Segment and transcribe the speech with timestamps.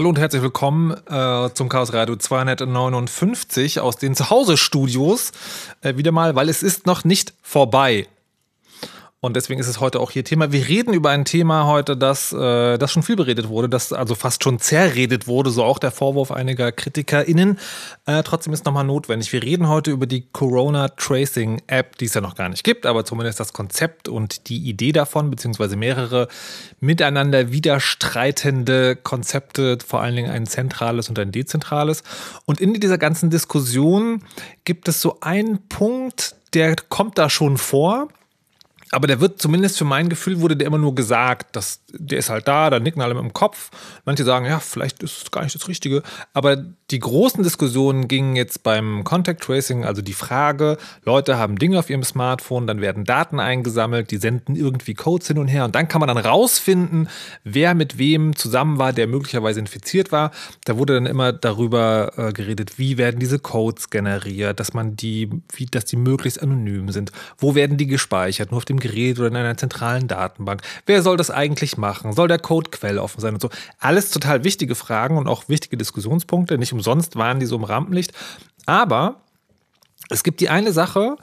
[0.00, 5.32] Hallo und herzlich willkommen äh, zum Chaos Radio 259 aus den Zuhause-Studios.
[5.82, 8.08] Äh, wieder mal, weil es ist noch nicht vorbei.
[9.22, 10.50] Und deswegen ist es heute auch hier Thema.
[10.50, 14.14] Wir reden über ein Thema heute, das, äh, das schon viel beredet wurde, das also
[14.14, 17.58] fast schon zerredet wurde, so auch der Vorwurf einiger KritikerInnen.
[18.06, 19.30] Äh, trotzdem ist nochmal notwendig.
[19.34, 22.86] Wir reden heute über die Corona Tracing App, die es ja noch gar nicht gibt,
[22.86, 26.28] aber zumindest das Konzept und die Idee davon, beziehungsweise mehrere
[26.78, 32.04] miteinander widerstreitende Konzepte, vor allen Dingen ein zentrales und ein dezentrales.
[32.46, 34.24] Und in dieser ganzen Diskussion
[34.64, 38.08] gibt es so einen Punkt, der kommt da schon vor
[38.92, 42.30] aber der wird zumindest für mein Gefühl wurde der immer nur gesagt, dass der ist
[42.30, 43.70] halt da, da nicken alle mit dem Kopf.
[44.04, 46.02] Manche sagen, ja, vielleicht ist es gar nicht das Richtige.
[46.32, 46.56] Aber
[46.90, 51.88] die großen Diskussionen gingen jetzt beim Contact Tracing, also die Frage, Leute haben Dinge auf
[51.88, 55.86] ihrem Smartphone, dann werden Daten eingesammelt, die senden irgendwie Codes hin und her und dann
[55.86, 57.08] kann man dann rausfinden,
[57.44, 60.32] wer mit wem zusammen war, der möglicherweise infiziert war.
[60.64, 65.30] Da wurde dann immer darüber äh, geredet, wie werden diese Codes generiert, dass man die,
[65.54, 67.12] wie, dass die möglichst anonym sind.
[67.38, 68.50] Wo werden die gespeichert?
[68.50, 70.62] Nur auf dem Gerät oder in einer zentralen Datenbank?
[70.86, 72.12] Wer soll das eigentlich machen?
[72.12, 73.50] Soll der Code quelloffen sein und so?
[73.78, 76.58] Alles total wichtige Fragen und auch wichtige Diskussionspunkte.
[76.58, 78.12] Nicht umsonst waren die so im Rampenlicht.
[78.66, 79.20] Aber
[80.08, 81.16] es gibt die eine Sache,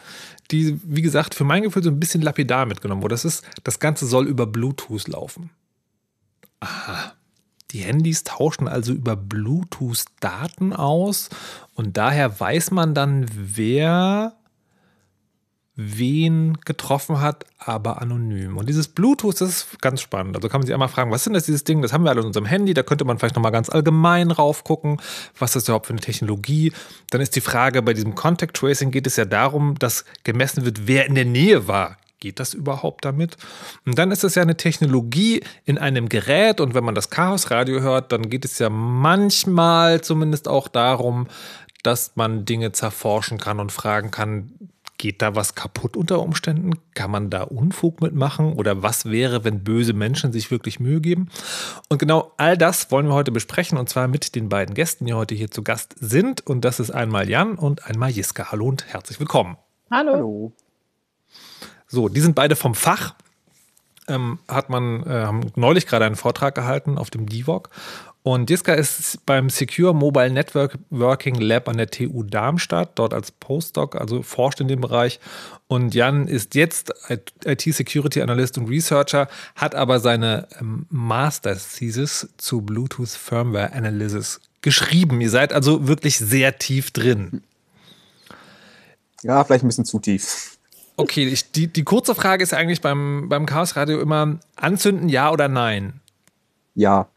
[0.51, 3.13] die, wie gesagt, für mein Gefühl so ein bisschen lapidar mitgenommen wurde.
[3.13, 5.49] Das ist, das Ganze soll über Bluetooth laufen.
[6.59, 7.13] Aha.
[7.71, 11.29] Die Handys tauschen also über Bluetooth Daten aus
[11.75, 14.37] und daher weiß man dann, wer
[15.79, 18.57] wen getroffen hat, aber anonym.
[18.57, 20.35] Und dieses Bluetooth, das ist ganz spannend.
[20.35, 21.83] Also kann man sich einmal fragen, was denn das, dieses Ding?
[21.83, 22.73] Das haben wir alle in unserem Handy.
[22.73, 24.99] Da könnte man vielleicht nochmal ganz allgemein raufgucken.
[25.37, 26.73] Was ist das überhaupt für eine Technologie?
[27.11, 30.87] Dann ist die Frage, bei diesem Contact Tracing geht es ja darum, dass gemessen wird,
[30.87, 31.97] wer in der Nähe war.
[32.19, 33.37] Geht das überhaupt damit?
[33.85, 36.59] Und dann ist es ja eine Technologie in einem Gerät.
[36.59, 41.27] Und wenn man das Chaos Radio hört, dann geht es ja manchmal zumindest auch darum,
[41.83, 44.51] dass man Dinge zerforschen kann und fragen kann,
[44.99, 46.71] Geht da was kaputt unter Umständen?
[46.95, 48.53] Kann man da Unfug mitmachen?
[48.53, 51.29] Oder was wäre, wenn böse Menschen sich wirklich Mühe geben?
[51.87, 55.13] Und genau all das wollen wir heute besprechen und zwar mit den beiden Gästen, die
[55.13, 56.45] heute hier zu Gast sind.
[56.47, 58.51] Und das ist einmal Jan und einmal Jiska.
[58.51, 59.57] Hallo und herzlich willkommen.
[59.91, 60.13] Hallo.
[60.13, 60.53] Hallo.
[61.87, 63.13] So, die sind beide vom Fach.
[64.07, 67.69] Ähm, hat man äh, haben neulich gerade einen Vortrag gehalten auf dem DIVOG
[68.27, 73.95] und Jiska ist beim Secure Mobile Networking Lab an der TU Darmstadt, dort als Postdoc,
[73.95, 75.21] also forscht in dem Bereich.
[75.67, 76.93] Und Jan ist jetzt
[77.45, 85.21] IT-Security Analyst und Researcher, hat aber seine ähm, Master Thesis zu Bluetooth Firmware Analysis geschrieben.
[85.21, 87.43] Ihr seid also wirklich sehr tief drin.
[89.23, 90.57] Ja, vielleicht ein bisschen zu tief.
[90.97, 95.31] Okay, ich, die, die kurze Frage ist eigentlich beim, beim Chaos Radio immer: Anzünden, ja
[95.31, 96.01] oder nein?
[96.75, 97.07] Ja.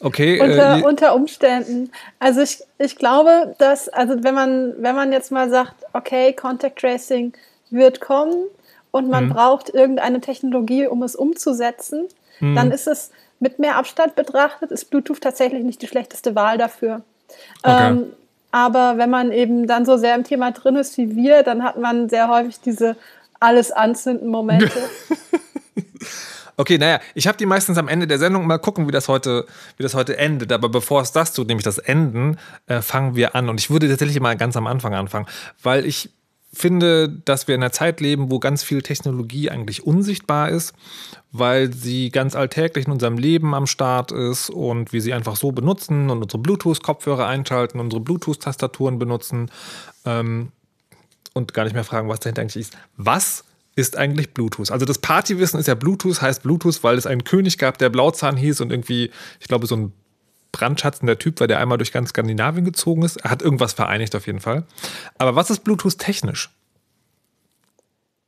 [0.00, 0.40] Okay.
[0.40, 1.90] Unter, äh, unter, Umständen.
[2.18, 6.78] Also ich, ich glaube, dass, also wenn man, wenn man jetzt mal sagt, okay, Contact
[6.78, 7.32] Tracing
[7.70, 8.46] wird kommen
[8.90, 9.30] und man mhm.
[9.30, 12.06] braucht irgendeine Technologie, um es umzusetzen,
[12.40, 12.54] mhm.
[12.54, 13.10] dann ist es
[13.40, 17.02] mit mehr Abstand betrachtet, ist Bluetooth tatsächlich nicht die schlechteste Wahl dafür.
[17.62, 17.88] Okay.
[17.88, 18.12] Ähm,
[18.52, 21.78] aber wenn man eben dann so sehr im Thema drin ist wie wir, dann hat
[21.78, 22.96] man sehr häufig diese
[23.38, 24.70] alles anzünden Momente.
[26.58, 28.46] Okay, naja, ich habe die meistens am Ende der Sendung.
[28.46, 29.46] Mal gucken, wie das heute,
[29.76, 30.52] wie das heute endet.
[30.52, 33.48] Aber bevor es das tut, nämlich das Enden, äh, fangen wir an.
[33.50, 35.26] Und ich würde tatsächlich mal ganz am Anfang anfangen,
[35.62, 36.10] weil ich
[36.56, 40.72] finde, dass wir in einer Zeit leben, wo ganz viel Technologie eigentlich unsichtbar ist,
[41.30, 45.52] weil sie ganz alltäglich in unserem Leben am Start ist und wir sie einfach so
[45.52, 49.50] benutzen und unsere Bluetooth-Kopfhörer einschalten, unsere Bluetooth-Tastaturen benutzen
[50.06, 50.52] ähm,
[51.34, 52.78] und gar nicht mehr fragen, was dahinter eigentlich ist.
[52.96, 53.44] Was
[53.76, 54.70] ist eigentlich Bluetooth.
[54.70, 58.36] Also das Partywissen ist ja Bluetooth, heißt Bluetooth, weil es einen König gab, der Blauzahn
[58.36, 59.92] hieß und irgendwie, ich glaube, so ein
[60.50, 63.18] brandschatzender Typ war, der einmal durch ganz Skandinavien gezogen ist.
[63.18, 64.64] Er hat irgendwas vereinigt auf jeden Fall.
[65.18, 66.50] Aber was ist Bluetooth technisch?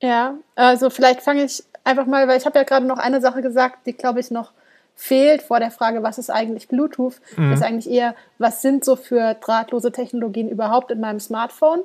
[0.01, 3.41] Ja, also vielleicht fange ich einfach mal, weil ich habe ja gerade noch eine Sache
[3.41, 4.53] gesagt, die glaube ich noch
[4.95, 7.53] fehlt vor der Frage, was ist eigentlich Bluetooth, mhm.
[7.53, 11.81] ist eigentlich eher, was sind so für drahtlose Technologien überhaupt in meinem Smartphone,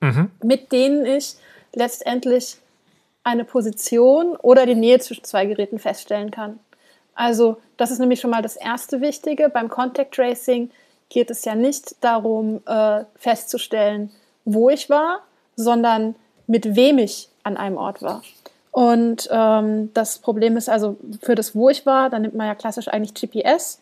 [0.00, 0.30] mhm.
[0.42, 1.34] mit denen ich
[1.74, 2.58] letztendlich
[3.24, 6.58] eine Position oder die Nähe zwischen zwei Geräten feststellen kann.
[7.14, 9.48] Also das ist nämlich schon mal das erste Wichtige.
[9.48, 10.70] Beim Contact Tracing
[11.08, 14.10] geht es ja nicht darum, äh, festzustellen,
[14.44, 15.20] wo ich war,
[15.56, 16.14] sondern
[16.46, 18.22] mit wem ich an einem Ort war.
[18.70, 22.54] Und ähm, das Problem ist also für das, wo ich war, da nimmt man ja
[22.54, 23.80] klassisch eigentlich GPS.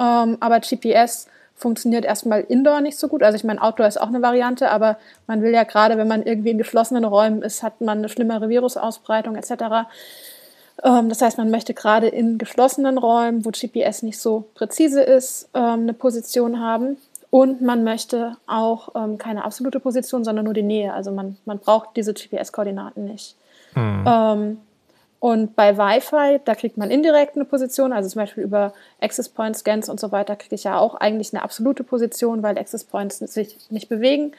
[0.00, 3.22] Ähm, aber GPS funktioniert erstmal Indoor nicht so gut.
[3.22, 6.22] Also ich meine, Outdoor ist auch eine Variante, aber man will ja gerade, wenn man
[6.22, 9.86] irgendwie in geschlossenen Räumen ist, hat man eine schlimmere Virusausbreitung etc.
[10.82, 15.48] Ähm, das heißt, man möchte gerade in geschlossenen Räumen, wo GPS nicht so präzise ist,
[15.54, 16.96] ähm, eine Position haben.
[17.30, 20.92] Und man möchte auch ähm, keine absolute Position, sondern nur die Nähe.
[20.92, 23.36] Also man, man braucht diese GPS-Koordinaten nicht.
[23.74, 24.04] Mhm.
[24.06, 24.58] Ähm,
[25.24, 29.56] und bei Wi-Fi, da kriegt man indirekt eine Position, also zum Beispiel über Access Point
[29.56, 33.20] Scans und so weiter, kriege ich ja auch eigentlich eine absolute Position, weil Access Points
[33.20, 34.32] sich nicht bewegen.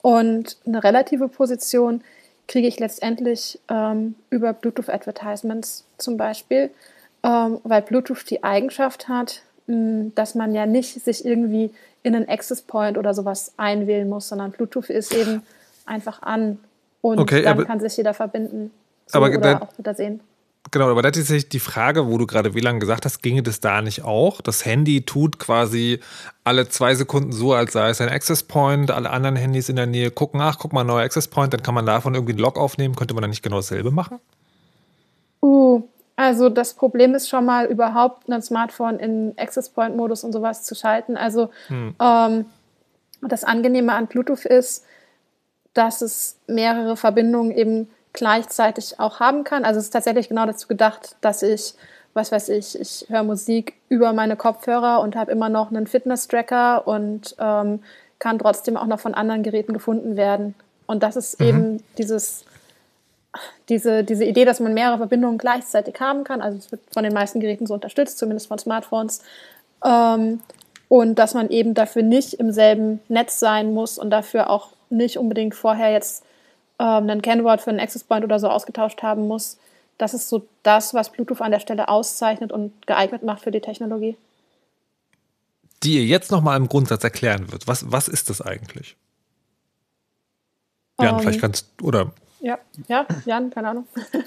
[0.00, 2.00] Und eine relative Position
[2.48, 6.70] kriege ich letztendlich ähm, über Bluetooth Advertisements zum Beispiel,
[7.22, 11.70] ähm, weil Bluetooth die Eigenschaft hat, mh, dass man ja nicht sich irgendwie
[12.02, 15.42] in einen Access Point oder sowas einwählen muss, sondern Bluetooth ist eben
[15.84, 16.56] einfach an
[17.02, 18.70] und okay, dann kann sich jeder verbinden.
[19.10, 20.20] So aber oder auch wieder sehen.
[20.70, 23.80] Genau, aber da ist die Frage, wo du gerade WLAN gesagt hast, ginge das da
[23.80, 24.40] nicht auch?
[24.40, 26.00] Das Handy tut quasi
[26.44, 29.86] alle zwei Sekunden so, als sei es ein Access Point, alle anderen Handys in der
[29.86, 32.58] Nähe gucken, ach, guck mal, neuer Access Point, dann kann man davon irgendwie einen Log
[32.58, 32.94] aufnehmen.
[32.94, 34.20] Könnte man dann nicht genau dasselbe machen?
[35.42, 35.82] Uh,
[36.14, 40.62] also das Problem ist schon mal überhaupt ein Smartphone in Access Point Modus und sowas
[40.62, 41.16] zu schalten.
[41.16, 41.94] Also hm.
[41.98, 42.44] ähm,
[43.22, 44.84] das Angenehme an Bluetooth ist,
[45.72, 49.64] dass es mehrere Verbindungen eben gleichzeitig auch haben kann.
[49.64, 51.74] Also es ist tatsächlich genau dazu gedacht, dass ich,
[52.14, 56.86] was weiß ich, ich höre Musik über meine Kopfhörer und habe immer noch einen Fitness-Tracker
[56.86, 57.82] und ähm,
[58.18, 60.54] kann trotzdem auch noch von anderen Geräten gefunden werden.
[60.86, 61.46] Und das ist mhm.
[61.46, 62.44] eben dieses
[63.68, 66.40] diese, diese Idee, dass man mehrere Verbindungen gleichzeitig haben kann.
[66.40, 69.22] Also es wird von den meisten Geräten so unterstützt, zumindest von Smartphones.
[69.84, 70.40] Ähm,
[70.88, 75.18] und dass man eben dafür nicht im selben Netz sein muss und dafür auch nicht
[75.18, 76.24] unbedingt vorher jetzt
[76.80, 79.58] ähm, ein Kennwort für einen Access Point oder so ausgetauscht haben muss.
[79.98, 83.60] Das ist so das, was Bluetooth an der Stelle auszeichnet und geeignet macht für die
[83.60, 84.16] Technologie.
[85.82, 87.68] Die ihr jetzt nochmal im Grundsatz erklären wird.
[87.68, 88.96] Was, was ist das eigentlich?
[90.98, 93.86] Jan, um, ähm, vielleicht kannst du, oder ja, ja, Jan, keine Ahnung.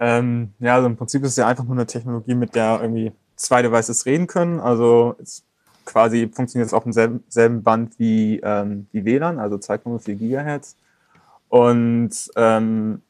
[0.00, 3.12] ähm, ja, also im Prinzip ist es ja einfach nur eine Technologie, mit der irgendwie
[3.36, 4.58] zwei Devices reden können.
[4.58, 5.44] Also es
[5.84, 10.76] quasi funktioniert es auf demselben selben Band wie, ähm, wie WLAN, also 2,4 Gigahertz.
[11.54, 13.00] Und ähm,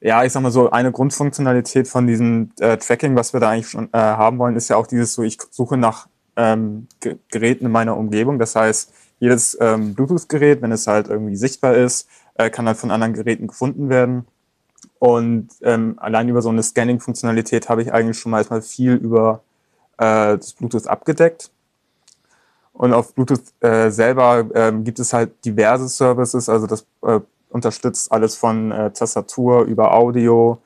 [0.00, 3.68] ja, ich sag mal so, eine Grundfunktionalität von diesem äh, Tracking, was wir da eigentlich
[3.68, 6.86] schon äh, haben wollen, ist ja auch dieses so, ich suche nach ähm,
[7.28, 8.38] Geräten in meiner Umgebung.
[8.38, 12.90] Das heißt, jedes ähm, Bluetooth-Gerät, wenn es halt irgendwie sichtbar ist, äh, kann halt von
[12.90, 14.26] anderen Geräten gefunden werden.
[14.98, 19.42] Und ähm, allein über so eine Scanning-Funktionalität habe ich eigentlich schon mal viel über
[19.98, 21.50] äh, das Bluetooth abgedeckt.
[22.72, 28.10] Und auf Bluetooth äh, selber ähm, gibt es halt diverse Services, also das äh, unterstützt
[28.12, 30.62] alles von äh, Tastatur über Audio,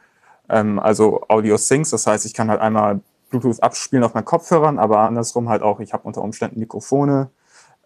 [0.49, 3.01] ähm, also Audio Syncs, das heißt, ich kann halt einmal
[3.31, 7.31] Bluetooth abspielen auf meinen Kopfhörern, aber andersrum halt auch, ich habe unter Umständen Mikrofone.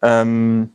[0.02, 0.70] Ähm,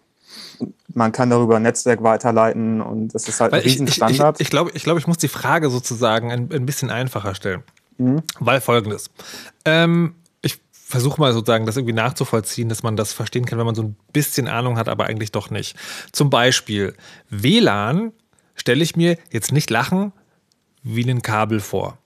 [0.94, 4.38] man kann darüber ein Netzwerk weiterleiten und das ist halt Weil ein Riesenstandard.
[4.38, 7.36] Ich, ich, ich glaube, ich, glaub, ich muss die Frage sozusagen ein, ein bisschen einfacher
[7.36, 7.64] stellen.
[7.98, 8.24] Mhm.
[8.40, 9.12] Weil folgendes.
[9.66, 10.16] Ähm,
[10.94, 13.96] versuche mal sozusagen das irgendwie nachzuvollziehen, dass man das verstehen kann, wenn man so ein
[14.14, 15.76] bisschen Ahnung hat, aber eigentlich doch nicht.
[16.12, 16.94] Zum Beispiel
[17.32, 18.12] WLAN
[18.54, 20.14] stelle ich mir jetzt nicht lachen
[20.84, 21.98] wie ein Kabel vor.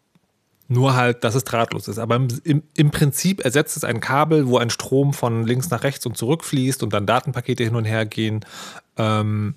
[0.69, 1.99] Nur halt, dass es drahtlos ist.
[1.99, 6.05] Aber im, im, Prinzip ersetzt es ein Kabel, wo ein Strom von links nach rechts
[6.05, 8.45] und zurück fließt und dann Datenpakete hin und her gehen.
[8.95, 9.55] Ähm,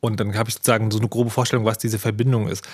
[0.00, 2.68] und dann habe ich sozusagen so eine grobe Vorstellung, was diese Verbindung ist.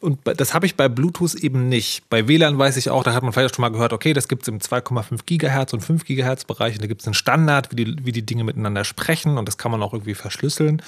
[0.00, 2.08] Und das habe ich bei Bluetooth eben nicht.
[2.08, 4.42] Bei WLAN weiß ich auch, da hat man vielleicht schon mal gehört, okay, das gibt
[4.42, 6.76] es im 2,5 Gigahertz und 5 Gigahertz Bereich.
[6.76, 9.38] Und da gibt es einen Standard, wie die, wie die Dinge miteinander sprechen.
[9.38, 10.82] Und das kann man auch irgendwie verschlüsseln.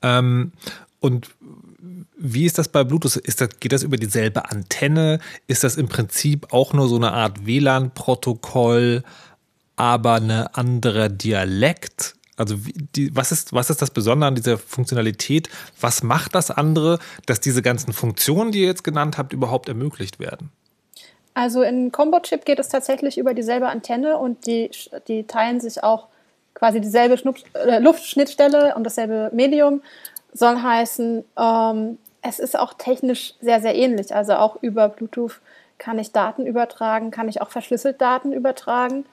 [0.00, 0.52] Ähm,
[1.00, 1.30] und
[2.16, 3.16] wie ist das bei Bluetooth?
[3.16, 5.18] Ist das, geht das über dieselbe Antenne?
[5.48, 9.02] Ist das im Prinzip auch nur so eine Art WLAN-Protokoll,
[9.74, 12.14] aber eine andere Dialekt?
[12.42, 12.56] Also
[12.96, 15.48] die, was, ist, was ist das Besondere an dieser Funktionalität?
[15.80, 20.18] Was macht das andere, dass diese ganzen Funktionen, die ihr jetzt genannt habt, überhaupt ermöglicht
[20.18, 20.50] werden?
[21.34, 24.70] Also in Combo-Chip geht es tatsächlich über dieselbe Antenne und die,
[25.06, 26.08] die teilen sich auch
[26.54, 29.82] quasi dieselbe Schnupp, äh, Luftschnittstelle und dasselbe Medium.
[30.32, 34.14] Soll heißen, ähm, es ist auch technisch sehr, sehr ähnlich.
[34.14, 35.40] Also auch über Bluetooth
[35.78, 39.04] kann ich Daten übertragen, kann ich auch verschlüsselt Daten übertragen.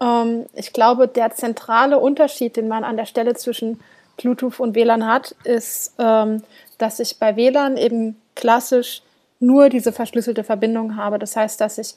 [0.00, 3.80] Ähm, ich glaube, der zentrale Unterschied, den man an der Stelle zwischen
[4.16, 6.42] Bluetooth und WLAN hat, ist, ähm,
[6.78, 9.02] dass ich bei WLAN eben klassisch
[9.40, 11.18] nur diese verschlüsselte Verbindung habe.
[11.18, 11.94] Das heißt, dass ich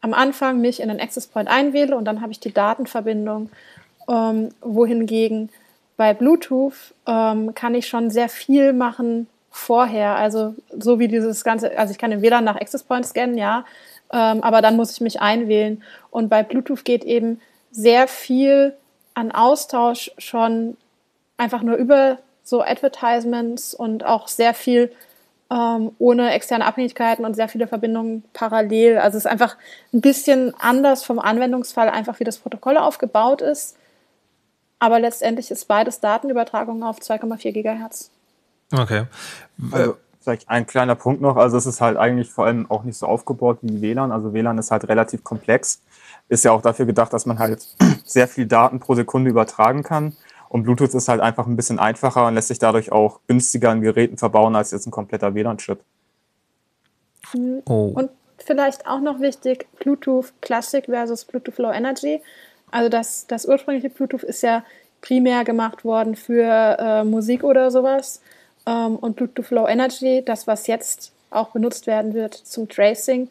[0.00, 3.50] am Anfang mich in einen Access Point einwähle und dann habe ich die Datenverbindung,
[4.08, 5.50] ähm, wohingegen
[5.96, 10.16] bei Bluetooth ähm, kann ich schon sehr viel machen vorher.
[10.16, 13.64] Also so wie dieses ganze, also ich kann den WLAN nach Access Point scannen, ja,
[14.12, 15.82] ähm, aber dann muss ich mich einwählen.
[16.10, 17.40] Und bei Bluetooth geht eben
[17.70, 18.74] sehr viel
[19.14, 20.76] an Austausch schon
[21.36, 24.92] einfach nur über so Advertisements und auch sehr viel
[25.50, 28.98] ähm, ohne externe Abhängigkeiten und sehr viele Verbindungen parallel.
[28.98, 29.56] Also es ist einfach
[29.92, 33.76] ein bisschen anders vom Anwendungsfall, einfach wie das Protokoll aufgebaut ist.
[34.78, 38.10] Aber letztendlich ist beides Datenübertragung auf 2,4 Gigahertz.
[38.72, 39.04] Okay.
[39.70, 41.36] Also, vielleicht ein kleiner Punkt noch.
[41.36, 44.12] Also es ist halt eigentlich vor allem auch nicht so aufgebaut wie WLAN.
[44.12, 45.82] Also WLAN ist halt relativ komplex.
[46.28, 47.66] Ist ja auch dafür gedacht, dass man halt
[48.04, 50.16] sehr viel Daten pro Sekunde übertragen kann.
[50.48, 53.80] Und Bluetooth ist halt einfach ein bisschen einfacher und lässt sich dadurch auch günstiger in
[53.80, 55.80] Geräten verbauen als jetzt ein kompletter WLAN-Chip.
[57.64, 57.92] Oh.
[57.94, 62.20] Und vielleicht auch noch wichtig, Bluetooth Classic versus Bluetooth Low Energy.
[62.70, 64.64] Also das, das ursprüngliche Bluetooth ist ja
[65.00, 68.20] primär gemacht worden für äh, Musik oder sowas.
[68.66, 73.28] Ähm, und Bluetooth Low Energy, das was jetzt auch benutzt werden wird zum Tracing,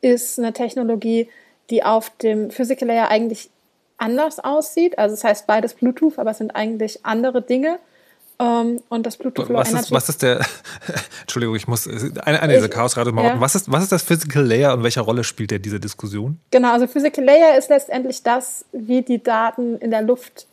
[0.00, 1.28] ist eine Technologie,
[1.70, 3.50] die auf dem Physical Layer eigentlich
[3.96, 4.98] anders aussieht.
[4.98, 7.78] Also es das heißt beides Bluetooth, aber es sind eigentlich andere Dinge.
[8.36, 9.84] Um, ähm, und das Bluetooth Low was Energy.
[9.84, 10.40] Ist, was ist der,
[11.20, 13.40] Entschuldigung, ich muss, eine, eine dieser Chaosradio mal ja.
[13.40, 16.40] was, ist, was ist das Physical Layer und welche Rolle spielt der diese Diskussion?
[16.50, 20.48] Genau, also Physical Layer ist letztendlich das, wie die Daten in der Luft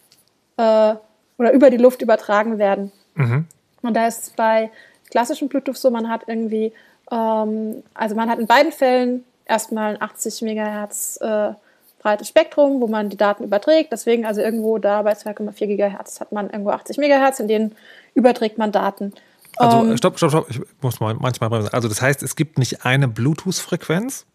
[0.58, 0.94] äh,
[1.40, 2.92] oder über die Luft übertragen werden.
[3.16, 3.48] Mhm.
[3.82, 4.72] Und da ist es bei
[5.10, 6.74] klassischem Bluetooth so, man hat irgendwie,
[7.12, 11.52] ähm, also man hat in beiden Fällen erstmal ein 80 Megahertz äh,
[12.00, 13.92] breites Spektrum, wo man die Daten überträgt.
[13.92, 17.76] Deswegen also irgendwo da bei 2,4 Gigahertz hat man irgendwo 80 Megahertz, in denen
[18.16, 19.14] überträgt man Daten.
[19.58, 20.50] Also ähm, stopp, stopp, stopp.
[20.50, 21.74] Ich muss mal manchmal bremsen.
[21.74, 24.26] Also das heißt, es gibt nicht eine Bluetooth-Frequenz,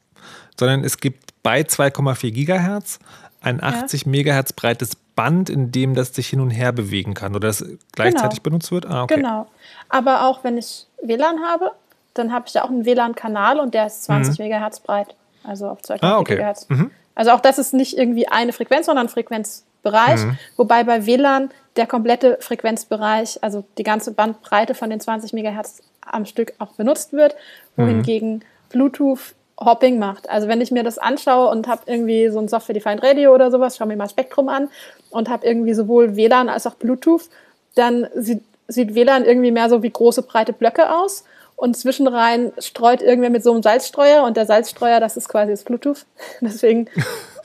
[0.58, 2.98] sondern es gibt bei 2,4 Gigahertz
[3.40, 4.10] ein 80 ja.
[4.10, 8.42] Megahertz breites Band, in dem das sich hin und her bewegen kann oder das gleichzeitig
[8.42, 8.50] genau.
[8.50, 8.86] benutzt wird?
[8.86, 9.16] Ah, okay.
[9.16, 9.46] Genau.
[9.88, 11.72] Aber auch wenn ich WLAN habe,
[12.14, 14.44] dann habe ich ja auch einen WLAN-Kanal und der ist 20 mhm.
[14.44, 15.14] Megahertz breit.
[15.42, 16.34] Also auf 2,4 ah, okay.
[16.34, 16.68] Gigahertz.
[16.68, 16.90] Mhm.
[17.14, 20.24] Also auch das ist nicht irgendwie eine Frequenz, sondern ein Frequenzbereich.
[20.24, 20.38] Mhm.
[20.56, 26.26] Wobei bei WLAN der komplette Frequenzbereich, also die ganze Bandbreite von den 20 Megahertz am
[26.26, 27.34] Stück auch benutzt wird,
[27.76, 28.42] wohingegen mhm.
[28.70, 30.28] Bluetooth Hopping macht.
[30.28, 33.76] Also wenn ich mir das anschaue und habe irgendwie so ein Software-Defined Radio oder sowas,
[33.76, 34.68] schaue mir mal Spektrum an
[35.10, 37.28] und habe irgendwie sowohl WLAN als auch Bluetooth,
[37.74, 41.24] dann sieht, sieht WLAN irgendwie mehr so wie große breite Blöcke aus
[41.56, 45.64] und zwischenrein streut irgendwer mit so einem Salzstreuer und der Salzstreuer, das ist quasi das
[45.64, 46.04] Bluetooth.
[46.42, 46.88] Deswegen.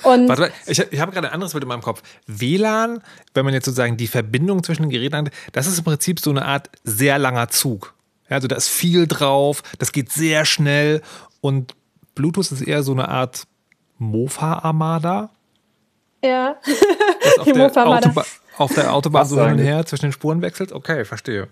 [0.03, 2.03] Und Warte, ich, ich habe gerade ein anderes Bild in meinem Kopf.
[2.27, 3.01] WLAN,
[3.33, 6.29] wenn man jetzt sozusagen die Verbindung zwischen den Geräten hat, das ist im Prinzip so
[6.29, 7.93] eine Art sehr langer Zug.
[8.27, 11.01] Also da ist viel drauf, das geht sehr schnell
[11.39, 11.73] und
[12.15, 13.47] Bluetooth ist eher so eine Art
[13.97, 15.29] Mofa-Armada.
[16.23, 16.55] Ja,
[17.45, 18.13] die Mofa-Armada.
[18.57, 20.71] Auf der Autobahn so hin und her zwischen den Spuren wechselt?
[20.71, 21.47] Okay, verstehe.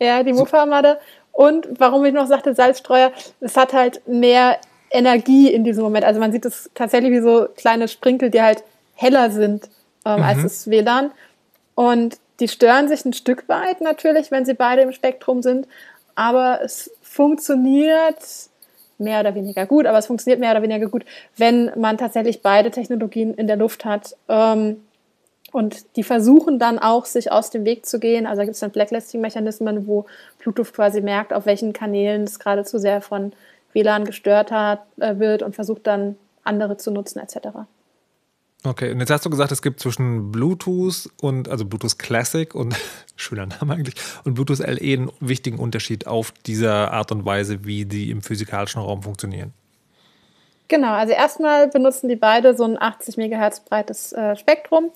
[0.00, 0.98] Ja, die Mofa-Armada.
[1.32, 4.58] Und warum ich noch sagte, Salzstreuer, es hat halt mehr
[4.90, 6.04] Energie in diesem Moment.
[6.04, 9.68] Also man sieht es tatsächlich wie so kleine Sprinkel, die halt heller sind
[10.04, 10.22] ähm, mhm.
[10.22, 11.12] als das WLAN.
[11.74, 15.66] Und die stören sich ein Stück weit natürlich, wenn sie beide im Spektrum sind.
[16.18, 18.18] Aber es funktioniert
[18.98, 21.04] mehr oder weniger gut, aber es funktioniert mehr oder weniger gut,
[21.36, 24.16] wenn man tatsächlich beide Technologien in der Luft hat.
[24.28, 24.82] Ähm,
[25.52, 28.26] und die versuchen dann auch, sich aus dem Weg zu gehen.
[28.26, 30.06] Also gibt es dann Blacklisting-Mechanismen, wo
[30.40, 33.32] Bluetooth quasi merkt, auf welchen Kanälen es gerade zu sehr von
[33.72, 37.58] WLAN gestört hat, äh, wird und versucht dann andere zu nutzen etc.
[38.68, 42.76] Okay, und jetzt hast du gesagt, es gibt zwischen Bluetooth und, also Bluetooth Classic und,
[43.16, 43.94] schöner Name eigentlich,
[44.24, 48.82] und Bluetooth LE einen wichtigen Unterschied auf dieser Art und Weise, wie die im physikalischen
[48.82, 49.54] Raum funktionieren.
[50.68, 54.90] Genau, also erstmal benutzen die beide so ein 80 MHz breites äh, Spektrum.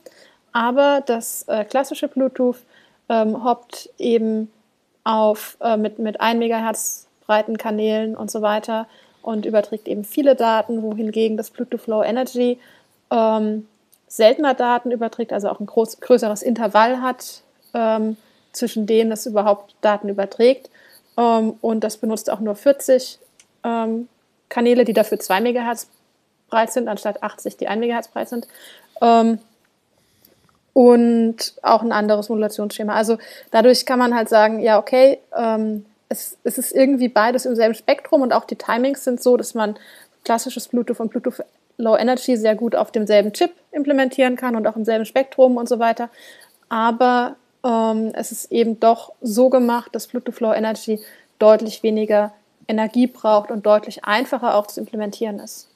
[0.52, 2.58] Aber das äh, klassische Bluetooth
[3.08, 4.50] ähm, hoppt eben
[5.02, 8.86] auf äh, mit, mit 1 MHz breiten Kanälen und so weiter
[9.22, 12.58] und überträgt eben viele Daten, wohingegen das Bluetooth Low Energy
[13.12, 13.68] ähm,
[14.08, 17.42] seltener Daten überträgt, also auch ein groß, größeres Intervall hat,
[17.74, 18.16] ähm,
[18.52, 20.70] zwischen denen es überhaupt Daten überträgt.
[21.16, 23.18] Ähm, und das benutzt auch nur 40
[23.64, 24.08] ähm,
[24.48, 25.88] Kanäle, die dafür 2 MHz
[26.48, 28.48] breit sind, anstatt 80, die 1 MHz breit sind.
[29.00, 29.38] Ähm,
[30.74, 32.94] und auch ein anderes Modulationsschema.
[32.94, 33.18] Also
[33.50, 37.74] dadurch kann man halt sagen, ja, okay, ähm, es, es ist irgendwie beides im selben
[37.74, 39.76] Spektrum und auch die Timings sind so, dass man
[40.24, 41.42] klassisches Bluetooth und Bluetooth
[41.78, 45.68] Low Energy sehr gut auf demselben Chip implementieren kann und auch im selben Spektrum und
[45.68, 46.10] so weiter.
[46.68, 51.00] Aber ähm, es ist eben doch so gemacht, dass Bluetooth Low Energy
[51.38, 52.32] deutlich weniger
[52.68, 55.68] Energie braucht und deutlich einfacher auch zu implementieren ist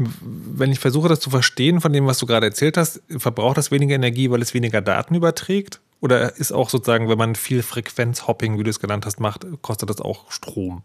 [0.00, 3.70] wenn ich versuche, das zu verstehen von dem, was du gerade erzählt hast, verbraucht das
[3.70, 5.80] weniger Energie, weil es weniger Daten überträgt?
[6.00, 9.90] Oder ist auch sozusagen, wenn man viel Frequenzhopping, wie du es genannt hast, macht, kostet
[9.90, 10.82] das auch Strom?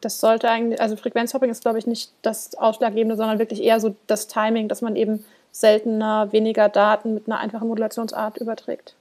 [0.00, 3.94] Das sollte eigentlich, also Frequenzhopping ist, glaube ich, nicht das Ausschlaggebende, sondern wirklich eher so
[4.06, 8.94] das Timing, dass man eben seltener, weniger Daten mit einer einfachen Modulationsart überträgt.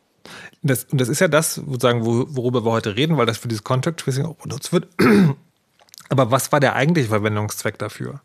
[0.61, 3.63] Das, und das ist ja das, sozusagen, worüber wir heute reden, weil das für dieses
[3.63, 4.87] Contact Tracing auch benutzt wird.
[6.09, 8.21] Aber was war der eigentliche Verwendungszweck dafür?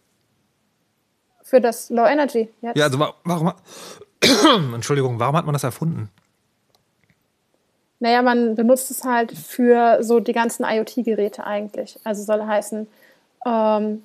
[1.43, 2.77] Für das Low Energy jetzt.
[2.77, 3.53] Ja, also warum,
[4.75, 6.11] Entschuldigung, warum hat man das erfunden?
[8.05, 11.99] Naja, man benutzt es halt für so die ganzen IoT-Geräte eigentlich.
[12.05, 12.87] Also soll heißen,
[13.47, 14.03] ähm,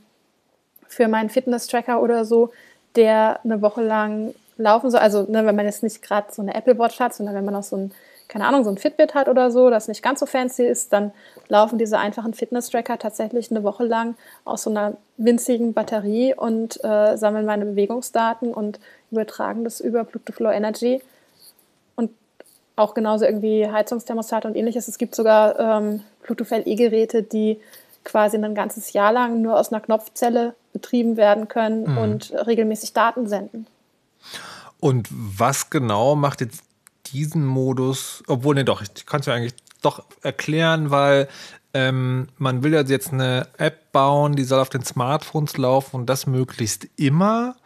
[0.88, 2.50] für meinen Fitness-Tracker oder so,
[2.96, 5.02] der eine Woche lang laufen soll.
[5.02, 7.58] Also ne, wenn man jetzt nicht gerade so eine Apple Watch hat, sondern wenn man
[7.58, 7.92] auch so ein
[8.30, 11.12] keine Ahnung, so ein Fitbit hat oder so, das nicht ganz so fancy ist, dann
[11.50, 14.16] laufen diese einfachen Fitness-Tracker tatsächlich eine Woche lang
[14.46, 18.80] aus so einer winzigen Batterie und äh, sammeln meine Bewegungsdaten und
[19.12, 21.02] übertragen das über Bluetooth Low Energy.
[22.80, 24.88] Auch genauso irgendwie Heizungsthermostate und ähnliches.
[24.88, 27.60] Es gibt sogar ähm, Bluetooth LE-Geräte, die
[28.06, 31.98] quasi ein ganzes Jahr lang nur aus einer Knopfzelle betrieben werden können mhm.
[31.98, 33.68] und regelmäßig Daten senden.
[34.80, 36.64] Und was genau macht jetzt
[37.08, 41.28] diesen Modus, obwohl, ne, doch, ich kann es ja eigentlich doch erklären, weil
[41.74, 46.06] ähm, man will ja jetzt eine App bauen, die soll auf den Smartphones laufen und
[46.06, 47.58] das möglichst immer.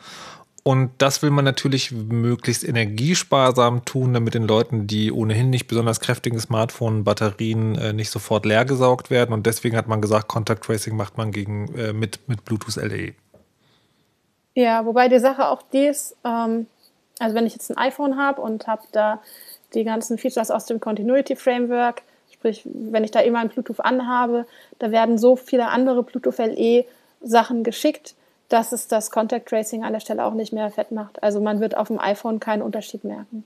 [0.65, 5.99] Und das will man natürlich möglichst energiesparsam tun, damit den Leuten, die ohnehin nicht besonders
[5.99, 9.33] kräftigen Smartphone-Batterien äh, nicht sofort leer gesaugt werden.
[9.33, 13.13] Und deswegen hat man gesagt, Contact Tracing macht man gegen, äh, mit, mit Bluetooth LE.
[14.55, 16.67] Ja, wobei die Sache auch die ist, ähm,
[17.19, 19.21] also wenn ich jetzt ein iPhone habe und habe da
[19.73, 24.45] die ganzen Features aus dem Continuity Framework, sprich, wenn ich da immer ein Bluetooth anhabe,
[24.79, 26.85] da werden so viele andere Bluetooth LE
[27.21, 28.15] Sachen geschickt,
[28.49, 31.21] dass es das Contact Tracing an der Stelle auch nicht mehr fett macht.
[31.23, 33.43] Also man wird auf dem iPhone keinen Unterschied merken.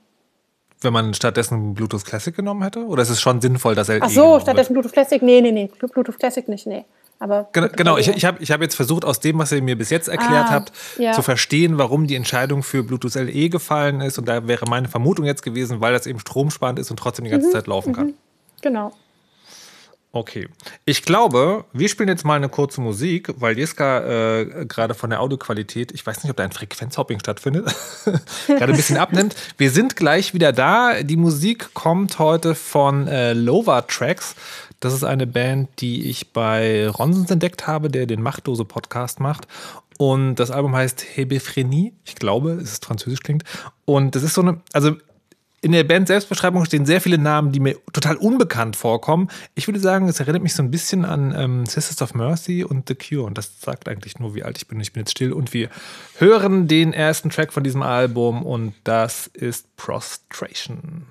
[0.80, 2.86] Wenn man stattdessen Bluetooth Classic genommen hätte?
[2.86, 4.74] Oder ist es schon sinnvoll, dass LE Ach so, stattdessen?
[4.74, 5.20] Bluetooth Classic?
[5.20, 5.70] Nee, nee, nee.
[5.78, 6.84] Bluetooth Classic nicht, nee.
[7.20, 7.96] Aber genau, genau.
[7.96, 10.46] ich, ich habe ich hab jetzt versucht, aus dem, was ihr mir bis jetzt erklärt
[10.48, 11.12] ah, habt, ja.
[11.12, 14.18] zu verstehen, warum die Entscheidung für Bluetooth LE gefallen ist.
[14.18, 17.32] Und da wäre meine Vermutung jetzt gewesen, weil das eben stromsparend ist und trotzdem die
[17.32, 18.06] ganze mhm, Zeit laufen kann.
[18.08, 18.14] Mhm.
[18.62, 18.92] Genau.
[20.10, 20.48] Okay.
[20.86, 25.20] Ich glaube, wir spielen jetzt mal eine kurze Musik, weil Jeska äh, gerade von der
[25.20, 27.74] Audioqualität, ich weiß nicht, ob da ein Frequenzhopping stattfindet,
[28.46, 29.36] gerade ein bisschen abnimmt.
[29.58, 31.02] Wir sind gleich wieder da.
[31.02, 34.34] Die Musik kommt heute von äh, Lova Tracks.
[34.80, 39.46] Das ist eine Band, die ich bei Ronsens entdeckt habe, der den Machtdose-Podcast macht.
[39.98, 41.92] Und das Album heißt Hebephrenie.
[42.04, 43.42] Ich glaube, es ist französisch klingt.
[43.84, 44.96] Und das ist so eine, also
[45.60, 49.28] in der Band Selbstbeschreibung stehen sehr viele Namen, die mir total unbekannt vorkommen.
[49.54, 52.88] Ich würde sagen, es erinnert mich so ein bisschen an ähm, Sisters of Mercy und
[52.88, 53.24] The Cure.
[53.24, 54.80] Und das sagt eigentlich nur, wie alt ich bin.
[54.80, 55.32] Ich bin jetzt still.
[55.32, 55.68] Und wir
[56.18, 61.06] hören den ersten Track von diesem Album und das ist Prostration.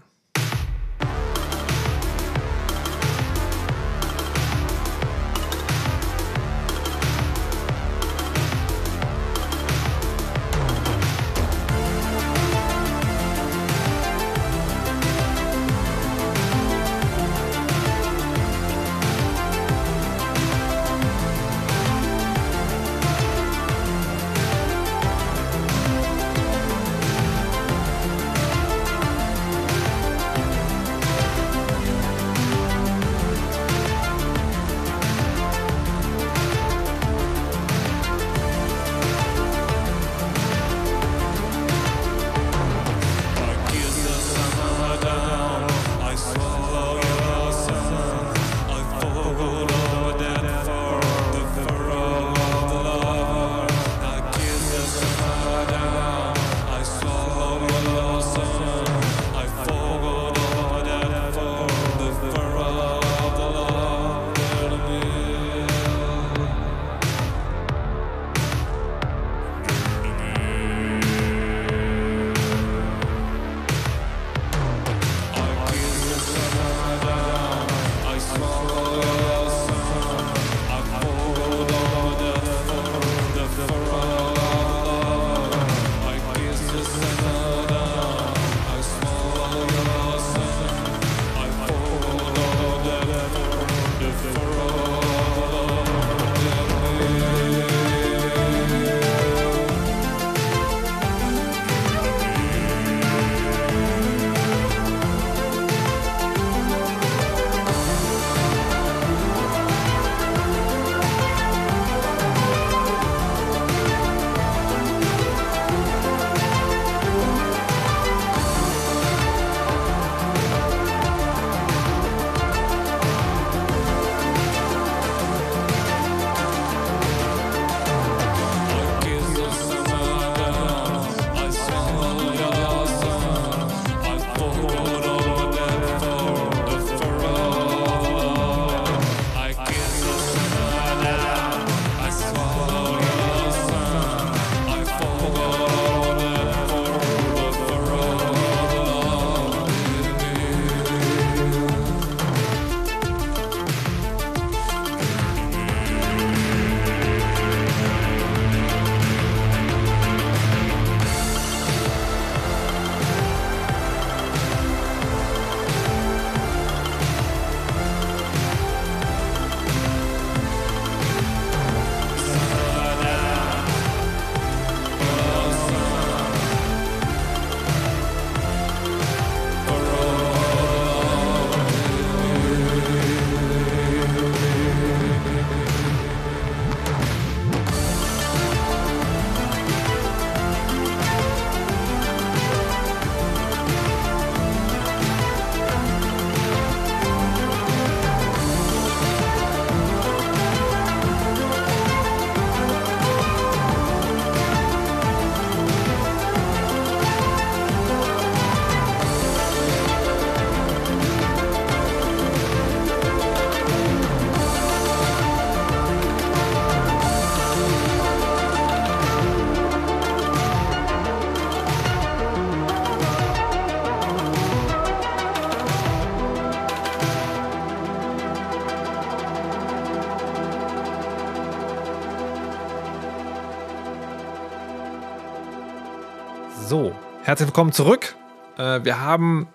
[237.27, 238.15] Herzlich willkommen zurück.
[238.57, 239.49] Äh, wir haben,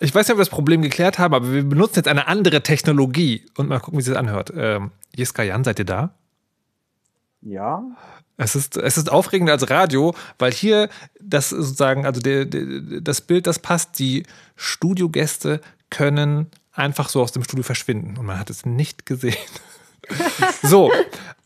[0.00, 2.62] ich weiß nicht, ob wir das Problem geklärt haben, aber wir benutzen jetzt eine andere
[2.62, 4.50] Technologie und mal gucken, wie sich das anhört.
[4.56, 6.14] Ähm, Jiska Jan, seid ihr da?
[7.42, 7.82] Ja.
[8.38, 10.88] Es ist, es ist aufregender als Radio, weil hier
[11.20, 14.22] das sozusagen, also der, der, das Bild, das passt, die
[14.56, 19.36] Studiogäste können einfach so aus dem Studio verschwinden und man hat es nicht gesehen.
[20.62, 20.90] so,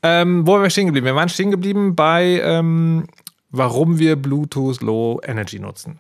[0.05, 1.07] ähm, wo waren wir stehen geblieben?
[1.07, 3.09] Wir waren stehen geblieben bei, ähm,
[3.53, 5.99] warum wir Bluetooth Low Energy nutzen.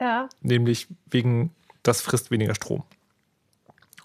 [0.00, 0.28] Ja.
[0.40, 1.50] Nämlich wegen,
[1.82, 2.84] das frisst weniger Strom.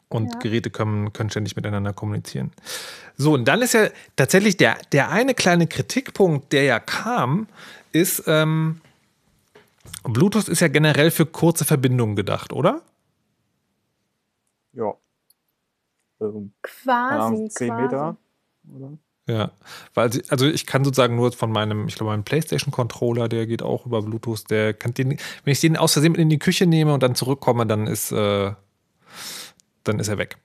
[0.10, 0.40] Und Ja.
[0.40, 2.52] Geräte können, können ständig miteinander kommunizieren.
[3.16, 7.48] So, und dann ist ja tatsächlich der, der eine kleine Kritikpunkt, der ja kam,
[7.92, 8.82] ist, ähm,
[10.04, 12.82] Bluetooth ist ja generell für kurze Verbindungen gedacht, oder?
[14.74, 14.94] Ja.
[16.22, 17.16] Ähm, Quasi.
[17.22, 17.82] Ahnung, 10 quasi.
[17.84, 18.18] Meter.
[18.76, 18.98] Oder?
[19.28, 19.52] Ja,
[19.94, 23.62] weil sie- also ich kann sozusagen nur von meinem, ich glaube, meinem PlayStation-Controller, der geht
[23.64, 25.12] auch über Bluetooth, der kann den,
[25.44, 28.52] wenn ich den aus Versehen in die Küche nehme und dann zurückkomme, dann ist, äh,
[29.86, 30.38] dann ist er weg.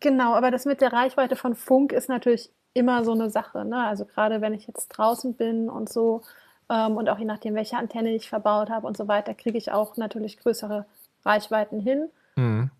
[0.00, 3.64] Genau, aber das mit der Reichweite von Funk ist natürlich immer so eine Sache.
[3.64, 3.84] Ne?
[3.86, 6.22] Also gerade wenn ich jetzt draußen bin und so
[6.68, 9.72] ähm, und auch je nachdem, welche Antenne ich verbaut habe und so weiter, kriege ich
[9.72, 10.84] auch natürlich größere
[11.24, 12.08] Reichweiten hin.
[12.36, 12.70] Mhm.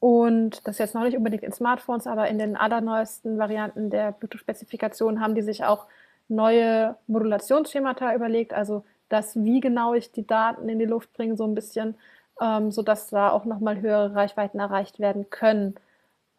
[0.00, 5.20] Und das jetzt noch nicht unbedingt in Smartphones, aber in den allerneuesten Varianten der Bluetooth-Spezifikation
[5.20, 5.86] haben die sich auch
[6.28, 11.44] neue Modulationsschemata überlegt, also das, wie genau ich die Daten in die Luft bringe, so
[11.44, 11.96] ein bisschen,
[12.40, 15.74] ähm, sodass da auch nochmal höhere Reichweiten erreicht werden können.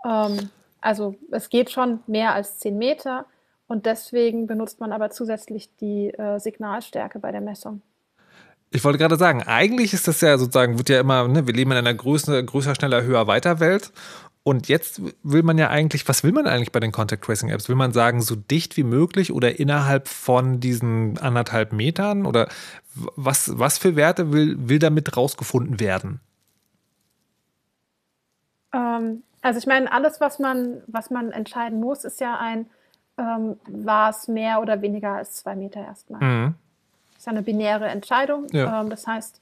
[0.06, 3.26] Ähm, also es geht schon mehr als 10 Meter
[3.68, 7.82] und deswegen benutzt man aber zusätzlich die äh, Signalstärke bei der Messung.
[8.72, 11.72] Ich wollte gerade sagen, eigentlich ist das ja sozusagen, wird ja immer, ne, wir leben
[11.72, 13.92] in einer größer, größer, schneller, höher, weiter Welt.
[14.44, 17.68] Und jetzt will man ja eigentlich, was will man eigentlich bei den Contact Tracing Apps?
[17.68, 22.26] Will man sagen, so dicht wie möglich oder innerhalb von diesen anderthalb Metern?
[22.26, 22.48] Oder
[23.16, 26.20] was, was für Werte will, will damit rausgefunden werden?
[28.74, 32.68] Ähm, also ich meine, alles, was man, was man entscheiden muss, ist ja ein,
[33.18, 36.24] ähm, war es mehr oder weniger als zwei Meter erstmal.
[36.24, 36.56] Mhm.
[37.30, 38.48] Ja eine binäre Entscheidung.
[38.52, 38.82] Ja.
[38.82, 39.40] Ähm, das heißt,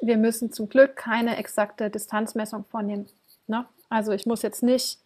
[0.00, 3.06] wir müssen zum Glück keine exakte Distanzmessung vornehmen.
[3.46, 3.66] Ne?
[3.88, 4.98] Also ich muss jetzt nicht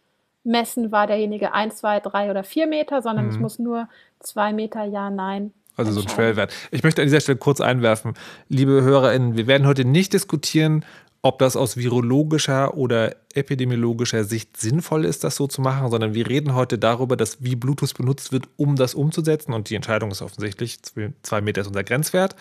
[0.43, 3.41] messen, war derjenige ein, zwei, drei oder vier Meter, sondern ich Mhm.
[3.41, 3.89] muss nur
[4.19, 5.51] zwei Meter Ja, Nein.
[5.77, 6.07] Also so ein.
[6.07, 6.53] Schwellwert.
[6.71, 8.13] Ich möchte an dieser Stelle kurz einwerfen,
[8.47, 10.85] liebe HörerInnen, wir werden heute nicht diskutieren,
[11.25, 16.29] ob das aus virologischer oder epidemiologischer Sicht sinnvoll ist, das so zu machen, sondern wir
[16.29, 19.51] reden heute darüber, dass wie Bluetooth benutzt wird, um das umzusetzen.
[19.51, 22.35] Und die Entscheidung ist offensichtlich, zwei- Meter ist unser Grenzwert.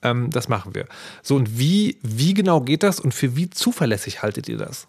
[0.00, 0.86] Ähm, das machen wir.
[1.22, 4.88] So, und wie, wie genau geht das und für wie zuverlässig haltet ihr das?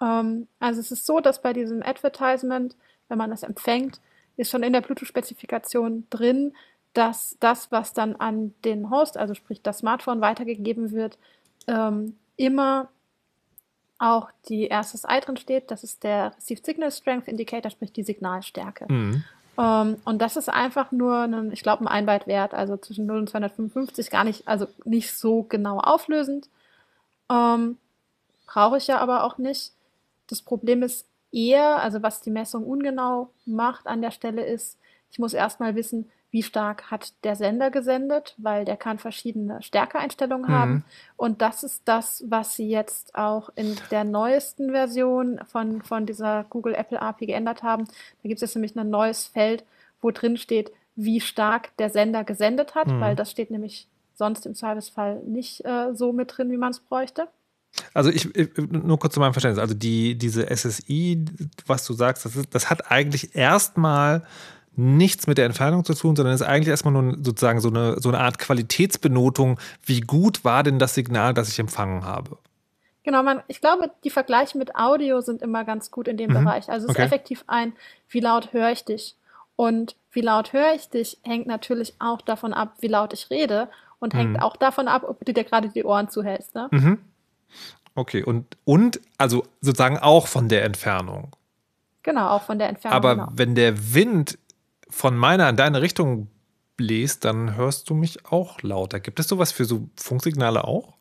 [0.00, 2.76] Ähm, also es ist so, dass bei diesem Advertisement,
[3.08, 4.00] wenn man das empfängt,
[4.36, 6.52] ist schon in der Bluetooth-Spezifikation drin,
[6.94, 11.18] dass das, was dann an den Host, also sprich das Smartphone, weitergegeben wird,
[11.66, 12.88] ähm, immer
[13.98, 15.70] auch die RSSI drin steht.
[15.70, 18.86] Das ist der Received Signal Strength Indicator, sprich die Signalstärke.
[18.92, 19.24] Mhm.
[19.58, 23.30] Ähm, und das ist einfach nur, ein, ich glaube, ein Einbyte-Wert, also zwischen 0 und
[23.30, 26.48] 255, gar nicht, also nicht so genau auflösend.
[27.30, 27.78] Ähm,
[28.46, 29.72] Brauche ich ja aber auch nicht.
[30.28, 34.78] Das Problem ist eher, also was die Messung ungenau macht an der Stelle ist,
[35.10, 40.50] ich muss erstmal wissen, wie stark hat der Sender gesendet, weil der kann verschiedene Stärkeeinstellungen
[40.50, 40.54] Mhm.
[40.54, 40.84] haben.
[41.16, 46.42] Und das ist das, was sie jetzt auch in der neuesten Version von, von dieser
[46.50, 47.84] Google Apple API geändert haben.
[47.84, 49.62] Da gibt es jetzt nämlich ein neues Feld,
[50.02, 53.00] wo drin steht, wie stark der Sender gesendet hat, Mhm.
[53.00, 56.80] weil das steht nämlich sonst im Servicefall nicht äh, so mit drin, wie man es
[56.80, 57.28] bräuchte.
[57.92, 59.60] Also ich, ich nur kurz zu meinem Verständnis.
[59.62, 61.24] Also die, diese SSI,
[61.66, 64.24] was du sagst, das, ist, das hat eigentlich erstmal
[64.76, 68.08] nichts mit der Entfernung zu tun, sondern ist eigentlich erstmal nur sozusagen so eine, so
[68.08, 69.58] eine Art Qualitätsbenotung.
[69.84, 72.38] Wie gut war denn das Signal, das ich empfangen habe?
[73.04, 76.44] Genau, man, ich glaube, die Vergleiche mit Audio sind immer ganz gut in dem Mhm.
[76.44, 76.68] Bereich.
[76.70, 77.02] Also es Okay.
[77.02, 77.72] ist effektiv ein,
[78.08, 79.14] wie laut höre ich dich?
[79.56, 83.68] Und wie laut höre ich dich, hängt natürlich auch davon ab, wie laut ich rede
[84.00, 84.40] und hängt Mhm.
[84.40, 86.54] auch davon ab, ob du dir gerade die Ohren zuhältst.
[86.54, 86.68] Ne?
[86.72, 86.98] Mhm.
[87.94, 91.36] Okay, und, und also sozusagen auch von der Entfernung.
[92.02, 92.96] Genau, auch von der Entfernung.
[92.96, 93.28] Aber genau.
[93.34, 94.38] wenn der Wind
[94.94, 96.28] von meiner in deine Richtung
[96.76, 99.00] bläst, dann hörst du mich auch lauter.
[99.00, 100.94] Gibt es sowas für so Funksignale auch?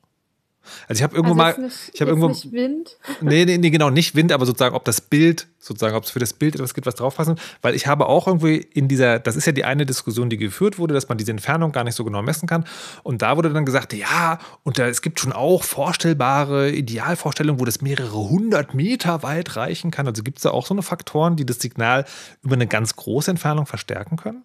[0.87, 2.97] Also ich habe irgendwo also mal, nicht, ich habe irgendwo, nicht Wind.
[3.21, 6.19] nee, nee, nee, genau, nicht Wind, aber sozusagen, ob das Bild, sozusagen, ob es für
[6.19, 9.45] das Bild etwas gibt, was draufpassen, weil ich habe auch irgendwie in dieser, das ist
[9.45, 12.21] ja die eine Diskussion, die geführt wurde, dass man diese Entfernung gar nicht so genau
[12.21, 12.65] messen kann.
[13.03, 17.65] Und da wurde dann gesagt, ja, und da, es gibt schon auch vorstellbare Idealvorstellungen, wo
[17.65, 20.07] das mehrere hundert Meter weit reichen kann.
[20.07, 22.05] Also gibt es da auch so eine Faktoren, die das Signal
[22.41, 24.43] über eine ganz große Entfernung verstärken können?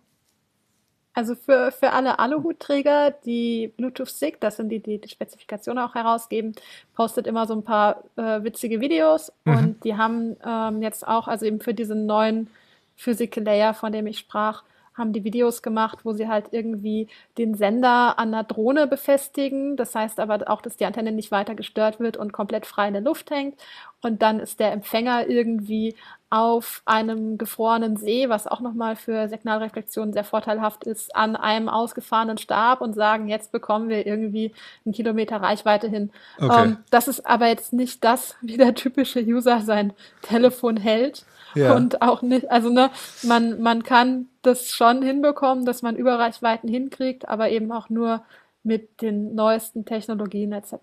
[1.19, 5.97] Also für, für alle Aluhutträger, die Bluetooth SIG, das sind die, die die Spezifikation auch
[5.97, 6.53] herausgeben,
[6.95, 9.53] postet immer so ein paar äh, witzige Videos Mhm.
[9.57, 12.51] und die haben ähm, jetzt auch, also eben für diesen neuen
[12.95, 14.63] Physical Layer, von dem ich sprach,
[14.99, 17.09] haben die Videos gemacht, wo sie halt irgendwie
[17.39, 19.77] den Sender an einer Drohne befestigen.
[19.77, 22.95] Das heißt aber auch, dass die Antenne nicht weiter gestört wird und komplett frei in
[22.95, 23.55] der Luft hängt.
[24.01, 25.97] Und dann ist der Empfänger irgendwie
[26.31, 32.37] auf einem gefrorenen See, was auch nochmal für Signalreflexion sehr vorteilhaft ist, an einem ausgefahrenen
[32.37, 34.53] Stab und sagen, jetzt bekommen wir irgendwie
[34.85, 36.11] einen Kilometer Reichweite hin.
[36.39, 36.65] Okay.
[36.65, 41.25] Ähm, das ist aber jetzt nicht das, wie der typische User sein Telefon hält.
[41.55, 41.75] Ja.
[41.75, 42.91] Und auch nicht, also ne,
[43.23, 48.23] man, man kann das schon hinbekommen, dass man Überreichweiten hinkriegt, aber eben auch nur
[48.63, 50.75] mit den neuesten Technologien etc.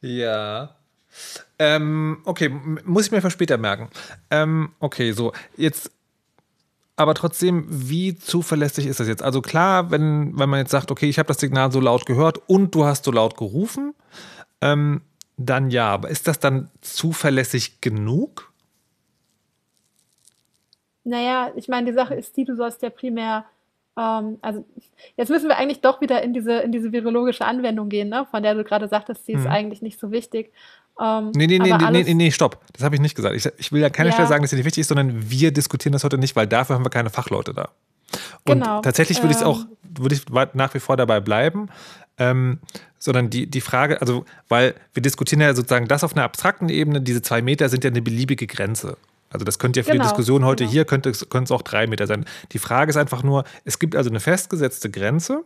[0.00, 0.76] Ja.
[1.58, 3.88] Ähm, okay, muss ich mir für später merken.
[4.30, 5.90] Ähm, okay, so, jetzt.
[6.94, 9.22] Aber trotzdem, wie zuverlässig ist das jetzt?
[9.22, 12.38] Also klar, wenn, wenn man jetzt sagt, okay, ich habe das Signal so laut gehört
[12.48, 13.94] und du hast so laut gerufen,
[14.60, 15.00] ähm,
[15.36, 15.90] dann ja.
[15.90, 18.51] Aber ist das dann zuverlässig genug?
[21.04, 23.44] Naja, ich meine, die Sache ist die, du sollst ja primär,
[23.98, 24.64] ähm, also
[25.16, 28.26] jetzt müssen wir eigentlich doch wieder in diese, in diese virologische Anwendung gehen, ne?
[28.30, 29.50] von der du gerade sagtest, die ist Mhm.
[29.50, 30.52] eigentlich nicht so wichtig.
[31.00, 32.60] Ähm, Nee, nee, nee, nee, nee, nee, stopp.
[32.72, 33.34] Das habe ich nicht gesagt.
[33.34, 34.12] Ich, ich will ja keine Ja.
[34.12, 36.76] Stelle sagen, dass sie nicht wichtig ist, sondern wir diskutieren das heute nicht, weil dafür
[36.76, 37.70] haben wir keine Fachleute da.
[38.46, 38.80] Und Genau.
[38.82, 39.48] tatsächlich würde ich es Ähm.
[39.48, 40.22] auch, würde ich
[40.54, 41.68] nach wie vor dabei bleiben.
[42.18, 42.60] Ähm,
[42.98, 47.00] sondern die, die Frage, also, weil wir diskutieren ja sozusagen das auf einer abstrakten Ebene,
[47.00, 48.96] diese zwei Meter sind ja eine beliebige Grenze.
[49.32, 50.72] Also das könnte ja für Genau, die Diskussion heute genau.
[50.72, 52.24] hier, könnte es könnte es auch drei Meter sein.
[52.52, 55.44] Die Frage ist einfach nur, es gibt also eine festgesetzte Grenze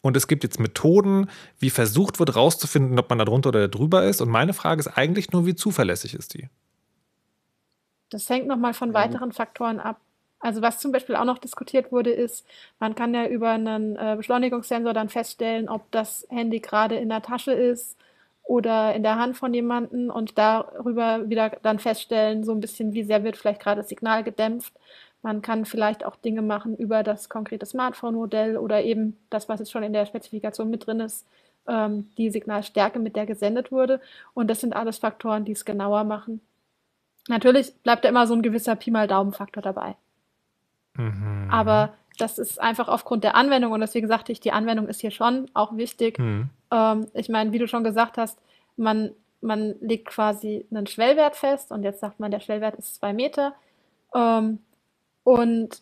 [0.00, 4.04] und es gibt jetzt Methoden, wie versucht wird, rauszufinden, ob man da drunter oder drüber
[4.04, 4.20] ist.
[4.20, 6.48] Und meine Frage ist eigentlich nur, wie zuverlässig ist die?
[8.10, 10.00] Das hängt nochmal von weiteren Faktoren ab.
[10.38, 12.46] Also was zum Beispiel auch noch diskutiert wurde, ist,
[12.78, 17.22] man kann ja über einen äh, Beschleunigungssensor dann feststellen, ob das Handy gerade in der
[17.22, 17.96] Tasche ist
[18.44, 23.02] oder in der Hand von jemandem und darüber wieder dann feststellen, so ein bisschen, wie
[23.02, 24.74] sehr wird vielleicht gerade das Signal gedämpft.
[25.22, 29.72] Man kann vielleicht auch Dinge machen über das konkrete Smartphone-Modell oder eben das, was jetzt
[29.72, 31.26] schon in der Spezifikation mit drin ist,
[31.66, 34.02] ähm, die Signalstärke, mit der gesendet wurde.
[34.34, 36.42] Und das sind alles Faktoren, die es genauer machen.
[37.28, 39.96] Natürlich bleibt da immer so ein gewisser Pi mal Daumen-Faktor dabei.
[40.92, 41.48] Mhm.
[41.50, 45.10] Aber das ist einfach aufgrund der Anwendung und deswegen sagte ich, die Anwendung ist hier
[45.10, 46.18] schon auch wichtig.
[46.18, 46.50] Mhm.
[46.74, 48.38] Ähm, ich meine, wie du schon gesagt hast,
[48.76, 53.12] man, man legt quasi einen Schwellwert fest und jetzt sagt man, der Schwellwert ist zwei
[53.12, 53.54] Meter.
[54.14, 54.58] Ähm,
[55.22, 55.80] und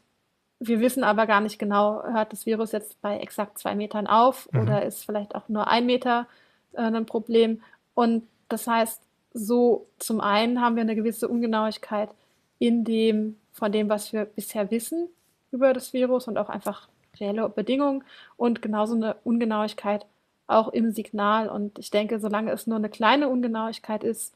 [0.61, 4.48] wir wissen aber gar nicht genau, hört das Virus jetzt bei exakt zwei Metern auf
[4.52, 4.61] Mhm.
[4.61, 6.26] oder ist vielleicht auch nur ein Meter
[6.74, 7.62] äh, ein Problem.
[7.94, 9.02] Und das heißt,
[9.35, 12.11] so zum einen haben wir eine gewisse Ungenauigkeit
[12.59, 15.09] in dem, von dem, was wir bisher wissen
[15.50, 18.05] über das Virus und auch einfach reelle Bedingungen
[18.37, 20.07] und genauso eine Ungenauigkeit
[20.52, 21.48] auch im Signal.
[21.48, 24.34] Und ich denke, solange es nur eine kleine Ungenauigkeit ist,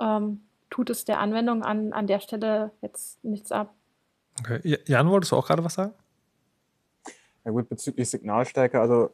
[0.00, 3.72] ähm, tut es der Anwendung an, an der Stelle jetzt nichts ab.
[4.40, 4.60] Okay.
[4.62, 5.92] Ja- Jan, wolltest du auch gerade was sagen?
[7.44, 9.10] Ja gut, bezüglich Signalstärke, also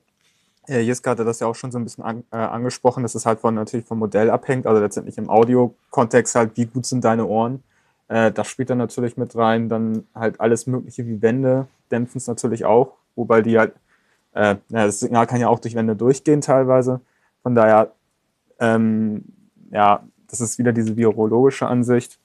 [0.66, 3.26] Herr Jiska hatte das ja auch schon so ein bisschen an, äh, angesprochen, dass es
[3.26, 7.26] halt von, natürlich vom Modell abhängt, also letztendlich im Audio-Kontext halt, wie gut sind deine
[7.26, 7.62] Ohren.
[8.08, 12.26] Äh, das spielt dann natürlich mit rein, dann halt alles Mögliche wie Wände dämpfen es
[12.26, 13.74] natürlich auch, wobei die halt,
[14.34, 17.00] äh, naja, das Signal kann ja auch durch Wände durchgehen teilweise.
[17.42, 17.92] Von daher,
[18.58, 19.24] ähm,
[19.70, 22.18] ja, das ist wieder diese virologische Ansicht.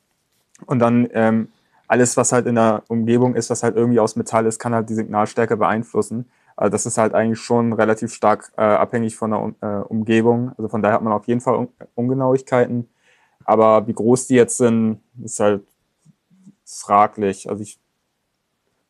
[0.65, 1.49] Und dann ähm,
[1.87, 4.89] alles, was halt in der Umgebung ist, was halt irgendwie aus Metall ist, kann halt
[4.89, 6.25] die Signalstärke beeinflussen.
[6.55, 10.51] Also das ist halt eigentlich schon relativ stark äh, abhängig von der um, äh, Umgebung.
[10.57, 12.89] Also von daher hat man auf jeden Fall Un Ungenauigkeiten.
[13.45, 15.63] Aber wie groß die jetzt sind, ist halt
[16.65, 17.49] fraglich.
[17.49, 17.79] Also ich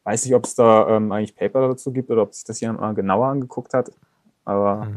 [0.03, 2.79] weiß nicht, ob es da ähm, eigentlich Paper dazu gibt oder ob sich das jemand
[2.81, 3.91] mal genauer angeguckt hat.
[4.45, 4.87] Aber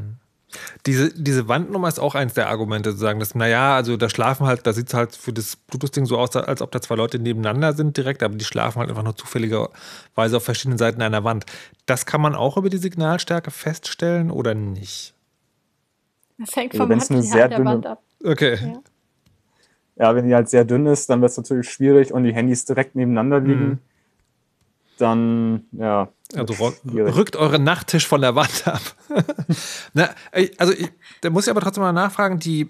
[0.87, 4.47] Diese, diese Wandnummer ist auch eins der Argumente, zu sagen, dass, naja, also da schlafen
[4.47, 7.19] halt, da sieht es halt für das Bluetooth-Ding so aus, als ob da zwei Leute
[7.19, 11.47] nebeneinander sind direkt, aber die schlafen halt einfach nur zufälligerweise auf verschiedenen Seiten einer Wand.
[11.87, 15.15] Das kann man auch über die Signalstärke feststellen oder nicht?
[16.38, 18.03] Das hängt Also vom wenn's eine sehr der dünne- Wand ab.
[18.25, 18.59] Okay.
[18.62, 18.83] Ja.
[20.07, 22.65] ja, wenn die halt sehr dünn ist, dann wird es natürlich schwierig und die Handys
[22.65, 23.69] direkt nebeneinander liegen.
[23.69, 23.79] Mhm.
[25.03, 26.12] Dann, ja.
[26.37, 26.55] Also
[26.87, 28.81] rückt euren Nachttisch von der Wand ab.
[29.95, 30.11] Na,
[30.59, 32.69] also ich, da muss ich aber trotzdem mal nachfragen, die,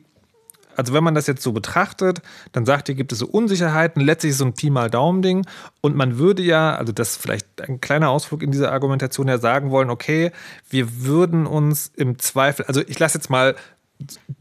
[0.74, 4.34] also wenn man das jetzt so betrachtet, dann sagt ihr, gibt es so Unsicherheiten, letztlich
[4.34, 5.44] so ein Pi mal Daumen-Ding
[5.82, 9.36] und man würde ja, also das ist vielleicht ein kleiner Ausflug in diese Argumentation ja
[9.36, 10.32] sagen wollen, okay,
[10.70, 13.56] wir würden uns im Zweifel, also ich lasse jetzt mal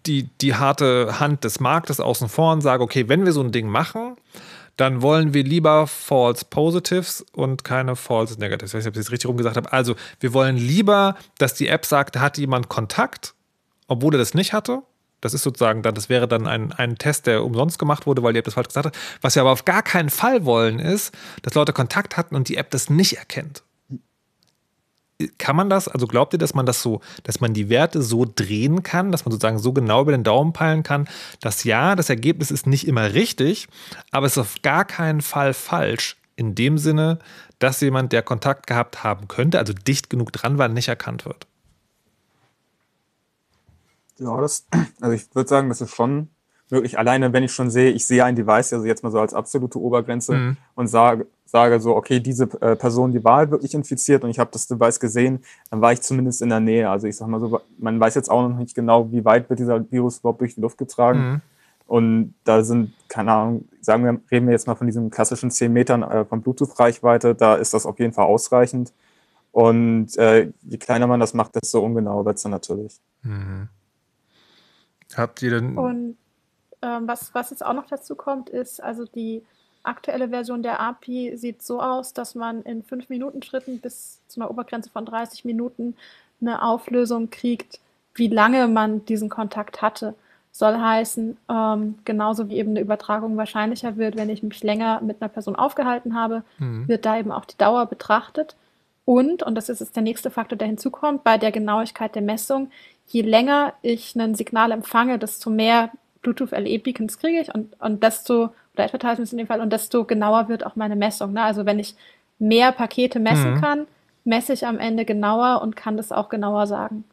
[0.06, 3.52] die, die harte Hand des Marktes außen vor und sage, okay, wenn wir so ein
[3.52, 4.16] Ding machen,
[4.78, 8.72] dann wollen wir lieber False Positives und keine False Negatives.
[8.72, 9.72] Ich weiß nicht, ob ich das richtig rumgesagt habe.
[9.72, 13.34] Also, wir wollen lieber, dass die App sagt, hat jemand Kontakt,
[13.88, 14.84] obwohl er das nicht hatte.
[15.22, 18.34] Das ist sozusagen dann, das wäre dann ein, ein Test, der umsonst gemacht wurde, weil
[18.34, 18.98] die App das falsch gesagt hat.
[19.22, 22.58] Was wir aber auf gar keinen Fall wollen, ist, dass Leute Kontakt hatten und die
[22.58, 23.64] App das nicht erkennt.
[25.38, 28.26] Kann man das, also glaubt ihr, dass man das so, dass man die Werte so
[28.26, 31.08] drehen kann, dass man sozusagen so genau über den Daumen peilen kann,
[31.42, 33.68] dass ja, das Ergebnis ist nicht immer richtig,
[34.12, 37.20] aber es ist auf gar keinen Fall falsch, in dem Sinne,
[37.60, 41.48] dass jemand, der Kontakt gehabt haben könnte, also dicht genug dran war, nicht erkannt wird?
[44.18, 44.66] Ja, das,
[45.02, 46.30] also ich würde sagen, das ist schon
[46.72, 46.98] möglich.
[46.98, 49.80] Alleine, wenn ich schon sehe, ich sehe ein Device, also jetzt mal so als absolute
[49.80, 50.58] Obergrenze mhm.
[50.76, 54.50] und sage, sage so, okay, diese äh, Person, die war wirklich infiziert und ich habe
[54.54, 56.90] das Device gesehen, dann war ich zumindest in der Nähe.
[56.90, 59.60] Also ich sag mal so, man weiß jetzt auch noch nicht genau, wie weit wird
[59.60, 61.20] dieser Virus überhaupt durch die Luft getragen.
[61.20, 61.42] Mhm.
[61.88, 65.74] Und da sind, keine Ahnung, sagen wir, reden wir jetzt mal von diesen klassischen 10
[65.74, 68.94] Metern äh, von Bluetooth-Reichweite, da ist das auf jeden Fall ausreichend.
[69.52, 73.02] Und äh, je kleiner man das macht, desto ungenauer wird es dann natürlich.
[73.24, 73.68] Mhm.
[75.16, 75.78] Habt ihr denn.
[75.78, 76.18] Und
[76.82, 79.44] ähm, was, was jetzt auch noch dazu kommt, ist, also die
[79.84, 84.90] aktuelle Version der API sieht so aus, dass man in 5-Minuten-Schritten bis zu einer Obergrenze
[84.90, 85.96] von 30 Minuten
[86.40, 87.80] eine Auflösung kriegt,
[88.16, 90.16] wie lange man diesen Kontakt hatte.
[90.52, 95.22] Soll heißen, ähm, genauso wie eben eine Übertragung wahrscheinlicher wird, wenn ich mich länger mit
[95.22, 96.88] einer Person aufgehalten habe, mhm.
[96.88, 98.56] wird da eben auch die Dauer betrachtet.
[99.06, 102.70] Und, und das ist jetzt der nächste Faktor, der hinzukommt, bei der Genauigkeit der Messung,
[103.08, 105.90] je länger ich ein Signal empfange, desto mehr
[106.22, 110.06] Bluetooth LE Beacons kriege ich und, und desto, oder Advertisements in dem Fall, und desto
[110.06, 111.34] genauer wird auch meine Messung.
[111.34, 111.42] Ne?
[111.42, 111.96] Also wenn ich
[112.40, 113.62] mehr Pakete messen mhm.
[113.62, 113.88] kann,
[114.24, 117.04] messe ich am Ende genauer und kann das auch genauer sagen.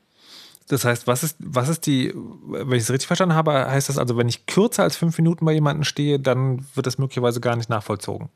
[0.68, 3.96] Das heißt, was ist, was ist die, wenn ich es richtig verstanden habe, heißt das
[3.96, 7.56] also, wenn ich kürzer als fünf Minuten bei jemandem stehe, dann wird das möglicherweise gar
[7.56, 8.28] nicht nachvollzogen?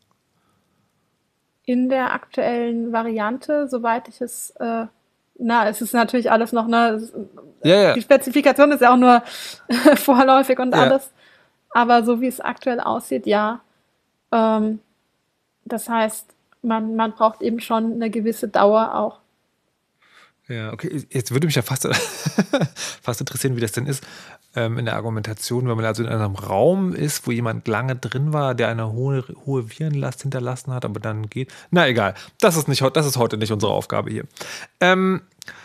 [1.65, 4.87] In der aktuellen Variante, soweit ich es äh,
[5.43, 7.03] na, es ist natürlich alles noch, ne,
[7.63, 7.95] ja, ja.
[7.95, 9.23] die Spezifikation ist ja auch nur
[9.97, 11.11] vorläufig und alles.
[11.71, 13.61] Aber so wie es aktuell aussieht, ja.
[14.31, 14.81] Ähm,
[15.65, 16.27] das heißt,
[16.63, 19.21] man, man braucht eben schon eine gewisse Dauer auch.
[20.49, 21.05] Ja, okay.
[21.11, 21.89] Jetzt würde mich ja fast,
[23.03, 24.05] fast interessieren, wie das denn ist
[24.55, 28.33] ähm, in der Argumentation, wenn man also in einem Raum ist, wo jemand lange drin
[28.33, 31.53] war, der eine hohe, hohe Virenlast hinterlassen hat, aber dann geht.
[31.71, 34.25] Na egal, das ist, nicht, das ist heute nicht unsere Aufgabe hier.
[34.81, 35.23] Ähm,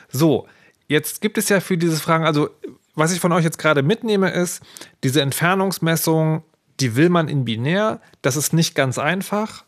[0.09, 0.47] so,
[0.87, 2.49] jetzt gibt es ja für diese Fragen, also
[2.95, 4.63] was ich von euch jetzt gerade mitnehme, ist,
[5.03, 6.43] diese Entfernungsmessung,
[6.79, 8.01] die will man in binär.
[8.21, 9.65] Das ist nicht ganz einfach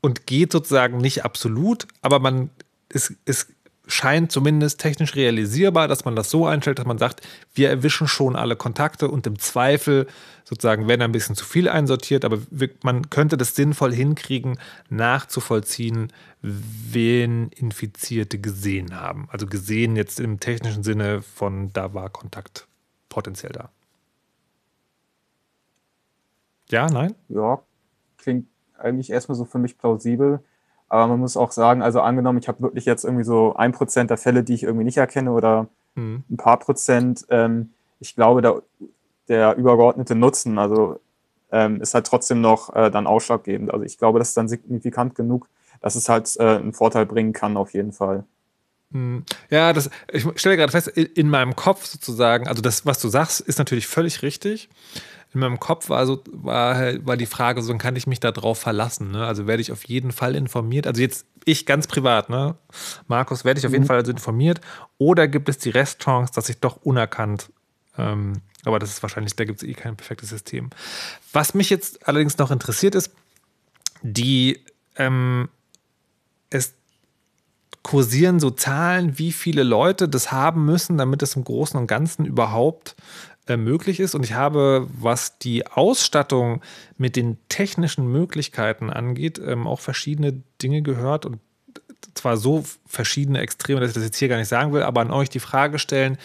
[0.00, 2.50] und geht sozusagen nicht absolut, aber man
[2.88, 3.48] ist, ist
[3.86, 8.36] scheint zumindest technisch realisierbar, dass man das so einstellt, dass man sagt, wir erwischen schon
[8.36, 10.06] alle Kontakte und im Zweifel
[10.44, 12.38] sozusagen werden ein bisschen zu viel einsortiert, aber
[12.82, 14.58] man könnte das sinnvoll hinkriegen,
[14.88, 16.12] nachzuvollziehen,
[16.42, 19.28] wen Infizierte gesehen haben.
[19.30, 22.68] Also gesehen jetzt im technischen Sinne von, da war Kontakt
[23.08, 23.70] potenziell da.
[26.70, 27.14] Ja, nein?
[27.28, 27.62] Ja,
[28.18, 28.46] klingt
[28.78, 30.40] eigentlich erstmal so für mich plausibel.
[30.92, 34.10] Aber man muss auch sagen, also angenommen, ich habe wirklich jetzt irgendwie so ein Prozent
[34.10, 36.22] der Fälle, die ich irgendwie nicht erkenne oder mhm.
[36.30, 37.24] ein paar Prozent.
[37.30, 38.60] Ähm, ich glaube, der,
[39.26, 41.00] der übergeordnete Nutzen, also
[41.50, 43.72] ähm, ist halt trotzdem noch äh, dann ausschlaggebend.
[43.72, 45.48] Also ich glaube, das ist dann signifikant genug,
[45.80, 48.24] dass es halt äh, einen Vorteil bringen kann, auf jeden Fall.
[48.90, 49.24] Mhm.
[49.48, 53.40] Ja, das, ich stelle gerade fest, in meinem Kopf sozusagen, also das, was du sagst,
[53.40, 54.68] ist natürlich völlig richtig
[55.34, 56.76] in meinem Kopf war, so, war,
[57.06, 59.12] war die Frage, so kann ich mich darauf verlassen?
[59.12, 59.24] Ne?
[59.26, 60.86] Also werde ich auf jeden Fall informiert.
[60.86, 62.54] Also jetzt ich ganz privat, ne?
[63.08, 63.88] Markus, werde ich auf jeden mhm.
[63.88, 64.60] Fall also informiert?
[64.98, 67.50] Oder gibt es die Restchance, dass ich doch unerkannt,
[67.98, 70.70] ähm, aber das ist wahrscheinlich, da gibt es eh kein perfektes System.
[71.32, 73.12] Was mich jetzt allerdings noch interessiert ist,
[74.02, 74.64] die
[74.96, 75.48] ähm,
[76.50, 76.74] es
[77.82, 82.24] kursieren so Zahlen, wie viele Leute das haben müssen, damit es im Großen und Ganzen
[82.24, 82.94] überhaupt
[83.48, 84.14] äh, möglich ist.
[84.14, 86.62] Und ich habe, was die Ausstattung
[86.96, 91.40] mit den technischen Möglichkeiten angeht, ähm, auch verschiedene Dinge gehört und
[92.14, 95.10] zwar so verschiedene Extreme, dass ich das jetzt hier gar nicht sagen will, aber an
[95.10, 96.18] euch die Frage stellen,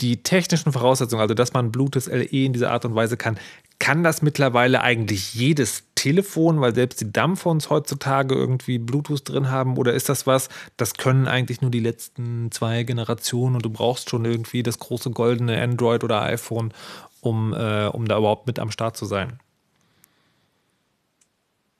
[0.00, 3.38] die technischen Voraussetzungen, also dass man Bluetooth LE in dieser Art und Weise kann,
[3.78, 9.76] kann das mittlerweile eigentlich jedes Telefon, weil selbst die Dumbphones heutzutage irgendwie Bluetooth drin haben?
[9.76, 14.10] Oder ist das was, das können eigentlich nur die letzten zwei Generationen und du brauchst
[14.10, 16.72] schon irgendwie das große goldene Android oder iPhone,
[17.20, 19.38] um, äh, um da überhaupt mit am Start zu sein?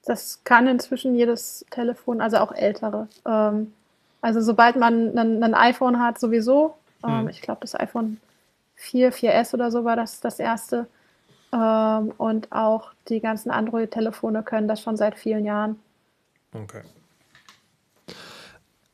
[0.05, 3.09] Das kann inzwischen jedes Telefon, also auch ältere.
[3.27, 3.73] Ähm,
[4.21, 6.75] also sobald man ein, iPhone hat, sowieso.
[7.03, 7.29] Ähm, hm.
[7.29, 8.21] Ich glaube, das iPhone
[8.77, 10.87] 4, 4S oder so war das das erste
[11.55, 15.77] Ähm, und auch die ganzen Android-Telefone können das schon seit vielen Jahren.
[16.53, 16.83] Okay.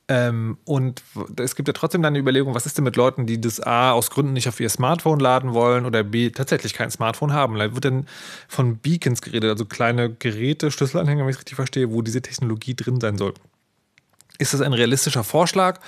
[0.08, 1.02] Ähm, und
[1.38, 3.92] es gibt ja trotzdem dann die Überlegung, was ist denn mit Leuten, die das A
[3.92, 7.56] aus Gründen nicht auf ihr Smartphone laden wollen oder B tatsächlich kein Smartphone haben?
[7.56, 8.06] Da wird dann
[8.48, 12.74] von Beacons geredet, also kleine Geräte, Schlüsselanhänger, wenn ich es richtig verstehe, wo diese Technologie
[12.74, 13.34] drin sein soll.
[14.38, 15.80] Ist das ein realistischer Vorschlag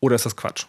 [0.00, 0.66] oder ist das Quatsch?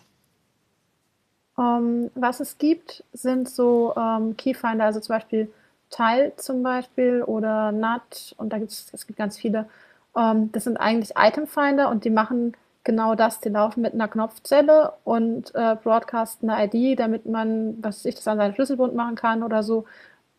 [1.57, 5.51] Um, ähm, was es gibt, sind so um, ähm, Keyfinder, also zum Beispiel
[5.89, 9.65] Tile zum Beispiel oder NUT und da gibt es, es gibt ganz viele.
[10.13, 12.53] Um, ähm, das sind eigentlich Itemfinder und die machen
[12.83, 13.39] genau das.
[13.41, 18.27] Die laufen mit einer Knopfzelle und äh, broadcasten eine ID, damit man, was ich das
[18.27, 19.85] an seinen Schlüsselbund machen kann oder so.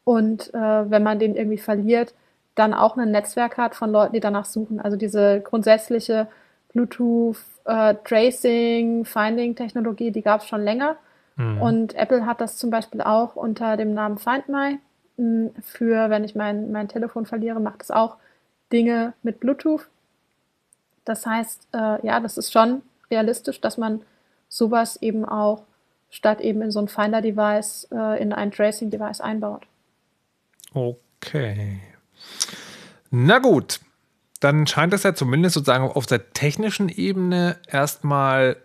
[0.05, 2.15] Und äh, wenn man den irgendwie verliert,
[2.55, 4.81] dann auch ein Netzwerk hat von Leuten, die danach suchen.
[4.81, 6.29] Also diese grundsätzliche
[6.73, 10.97] Bluetooth äh, Tracing, Finding-Technologie, die gab es schon länger.
[11.39, 11.63] Mhm.
[11.63, 14.79] Und Apple hat das zum Beispiel auch unter dem Namen Find My.
[15.17, 18.17] Hm, für, wenn ich mein, mein Telefon verliere, macht es auch
[18.73, 19.89] Dinge mit Bluetooth.
[21.05, 24.03] Das heißt, äh, ja, das ist schon realistisch, dass man
[24.49, 25.63] sowas eben auch
[26.11, 29.67] statt eben in so ein Finder-Device äh, in ein Tracing-Device einbaut.
[30.75, 31.81] Okay.
[33.11, 33.81] Na gut,
[34.41, 38.57] dann scheint es ja zumindest sozusagen auf der technischen Ebene erstmal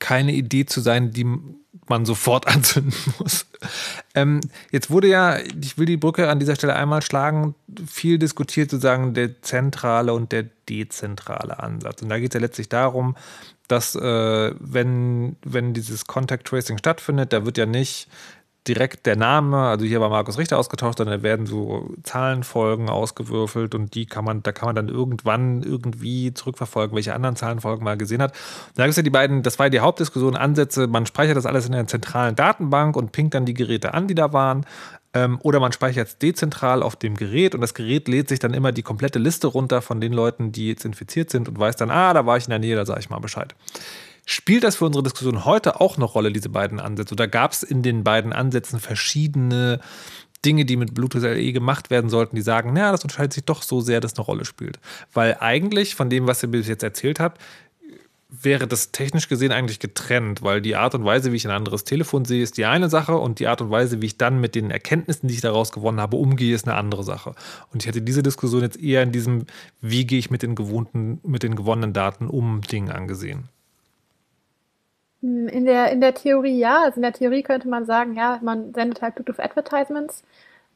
[0.00, 1.26] keine Idee zu sein, die
[1.88, 3.46] man sofort anzünden muss.
[4.14, 4.40] Ähm,
[4.72, 7.54] jetzt wurde ja, ich will die Brücke an dieser Stelle einmal schlagen,
[7.86, 12.02] viel diskutiert sozusagen der zentrale und der dezentrale Ansatz.
[12.02, 13.16] Und da geht es ja letztlich darum,
[13.68, 18.08] dass äh, wenn, wenn dieses Contact Tracing stattfindet, da wird ja nicht
[18.68, 23.74] direkt der Name, also hier war Markus Richter ausgetauscht, sondern da werden so Zahlenfolgen ausgewürfelt
[23.74, 27.98] und die kann man, da kann man dann irgendwann irgendwie zurückverfolgen, welche anderen Zahlenfolgen man
[27.98, 28.34] gesehen hat.
[28.74, 31.46] Da gibt es ja die beiden, das war ja die Hauptdiskussion, Ansätze, man speichert das
[31.46, 34.66] alles in einer zentralen Datenbank und pinkt dann die Geräte an, die da waren.
[35.12, 38.54] Ähm, oder man speichert es dezentral auf dem Gerät und das Gerät lädt sich dann
[38.54, 41.90] immer die komplette Liste runter von den Leuten, die jetzt infiziert sind und weiß dann,
[41.90, 43.54] ah, da war ich in der Nähe, da sage ich mal Bescheid.
[44.26, 47.14] Spielt das für unsere Diskussion heute auch eine Rolle, diese beiden Ansätze?
[47.14, 49.80] Oder gab es in den beiden Ansätzen verschiedene
[50.44, 53.62] Dinge, die mit Bluetooth LE gemacht werden sollten, die sagen, naja, das unterscheidet sich doch
[53.62, 54.78] so sehr, dass eine Rolle spielt?
[55.12, 57.40] Weil eigentlich, von dem, was ihr bis jetzt erzählt habt,
[58.30, 61.84] wäre das technisch gesehen eigentlich getrennt, weil die Art und Weise, wie ich ein anderes
[61.84, 64.54] Telefon sehe, ist die eine Sache und die Art und Weise, wie ich dann mit
[64.54, 67.34] den Erkenntnissen, die ich daraus gewonnen habe, umgehe, ist eine andere Sache.
[67.72, 69.46] Und ich hätte diese Diskussion jetzt eher in diesem,
[69.80, 73.48] wie gehe ich mit den gewohnten, mit den gewonnenen Daten um, Ding angesehen.
[75.22, 76.82] Hm, in der, in der Theorie ja.
[76.82, 80.22] Also in der Theorie könnte man sagen, ja, man sendet halt Bluetooth Advertisements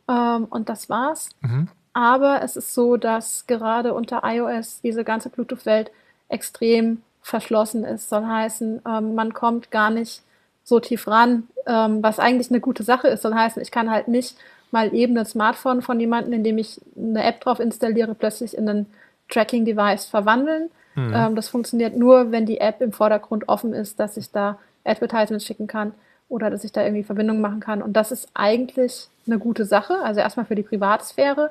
[0.08, 1.30] ähm, und das war's.
[1.40, 1.68] Mhm.
[1.92, 5.90] Aber es ist so, dass gerade unter iOS diese ganze Bluetooth-Welt
[6.28, 8.08] extrem verschlossen ist.
[8.08, 10.22] Soll heißen, ähm, man kommt gar nicht
[10.64, 13.22] so tief ran, ähm, was eigentlich eine gute Sache ist.
[13.22, 14.36] Soll heißen, ich kann halt nicht
[14.72, 18.86] mal eben ein Smartphone von jemandem, indem ich eine App drauf installiere, plötzlich in ein
[19.28, 21.12] Tracking-Device verwandeln, Mhm.
[21.14, 25.44] Ähm, das funktioniert nur, wenn die App im Vordergrund offen ist, dass ich da Advertisements
[25.44, 25.92] schicken kann
[26.28, 27.82] oder dass ich da irgendwie Verbindungen machen kann.
[27.82, 29.98] Und das ist eigentlich eine gute Sache.
[30.02, 31.50] Also erstmal für die Privatsphäre.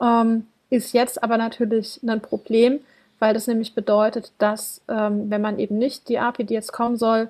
[0.00, 2.80] Ähm, ist jetzt aber natürlich ein Problem,
[3.18, 6.96] weil das nämlich bedeutet, dass ähm, wenn man eben nicht die API, die jetzt kommen
[6.96, 7.28] soll,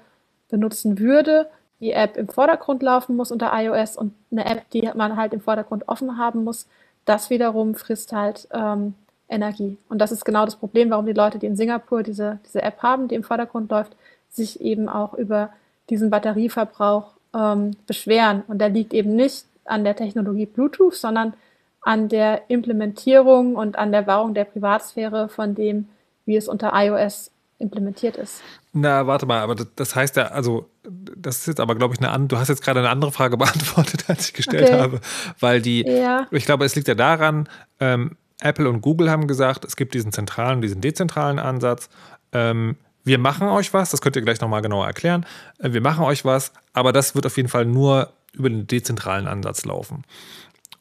[0.50, 1.46] benutzen würde,
[1.80, 5.40] die App im Vordergrund laufen muss unter iOS und eine App, die man halt im
[5.40, 6.66] Vordergrund offen haben muss,
[7.06, 8.94] das wiederum frisst halt ähm,
[9.30, 9.78] Energie.
[9.88, 12.82] Und das ist genau das Problem, warum die Leute, die in Singapur diese, diese App
[12.82, 13.96] haben, die im Vordergrund läuft,
[14.28, 15.50] sich eben auch über
[15.88, 18.42] diesen Batterieverbrauch ähm, beschweren.
[18.48, 21.34] Und der liegt eben nicht an der Technologie Bluetooth, sondern
[21.82, 25.88] an der Implementierung und an der Wahrung der Privatsphäre von dem,
[26.26, 28.42] wie es unter iOS implementiert ist.
[28.72, 32.10] Na, warte mal, aber das heißt ja, also, das ist jetzt aber, glaube ich, eine
[32.10, 34.78] andere, du hast jetzt gerade eine andere Frage beantwortet, als ich gestellt okay.
[34.78, 35.00] habe,
[35.38, 36.26] weil die, ja.
[36.30, 37.48] ich glaube, es liegt ja daran,
[37.80, 41.88] ähm, Apple und Google haben gesagt, es gibt diesen zentralen, diesen dezentralen Ansatz.
[42.32, 45.26] Ähm, wir machen euch was, das könnt ihr gleich nochmal genauer erklären.
[45.59, 49.26] Äh, wir machen euch was, aber das wird auf jeden Fall nur über den dezentralen
[49.26, 50.05] Ansatz laufen.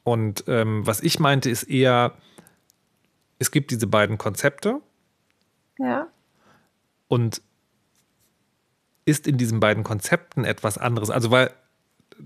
[0.04, 2.14] Und ähm, was ich meinte, ist eher,
[3.38, 4.82] es gibt diese beiden Konzepte.
[5.78, 6.08] Ja.
[7.08, 7.42] Und
[9.06, 11.10] ist in diesen beiden Konzepten etwas anderes?
[11.10, 11.52] Also, weil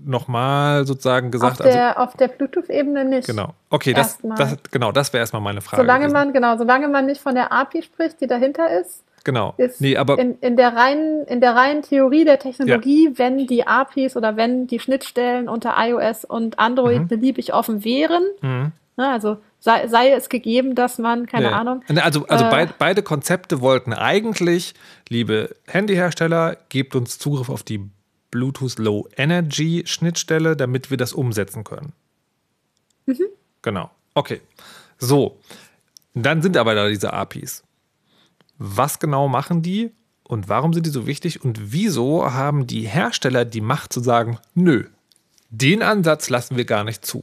[0.04, 1.60] nochmal sozusagen gesagt?
[1.60, 3.26] Auf der, also, der Bluetooth-Ebene nicht.
[3.26, 3.54] Genau.
[3.70, 5.82] Okay, das, das, genau, das wäre erstmal meine Frage.
[5.82, 9.04] Solange man, genau, solange man nicht von der API spricht, die dahinter ist.
[9.24, 9.54] Genau.
[9.56, 13.18] Ist nee, aber in, in, der reinen, in der reinen Theorie der Technologie, ja.
[13.18, 17.08] wenn die APIs oder wenn die Schnittstellen unter iOS und Android mhm.
[17.08, 18.72] beliebig offen wären, mhm.
[18.98, 21.54] ne, also sei, sei, es gegeben, dass man, keine nee.
[21.54, 21.82] Ahnung.
[21.96, 24.74] Also, also äh, beid, beide Konzepte wollten eigentlich,
[25.08, 27.88] liebe Handyhersteller, gebt uns Zugriff auf die
[28.34, 31.92] Bluetooth Low Energy Schnittstelle, damit wir das umsetzen können.
[33.06, 33.26] Mhm.
[33.62, 33.92] Genau.
[34.14, 34.40] Okay.
[34.98, 35.38] So.
[36.14, 37.62] Dann sind aber da diese APIs.
[38.58, 39.92] Was genau machen die
[40.24, 44.38] und warum sind die so wichtig und wieso haben die Hersteller die Macht zu sagen,
[44.54, 44.86] nö,
[45.50, 47.22] den Ansatz lassen wir gar nicht zu?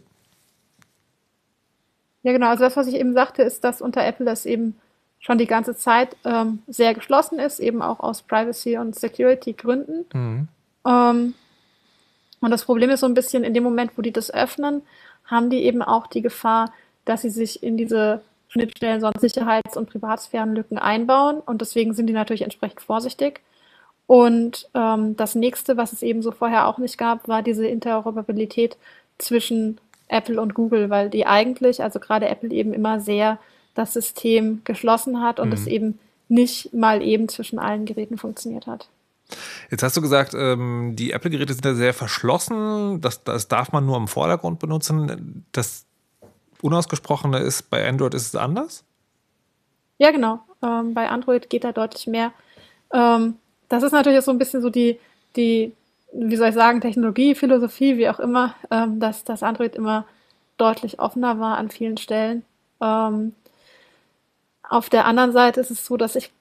[2.24, 2.48] Ja, genau.
[2.48, 4.76] Also das, was ich eben sagte, ist, dass unter Apple das eben
[5.20, 10.06] schon die ganze Zeit ähm, sehr geschlossen ist, eben auch aus Privacy- und Security-Gründen.
[10.14, 10.48] Mhm.
[10.86, 11.34] Ähm,
[12.40, 14.82] und das Problem ist so ein bisschen, in dem Moment, wo die das öffnen,
[15.26, 16.74] haben die eben auch die Gefahr,
[17.06, 21.40] dass sie sich in diese Schnittstellen sonst Sicherheits- und Privatsphärenlücken einbauen.
[21.40, 23.42] Und deswegen sind die natürlich entsprechend vorsichtig.
[24.08, 28.76] Und ähm, das nächste, was es eben so vorher auch nicht gab, war diese Interoperabilität
[29.18, 29.80] zwischen
[30.10, 33.40] Apple und Google, weil die eigentlich, also gerade Apple eben immer sehr
[33.74, 35.54] das System geschlossen hat und mhm.
[35.54, 38.90] es eben nicht mal eben zwischen allen Geräten funktioniert hat.
[39.70, 43.02] Jetzt hast du gesagt, ähm, die Apple-Geräte sind ja sehr verschlossen.
[43.02, 45.46] Das, das darf man nur im Vordergrund benutzen.
[45.52, 45.86] Das
[46.62, 48.84] Unausgesprochene ist, bei Android ist es anders?
[49.98, 50.40] Ja, genau.
[50.64, 52.34] Ähm, bei Android geht da deutlich mehr.
[52.94, 53.36] Ähm,
[53.70, 55.00] das ist natürlich so ein bisschen so die,
[55.36, 55.74] die,
[56.12, 60.06] wie soll ich sagen, Technologie, Philosophie, wie auch immer, ähm, dass das Android immer
[60.58, 62.44] deutlich offener war an vielen Stellen.
[62.82, 63.34] Ähm,
[64.68, 66.32] auf der anderen Seite ist es so, dass ich,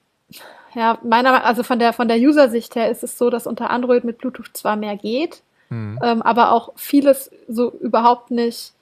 [0.75, 4.05] ja, meiner, also von der, von der User-Sicht her ist es so, dass unter Android
[4.05, 5.99] mit Bluetooth zwar mehr geht, mhm.
[6.03, 8.73] ähm, aber auch vieles so überhaupt nicht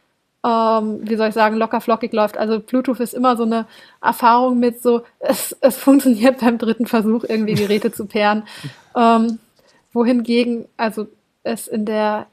[0.45, 2.39] ähm, wie soll ich sagen, locker flockig läuft.
[2.39, 3.67] Also Bluetooth ist immer so eine
[4.01, 8.45] Erfahrung mit so, es, es funktioniert beim dritten Versuch irgendwie Geräte zu pairen.
[8.95, 9.39] Ähm,
[9.93, 11.09] wohingegen, also
[11.43, 12.27] es in der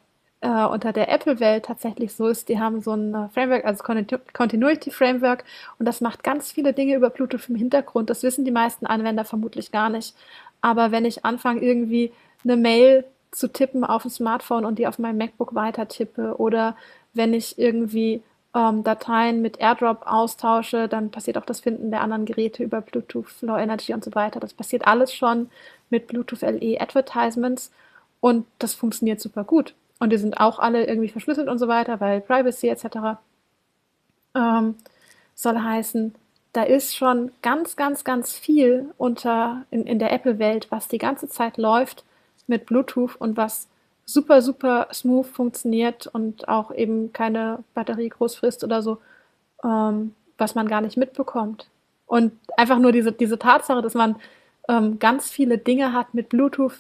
[0.46, 5.44] äh, unter der Apple-Welt tatsächlich so ist, die haben so ein Framework, also Continuity Framework,
[5.80, 8.10] und das macht ganz viele Dinge über Bluetooth im Hintergrund.
[8.12, 10.16] Das wissen die meisten Anwender vermutlich gar nicht.
[10.62, 12.12] Aber wenn ich anfange, irgendwie
[12.44, 16.76] eine Mail zu tippen auf dem Smartphone und die auf meinem MacBook weiter tippe oder
[17.14, 18.22] wenn ich irgendwie
[18.54, 23.42] ähm, Dateien mit AirDrop austausche, dann passiert auch das Finden der anderen Geräte über Bluetooth,
[23.42, 24.40] Low Energy und so weiter.
[24.40, 25.50] Das passiert alles schon
[25.90, 27.72] mit Bluetooth LE Advertisements
[28.20, 29.74] und das funktioniert super gut.
[30.00, 33.18] Und die sind auch alle irgendwie verschlüsselt und so weiter, weil Privacy etc.
[34.36, 34.76] Ähm,
[35.36, 36.16] soll heißen,
[36.54, 41.28] da ist schon ganz, ganz, ganz viel unter in, in der Apple-Welt, was die ganze
[41.28, 42.04] Zeit läuft
[42.48, 43.68] mit Bluetooth und was
[44.06, 49.00] super, super smooth funktioniert und auch eben keine Batterie groß frisst oder so,
[49.64, 51.68] ähm, was man gar nicht mitbekommt.
[52.06, 54.16] Und einfach nur diese, diese Tatsache, dass man
[54.70, 56.78] ähm, ganz viele Dinge hat mit Bluetooth,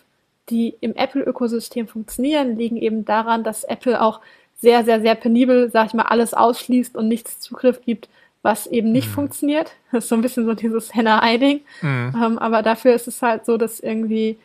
[0.49, 4.21] die im Apple-Ökosystem funktionieren, liegen eben daran, dass Apple auch
[4.55, 8.09] sehr, sehr, sehr penibel, sag ich mal, alles ausschließt und nichts Zugriff gibt,
[8.41, 9.13] was eben nicht mhm.
[9.13, 9.71] funktioniert.
[9.91, 11.61] Das ist so ein bisschen so dieses Henne-Ei-Ding.
[11.81, 12.13] Mhm.
[12.21, 14.37] Ähm, aber dafür ist es halt so, dass irgendwie,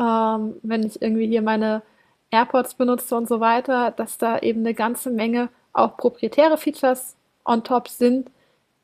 [0.00, 1.82] ähm, wenn ich irgendwie hier meine
[2.30, 7.64] AirPods benutze und so weiter, dass da eben eine ganze Menge auch proprietäre Features on
[7.64, 8.30] top sind,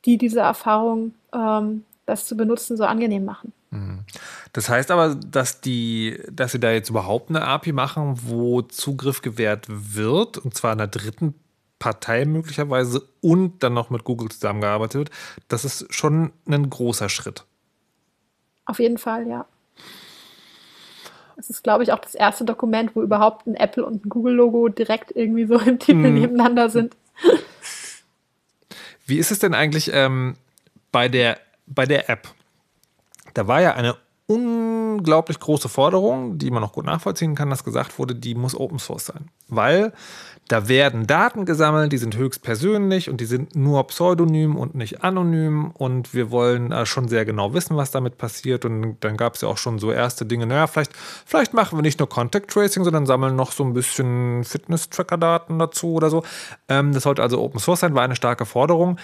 [0.05, 3.53] die diese Erfahrung, ähm, das zu benutzen, so angenehm machen.
[3.71, 4.05] Mhm.
[4.53, 9.23] Das heißt aber, dass die, dass sie da jetzt überhaupt eine API machen, wo Zugriff
[9.23, 11.35] gewährt wird, und zwar einer dritten
[11.79, 15.11] Partei möglicherweise und dann noch mit Google zusammengearbeitet wird,
[15.49, 17.45] das ist schon ein großer Schritt.
[18.65, 19.47] Auf jeden Fall, ja.
[21.37, 24.69] Es ist, glaube ich, auch das erste Dokument, wo überhaupt ein Apple und ein Google-Logo
[24.71, 26.15] direkt irgendwie so im Titel hm.
[26.15, 26.97] nebeneinander sind.
[29.07, 30.37] Wie ist es denn eigentlich ähm,
[30.91, 32.29] bei, der, bei der App?
[33.35, 33.97] Da war ja eine
[34.29, 38.79] unglaublich große Forderung, die man noch gut nachvollziehen kann, dass gesagt wurde, die muss Open
[38.79, 39.31] Source sein.
[39.49, 39.95] Weil
[40.49, 45.03] da werden Daten gesammelt, die sind höchst persönlich und die sind nur pseudonym und nicht
[45.03, 49.35] anonym und wir wollen äh, schon sehr genau wissen, was damit passiert und dann gab
[49.35, 50.93] es ja auch schon so erste Dinge, naja, vielleicht,
[51.25, 55.95] vielleicht machen wir nicht nur Contact Tracing, sondern sammeln noch so ein bisschen Fitness-Tracker-Daten dazu
[55.95, 56.23] oder so.
[56.69, 58.99] Ähm, das sollte also Open Source sein, war eine starke Forderung.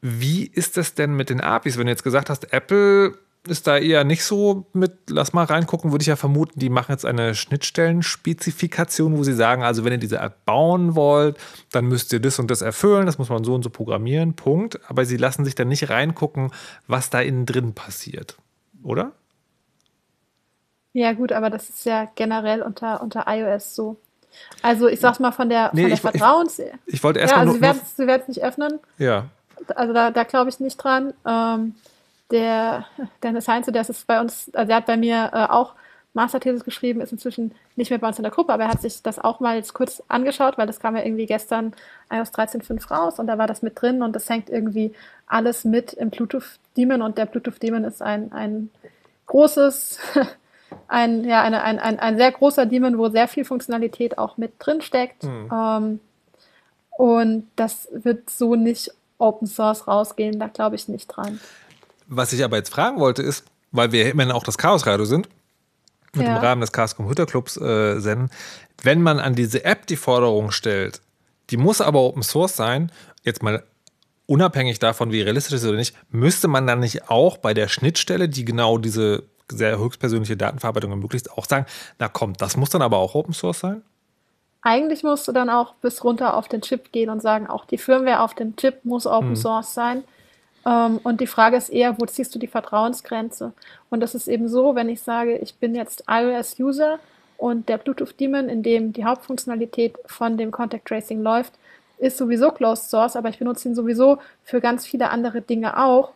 [0.00, 3.14] Wie ist das denn mit den APIs, wenn du jetzt gesagt hast, Apple
[3.46, 6.92] ist da eher nicht so mit, lass mal reingucken, würde ich ja vermuten, die machen
[6.92, 11.38] jetzt eine Schnittstellen-Spezifikation, wo sie sagen, also wenn ihr diese App bauen wollt,
[11.72, 14.80] dann müsst ihr das und das erfüllen, das muss man so und so programmieren, Punkt.
[14.88, 16.50] Aber sie lassen sich dann nicht reingucken,
[16.86, 18.36] was da innen drin passiert,
[18.82, 19.12] oder?
[20.92, 23.96] Ja, gut, aber das ist ja generell unter, unter iOS so.
[24.62, 26.58] Also ich sag's mal von der, nee, von der ich, Vertrauens...
[26.58, 28.78] Ich, ich wollte erst ja, also nur, sie werden es nicht öffnen.
[28.98, 29.26] Ja.
[29.74, 31.14] Also da, da glaube ich nicht dran.
[31.26, 31.74] Ähm,
[32.30, 32.86] der
[33.22, 35.74] Dennis Heinze, der ist bei uns, also der hat bei mir äh, auch
[36.14, 39.02] Masterthesis geschrieben, ist inzwischen nicht mehr bei uns in der Gruppe, aber er hat sich
[39.02, 41.74] das auch mal jetzt kurz angeschaut, weil das kam ja irgendwie gestern
[42.10, 44.92] iOS 13.5 raus und da war das mit drin und das hängt irgendwie
[45.26, 48.70] alles mit im Bluetooth Daemon und der Bluetooth Daemon ist ein, ein
[49.26, 50.00] großes
[50.88, 54.54] ein, ja, eine, ein, ein, ein sehr großer Daemon, wo sehr viel Funktionalität auch mit
[54.58, 55.24] drin steckt.
[55.24, 55.50] Mhm.
[55.52, 56.00] Ähm,
[56.96, 61.38] und das wird so nicht Open Source rausgehen, da glaube ich nicht dran.
[62.08, 65.28] Was ich aber jetzt fragen wollte, ist, weil wir immerhin auch das Chaos Radio sind,
[66.14, 66.34] mit Ja.
[66.34, 68.30] dem Rahmen des Chaos Computer Clubs äh, senden,
[68.82, 71.00] wenn man an diese App die Forderung stellt,
[71.50, 72.90] die muss aber Open Source sein,
[73.24, 73.62] jetzt mal
[74.26, 77.68] unabhängig davon, wie realistisch es ist oder nicht, müsste man dann nicht auch bei der
[77.68, 81.66] Schnittstelle, die genau diese sehr höchstpersönliche Datenverarbeitung ermöglicht, auch sagen,
[81.98, 83.82] na komm, das muss dann aber auch Open Source sein?
[84.60, 87.78] Eigentlich musst du dann auch bis runter auf den Chip gehen und sagen, auch die
[87.78, 90.04] Firmware auf dem Chip muss Open Source sein.
[90.66, 93.52] Ähm, und die Frage ist eher, wo ziehst du die Vertrauensgrenze?
[93.90, 96.98] Und das ist eben so, wenn ich sage, ich bin jetzt iOS-User
[97.36, 101.54] und der Bluetooth-Daemon, in dem die Hauptfunktionalität von dem Contact Tracing läuft,
[101.98, 106.12] ist sowieso Closed Source, aber ich benutze ihn sowieso für ganz viele andere Dinge auch,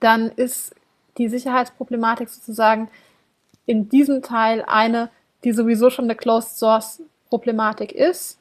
[0.00, 0.74] dann ist
[1.18, 2.88] die Sicherheitsproblematik sozusagen
[3.66, 5.10] in diesem Teil eine,
[5.44, 8.39] die sowieso schon eine Closed Source Problematik ist.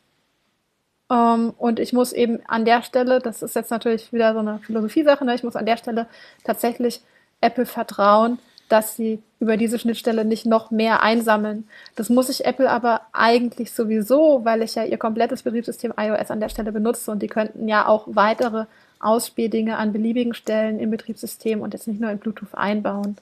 [1.11, 4.59] Ähm, und ich muss eben an der Stelle, das ist jetzt natürlich wieder so eine
[4.59, 5.35] Philosophie-Sache, ne?
[5.35, 6.07] ich muss an der Stelle
[6.43, 7.01] tatsächlich
[7.41, 11.67] Apple vertrauen, dass sie über diese Schnittstelle nicht noch mehr einsammeln.
[11.95, 16.39] Das muss ich Apple aber eigentlich sowieso, weil ich ja ihr komplettes Betriebssystem iOS an
[16.39, 18.65] der Stelle benutze und die könnten ja auch weitere
[18.99, 23.17] Ausspieldinge an beliebigen Stellen im Betriebssystem und jetzt nicht nur in Bluetooth einbauen.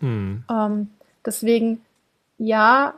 [0.52, 0.90] Ähm,
[1.26, 1.82] deswegen,
[2.40, 2.96] ja,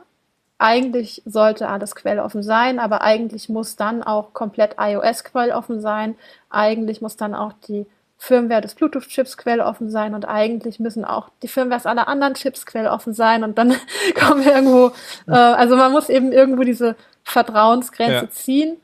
[0.60, 6.16] eigentlich sollte alles quelloffen sein, aber eigentlich muss dann auch komplett iOS quelloffen sein.
[6.50, 7.86] Eigentlich muss dann auch die
[8.18, 13.14] Firmware des Bluetooth-Chips quelloffen sein und eigentlich müssen auch die Firmwares aller anderen Chips quelloffen
[13.14, 13.74] sein und dann
[14.14, 14.92] kommen wir irgendwo,
[15.26, 16.94] äh, also man muss eben irgendwo diese
[17.24, 18.30] Vertrauensgrenze Ja.
[18.30, 18.76] ziehen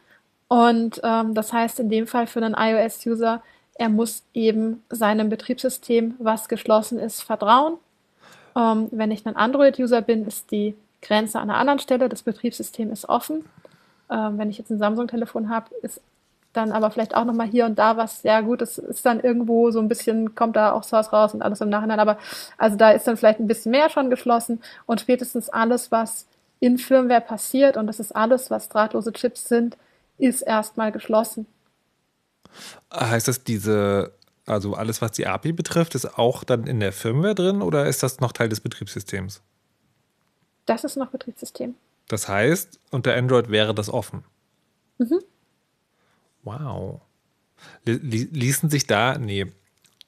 [0.49, 3.43] und ähm, das heißt in dem Fall für einen iOS-User,
[3.74, 7.74] er muss eben seinem Betriebssystem, was geschlossen ist, vertrauen.
[8.57, 10.74] Ähm, wenn ich ein Android-User bin, ist die
[11.07, 12.09] Grenze an einer anderen Stelle.
[12.09, 13.45] Das Betriebssystem ist offen.
[14.11, 16.01] Ähm, wenn ich jetzt ein Samsung-Telefon habe, ist
[16.57, 19.71] dann aber vielleicht auch nochmal hier und da was, ja gut, es ist dann irgendwo
[19.71, 22.19] so ein bisschen, kommt da auch Source raus und alles im Nachhinein, aber
[22.57, 26.27] also da ist dann vielleicht ein bisschen mehr schon geschlossen und spätestens alles, was
[26.61, 29.77] in Firmware passiert und das ist alles, was drahtlose Chips sind,
[30.19, 31.47] ist erstmal geschlossen.
[32.93, 34.13] Heißt das, diese,
[34.47, 38.03] also alles, was die API betrifft, ist auch dann in der Firmware drin oder ist
[38.03, 39.43] das noch Teil des Betriebssystems?
[40.67, 41.75] Das ist noch Betriebssystem.
[42.09, 44.25] Das heißt, unter Android wäre das offen.
[46.43, 47.01] Wow.
[47.85, 49.47] Li- li- Ließen sich da, nee.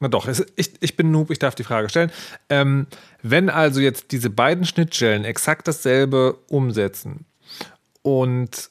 [0.00, 2.12] Na doch, ich, ich bin Noob, ich darf die Frage stellen.
[2.48, 2.86] Ähm,
[3.22, 7.24] wenn also jetzt diese beiden Schnittstellen exakt dasselbe umsetzen
[8.02, 8.70] und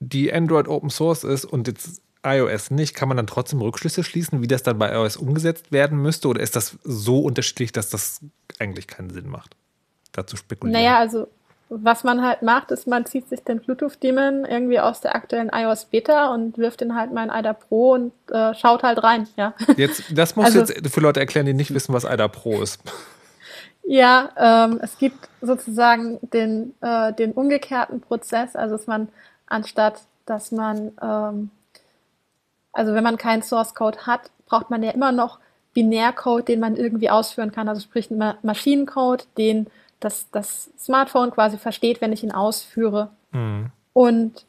[0.00, 4.42] die Android Open Source ist und jetzt iOS nicht, kann man dann trotzdem Rückschlüsse schließen,
[4.42, 6.26] wie das dann bei iOS umgesetzt werden müsste?
[6.26, 8.20] Oder ist das so unterschiedlich, dass das
[8.58, 9.56] eigentlich keinen Sinn macht?
[10.12, 10.80] Dazu spekulieren.
[10.82, 11.28] Naja, also
[11.72, 15.84] was man halt macht, ist, man zieht sich den Bluetooth-Daemon irgendwie aus der aktuellen iOS
[15.84, 19.54] Beta und wirft den halt mal in IDA Pro und äh, schaut halt rein, ja.
[19.76, 22.80] Jetzt, das musst Also- jetzt für Leute erklären, die nicht wissen, was IDA Pro ist.
[23.84, 29.08] Ja, ähm, es gibt sozusagen den, äh, den umgekehrten Prozess, also dass man
[29.46, 31.50] anstatt, dass man, ähm,
[32.72, 35.38] also wenn man keinen Source Code hat, braucht man ja immer noch
[35.72, 39.68] Binärcode, den man irgendwie ausführen kann, also sprich Ma Maschinencode, den
[40.00, 43.10] das, das Smartphone quasi versteht, wenn ich ihn ausführe.
[43.92, 44.44] Und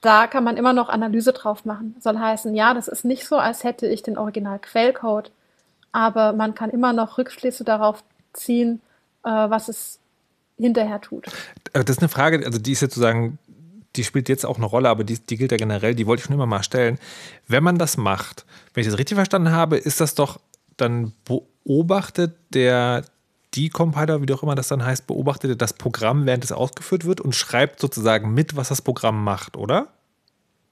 [0.00, 1.96] da kann man immer noch Analyse drauf machen.
[2.00, 5.30] Soll heißen, ja, das ist nicht so, als hätte ich den Original-Quellcode,
[5.92, 8.80] aber man kann immer noch Rückschlüsse darauf ziehen,
[9.24, 9.98] äh, was es
[10.56, 11.26] hinterher tut.
[11.72, 13.38] Äh, Das ist eine Frage, also die ist jetzt sozusagen,
[13.96, 16.26] die spielt jetzt auch eine Rolle, aber die, die gilt ja generell, die wollte ich
[16.26, 16.98] schon immer mal stellen.
[17.46, 20.38] Wenn man das macht, wenn ich das richtig verstanden habe, ist das doch,
[20.76, 23.02] dann beobachtet der
[23.56, 27.34] Decompiler, wie auch immer das dann heißt, beobachtet das Programm, während es ausgeführt wird und
[27.34, 29.88] schreibt sozusagen mit, was das Programm macht, oder?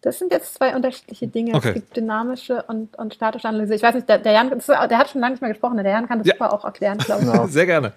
[0.02, 1.54] Das sind jetzt zwei unterschiedliche Dinge.
[1.54, 1.68] Okay.
[1.68, 3.74] Es gibt dynamische und, und statische Analyse.
[3.74, 6.06] Ich weiß nicht, der, der Jan, der hat schon lange nicht mehr gesprochen, der Jan
[6.06, 6.34] kann das Ja.
[6.34, 7.52] super auch erklären, glaube ich.
[7.52, 7.92] Sehr gerne.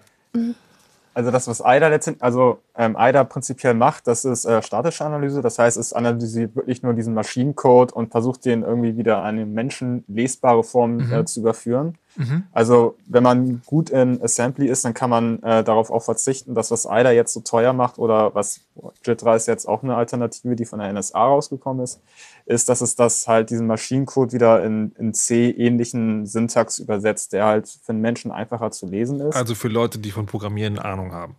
[1.19, 5.41] Also das, was IDA letztendlich, also ähm, IDA prinzipiell macht, das ist äh, statische Analyse.
[5.41, 9.45] Das heißt, es analysiert wirklich nur diesen Maschinencode und versucht den irgendwie wieder an eine
[9.45, 11.97] menschenlesbare Form äh, zu überführen.
[12.53, 16.71] Also wenn man gut in Assembly ist, dann kann man äh, darauf auch verzichten, dass
[16.71, 18.61] was IDA jetzt so teuer macht oder was
[19.05, 22.01] JIT3 ist jetzt auch eine Alternative, die von der NSA rausgekommen ist,
[22.49, 27.69] ist, dass es das halt diesen Maschinencode wieder in, in C-ähnlichen Syntax übersetzt, der halt
[27.69, 29.35] für einen Menschen einfacher zu lesen ist.
[29.35, 31.35] Also für Leute, die von Programmieren Ahnung haben.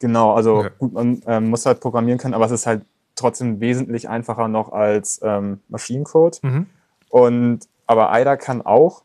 [0.00, 0.70] Genau, also Okay.
[0.78, 2.84] gut, man ähm, muss halt programmieren können, aber es ist halt
[3.14, 6.38] trotzdem wesentlich einfacher noch als ähm, Maschinencode.
[6.42, 6.66] Mhm.
[7.08, 9.04] Und aber IDA kann auch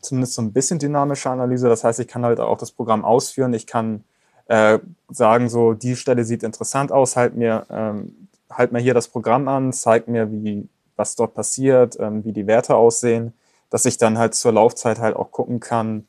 [0.00, 1.68] zumindest so ein bisschen dynamische Analyse.
[1.68, 3.52] Das heißt, ich kann halt auch das Programm ausführen.
[3.52, 4.04] Ich kann
[4.46, 4.78] äh,
[5.10, 9.48] sagen so, die Stelle sieht interessant aus, halt mir, ähm, halt mir hier das Programm
[9.48, 13.32] an, zeig mir, wie, was dort passiert, ähm, wie die Werte aussehen,
[13.70, 16.06] dass ich dann halt zur Laufzeit halt auch gucken kann,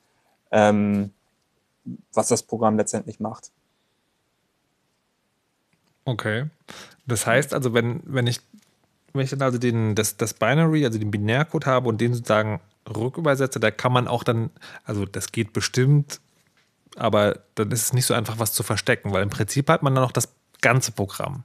[0.51, 1.11] ähm,
[2.13, 3.51] was das Programm letztendlich macht.
[6.05, 6.45] Okay.
[7.07, 8.39] Das heißt also, wenn, wenn ich,
[9.13, 12.61] wenn ich dann also den, das, das Binary, also den Binärcode habe und den sozusagen
[12.87, 14.51] rückübersetze, da kann man auch dann,
[14.83, 16.21] also das geht bestimmt,
[16.95, 19.95] aber dann ist es nicht so einfach, was zu verstecken, weil im Prinzip hat man
[19.95, 21.43] dann auch das ganze Programm.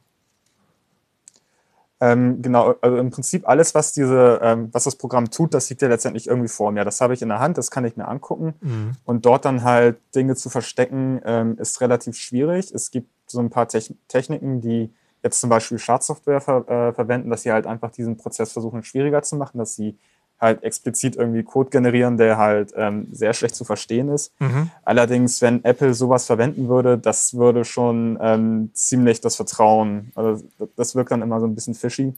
[2.02, 5.82] Ähm, genau, also im Prinzip alles, was diese, ähm, was das Programm tut, das liegt
[5.82, 6.84] ja letztendlich irgendwie vor mir.
[6.84, 8.54] Das habe ich in der Hand, das kann ich mir angucken.
[8.60, 8.92] Mhm.
[9.04, 12.72] Und dort dann halt Dinge zu verstecken, ähm, ist relativ schwierig.
[12.72, 17.28] Es gibt so ein paar Techn Techniken, die jetzt zum Beispiel Schadsoftware ver äh, verwenden,
[17.28, 19.98] dass sie halt einfach diesen Prozess versuchen schwieriger zu machen, dass sie
[20.40, 24.32] halt explizit irgendwie Code generieren, der halt ähm, sehr schlecht zu verstehen ist.
[24.40, 24.70] Mhm.
[24.84, 30.42] Allerdings, wenn Apple sowas verwenden würde, das würde schon ähm, ziemlich das Vertrauen, also
[30.76, 32.14] das wirkt dann immer so ein bisschen fishy.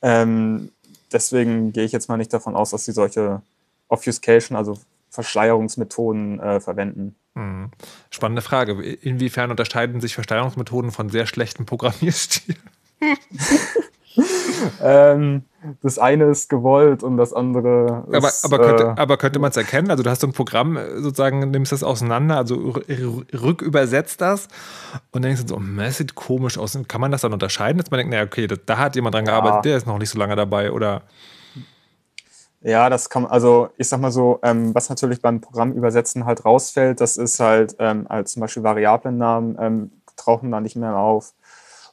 [0.00, 0.70] Ähm,
[1.12, 3.42] deswegen gehe ich jetzt mal nicht davon aus, dass sie solche
[3.88, 4.78] Obfuscation, also
[5.10, 7.14] Verschleierungsmethoden äh, verwenden.
[7.34, 7.70] Mhm.
[8.10, 8.82] Spannende Frage.
[8.82, 12.58] Inwiefern unterscheiden sich Verschleierungsmethoden von sehr schlechten Programmierstilen?
[14.82, 15.42] ähm,
[15.82, 19.50] das eine ist gewollt und das andere ist, aber, aber könnte, äh, aber könnte man
[19.50, 19.90] es erkennen?
[19.90, 24.48] Also du hast so ein Programm, äh, sozusagen nimmst das auseinander, also rückübersetzt das
[25.12, 26.78] und denkst du so, das sieht komisch aus.
[26.86, 29.24] Kann man das dann unterscheiden, dass man denkt, naja, okay, da, da hat jemand dran
[29.24, 29.32] ja.
[29.32, 31.02] gearbeitet, der ist noch nicht so lange dabei oder...
[32.60, 36.98] Ja, das kann, also ich sag mal so, ähm, was natürlich beim Programmübersetzen halt rausfällt,
[36.98, 41.34] das ist halt ähm, als zum Beispiel Variablennamen ähm, tauchen da nicht mehr auf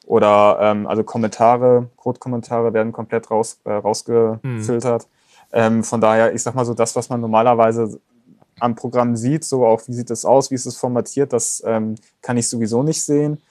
[0.06, 5.02] oder ähm, also Kommentare, Code-Kommentare werden komplett raus, äh, rausgefiltert.
[5.04, 5.08] Mhm.
[5.52, 8.00] Ähm, von daher, ich sag mal so, das, was man normalerweise
[8.58, 11.96] am Programm sieht, so auch wie sieht es aus, wie ist es formatiert, das ähm,
[12.20, 13.42] kann ich sowieso nicht sehen.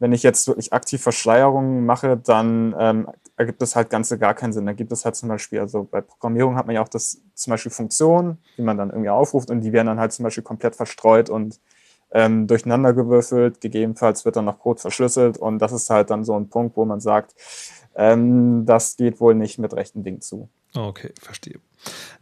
[0.00, 4.52] Wenn ich jetzt wirklich aktiv Verschleierungen mache, dann ähm, ergibt das halt ganze gar keinen
[4.52, 4.66] Sinn.
[4.66, 7.52] Da gibt es halt zum Beispiel, also bei Programmierung hat man ja auch das zum
[7.52, 10.76] Beispiel Funktionen, die man dann irgendwie aufruft und die werden dann halt zum Beispiel komplett
[10.76, 11.58] verstreut und
[12.12, 13.60] ähm, durcheinandergewürfelt.
[13.60, 16.84] Gegebenenfalls wird dann noch Code verschlüsselt und das ist halt dann so ein Punkt, wo
[16.84, 17.34] man sagt,
[17.94, 20.48] ähm, das geht wohl nicht mit rechten Dingen zu.
[20.74, 21.60] Okay, verstehe.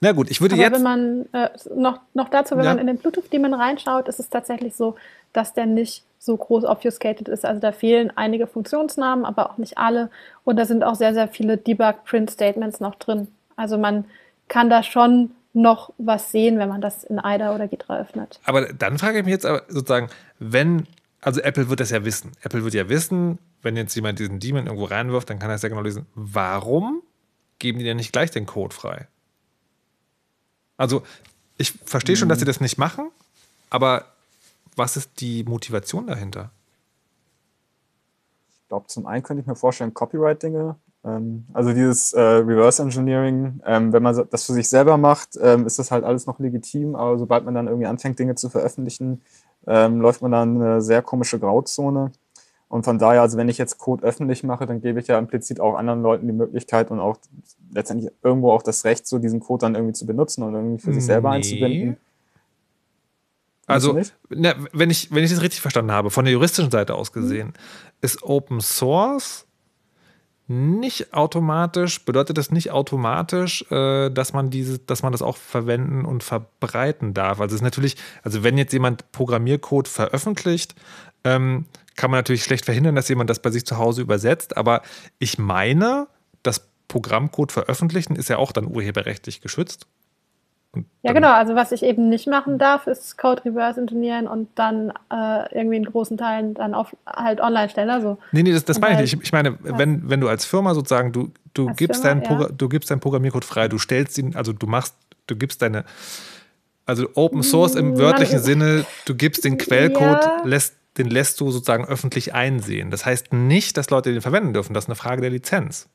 [0.01, 0.74] Na gut, ich würde Aber jetzt.
[0.74, 2.70] Wenn man äh, noch, noch dazu, wenn ja.
[2.70, 4.97] man in den Bluetooth-Daemon reinschaut, ist es tatsächlich so,
[5.32, 7.45] dass der nicht so groß obfuscated ist.
[7.45, 10.11] Also da fehlen einige Funktionsnamen, aber auch nicht alle.
[10.45, 13.28] Und da sind auch sehr, sehr viele Debug-Print-Statements noch drin.
[13.55, 14.05] Also man
[14.49, 18.40] kann da schon noch was sehen, wenn man das in AIDA oder Gitra öffnet.
[18.44, 20.86] Aber dann frage ich mich jetzt aber sozusagen, wenn,
[21.22, 22.32] also Apple wird das ja wissen.
[22.42, 25.62] Apple wird ja wissen, wenn jetzt jemand diesen Daemon irgendwo reinwirft, dann kann er es
[25.62, 26.07] ja genau lesen.
[26.14, 27.02] Warum
[27.59, 29.09] geben die denn nicht gleich den Code frei?
[30.76, 31.02] Also,
[31.57, 33.11] ich verstehe schon, dass sie das nicht machen,
[33.70, 34.04] aber
[34.76, 36.50] was ist die Motivation dahinter?
[38.50, 40.76] Ich glaube, zum einen könnte ich mir vorstellen, Copyright-Dinge
[41.52, 45.78] also dieses äh, Reverse Engineering, ähm, wenn man das für sich selber macht, ähm, ist
[45.78, 49.22] das halt alles noch legitim, aber sobald man dann irgendwie anfängt, Dinge zu veröffentlichen,
[49.66, 52.11] ähm, läuft man dann eine sehr komische Grauzone.
[52.68, 55.61] Und von daher, also wenn ich jetzt Code öffentlich mache, dann gebe ich ja implizit
[55.61, 57.18] auch anderen Leuten die Möglichkeit und auch
[57.72, 60.92] letztendlich irgendwo auch das Recht, so diesen Code dann irgendwie zu benutzen und irgendwie für
[60.92, 61.36] sich selber nee.
[61.36, 61.96] einzubinden.
[63.68, 63.98] Also,
[64.28, 67.48] na, wenn, ich, wenn ich das richtig verstanden habe, von der juristischen Seite aus gesehen,
[67.48, 67.52] mhm.
[68.00, 69.45] ist Open Source
[70.49, 76.05] nicht automatisch, bedeutet das nicht automatisch, äh, dass man diese, dass man das auch verwenden
[76.05, 77.40] und verbreiten darf.
[77.40, 80.74] Also es ist natürlich, also wenn jetzt jemand Programmiercode veröffentlicht,
[81.24, 81.66] ähm,
[81.97, 84.57] kann man natürlich schlecht verhindern, dass jemand das bei sich zu Hause übersetzt.
[84.57, 84.82] Aber
[85.18, 86.07] ich meine,
[86.42, 89.86] das Programmcode veröffentlichen ist ja auch dann urheberrechtlich geschützt.
[91.02, 91.32] Ja, genau.
[91.32, 95.76] Also was ich eben nicht machen darf, ist Code Reverse Engineeren und dann äh, irgendwie
[95.76, 97.90] in großen Teilen dann auf, halt online stellen.
[97.90, 99.24] Also, nee, nee, das, das meine halt, ich nicht.
[99.24, 102.48] Ich meine, wenn, wenn du als Firma sozusagen, du, du, gibst, Firma, deinen ja.
[102.48, 104.94] du gibst deinen Programmiercode frei, du stellst ihn, also du machst,
[105.26, 105.84] du gibst deine,
[106.84, 110.42] also Open Source im mm, wörtlichen Man, Sinne, du gibst den Quellcode, ja.
[110.44, 112.90] lässt, den lässt du sozusagen öffentlich einsehen.
[112.90, 114.74] Das heißt nicht, dass Leute den verwenden dürfen.
[114.74, 115.88] Das ist eine Frage der Lizenz.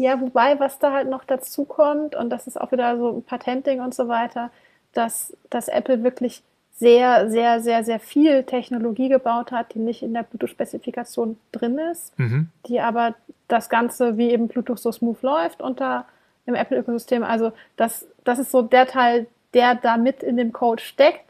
[0.00, 3.22] Ja, wobei, was da halt noch dazu kommt, und das ist auch wieder so ein
[3.22, 4.50] Patentding und so weiter,
[4.94, 6.42] dass, dass Apple wirklich
[6.72, 12.18] sehr, sehr, sehr, sehr viel Technologie gebaut hat, die nicht in der Bluetooth-Spezifikation drin ist,
[12.18, 12.48] mhm.
[12.66, 13.14] die aber
[13.46, 16.06] das Ganze wie eben Bluetooth so smooth läuft unter
[16.46, 17.22] im Apple-Ökosystem.
[17.22, 21.26] Also das, das ist so der Teil, der da mit in dem Code steckt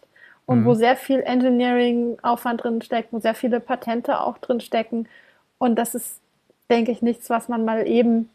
[0.46, 0.64] und mhm.
[0.66, 5.08] wo sehr viel Engineering-Aufwand drin steckt, wo sehr viele Patente auch drin stecken.
[5.58, 6.20] Und das ist,
[6.70, 8.30] denke ich, nichts, was man mal eben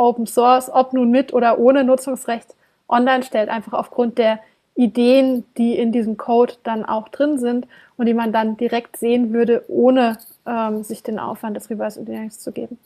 [0.00, 2.54] Open Source, ob nun mit oder ohne Nutzungsrecht,
[2.88, 4.40] online stellt, einfach aufgrund der
[4.74, 9.32] Ideen, die in diesem Code dann auch drin sind und die man dann direkt sehen
[9.32, 12.78] würde, ohne ähm, sich den Aufwand des Reverse Engineerings zu geben.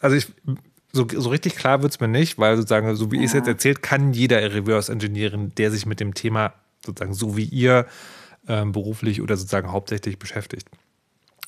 [0.00, 0.30] Also ich,
[0.92, 3.22] so, so richtig klar wird es mir nicht, weil sozusagen, so wie ja.
[3.22, 6.52] ich es jetzt erzählt, kann jeder Reverse engineeren, der sich mit dem Thema
[6.84, 7.86] sozusagen so wie ihr
[8.46, 10.68] ähm, beruflich oder sozusagen hauptsächlich beschäftigt.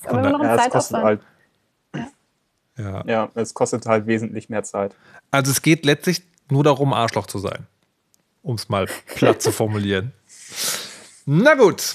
[0.07, 1.05] Aber immer noch ein ja, Zeitaufwand.
[1.05, 1.21] Halt,
[2.81, 3.05] ja.
[3.07, 4.95] ja, es kostet halt wesentlich mehr Zeit.
[5.31, 7.67] Also es geht letztlich nur darum, Arschloch zu sein.
[8.43, 10.13] Um es mal platt zu formulieren.
[11.27, 11.95] Na gut.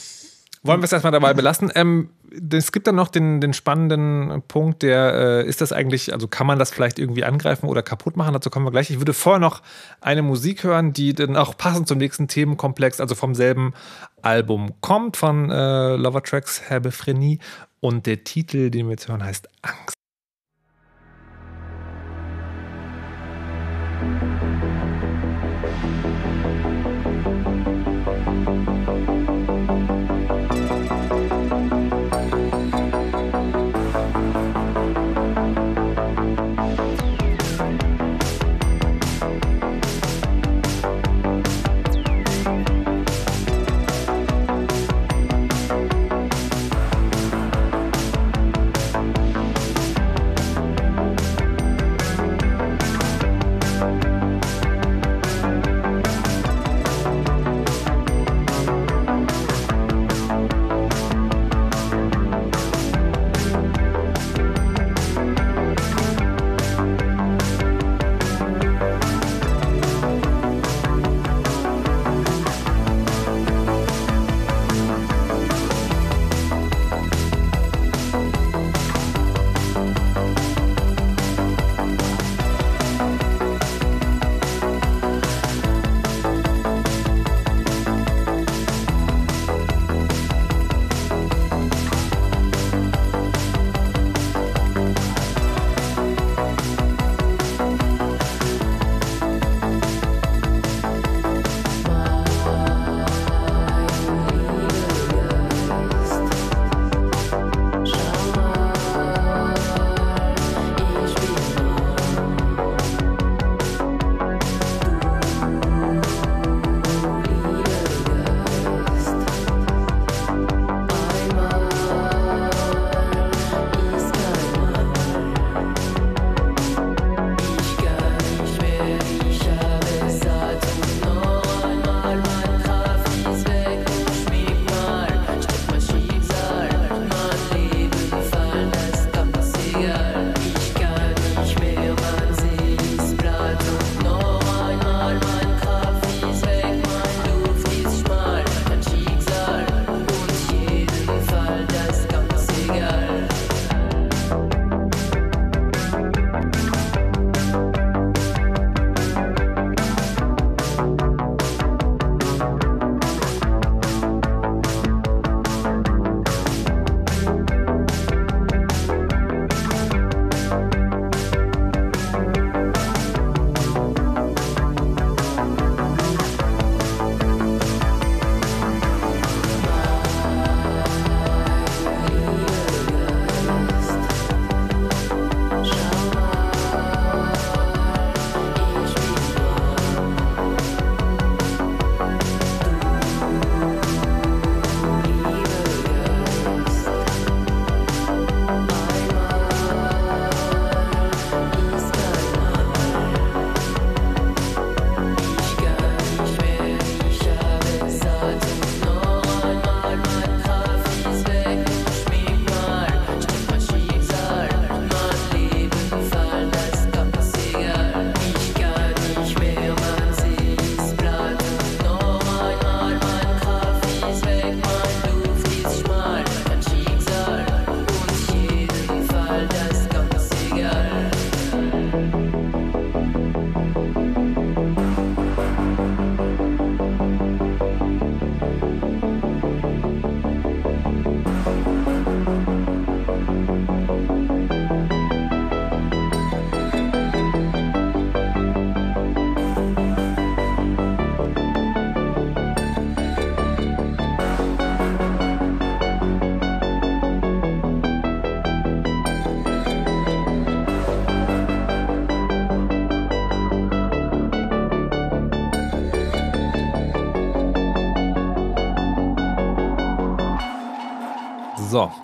[0.63, 1.71] Wollen wir es erstmal dabei belassen?
[1.75, 2.09] Ähm,
[2.51, 6.47] es gibt dann noch den, den spannenden Punkt, der äh, ist das eigentlich, also kann
[6.47, 8.33] man das vielleicht irgendwie angreifen oder kaputt machen?
[8.33, 8.89] Dazu kommen wir gleich.
[8.89, 9.61] Ich würde vorher noch
[10.01, 13.73] eine Musik hören, die dann auch passend zum nächsten Themenkomplex, also vom selben
[14.21, 17.39] Album kommt, von äh, Lover Tracks Herbephrenie.
[17.79, 19.94] Und der Titel, den wir jetzt hören, heißt Angst.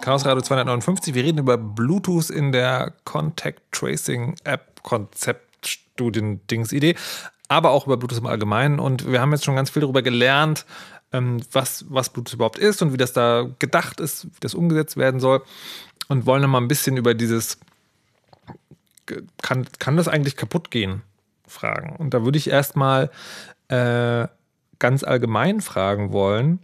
[0.02, 1.14] Chaos Radio 259.
[1.14, 6.96] Wir reden über Bluetooth in der Contact Tracing App Konzeptstudien Dings Idee,
[7.48, 8.80] aber auch über Bluetooth im Allgemeinen.
[8.80, 10.66] Und wir haben jetzt schon ganz viel darüber gelernt,
[11.14, 14.98] ähm, was, was Bluetooth überhaupt ist und wie das da gedacht ist, wie das umgesetzt
[14.98, 15.44] werden soll.
[16.08, 17.60] Und wollen dann mal ein bisschen über dieses,
[19.44, 21.04] kann, kann das eigentlich kaputt gehen,
[21.48, 21.96] fragen.
[21.96, 23.12] Und da würde ich erstmal
[23.68, 24.28] äh,
[24.80, 26.58] ganz allgemein fragen wollen,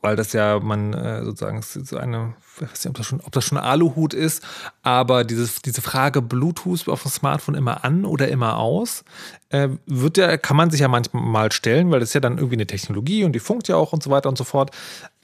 [0.00, 3.32] weil das ja man äh, sozusagen so eine, ich weiß nicht, ob das schon, ob
[3.32, 4.42] das schon Aluhut ist,
[4.82, 9.04] aber dieses, diese Frage Bluetooth auf dem Smartphone immer an oder immer aus,
[9.50, 12.56] äh, wird ja, kann man sich ja manchmal stellen, weil das ist ja dann irgendwie
[12.56, 14.70] eine Technologie und die funkt ja auch und so weiter und so fort.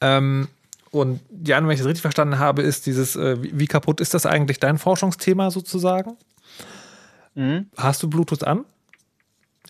[0.00, 0.48] Ähm,
[0.90, 4.14] und Jan, wenn ich das richtig verstanden habe, ist dieses, äh, wie, wie, kaputt ist
[4.14, 6.16] das eigentlich dein Forschungsthema sozusagen?
[7.34, 7.68] Mhm.
[7.76, 8.64] Hast du Bluetooth an?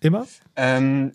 [0.03, 0.27] Immer?
[0.55, 1.13] Ähm,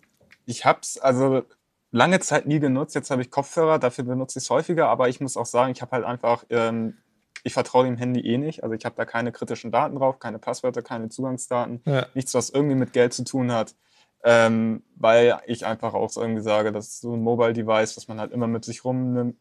[0.47, 1.43] ich hab's, also
[1.91, 2.95] lange Zeit nie genutzt.
[2.95, 5.81] Jetzt habe ich Kopfhörer, dafür benutze ich es häufiger, aber ich muss auch sagen, ich
[5.81, 6.97] habe halt einfach, ähm,
[7.43, 8.63] ich vertraue dem Handy eh nicht.
[8.63, 12.05] Also ich habe da keine kritischen Daten drauf, keine Passwörter, keine Zugangsdaten, ja.
[12.13, 13.75] nichts, was irgendwie mit Geld zu tun hat.
[14.21, 18.19] Ähm, weil ich einfach auch so irgendwie sage, das ist so ein Mobile-Device, was man
[18.19, 19.37] halt immer mit sich rumträgt,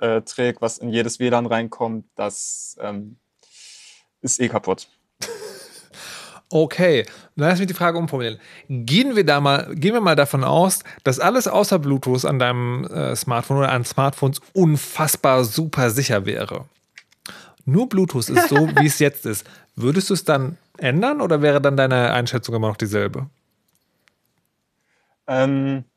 [0.00, 3.18] äh, was in jedes WLAN reinkommt, das ähm,
[4.20, 4.88] ist eh kaputt.
[6.52, 7.04] Okay,
[7.36, 8.40] dann lass mich die Frage umformulieren.
[8.68, 12.84] Gehen wir da mal, gehen wir mal davon aus, dass alles außer Bluetooth an deinem
[12.86, 16.64] äh, Smartphone oder an Smartphones unfassbar super sicher wäre.
[17.64, 19.46] Nur Bluetooth ist so, wie es jetzt ist.
[19.76, 23.26] Würdest du es dann ändern oder wäre dann deine Einschätzung immer noch dieselbe?
[25.28, 25.89] Ähm, äh,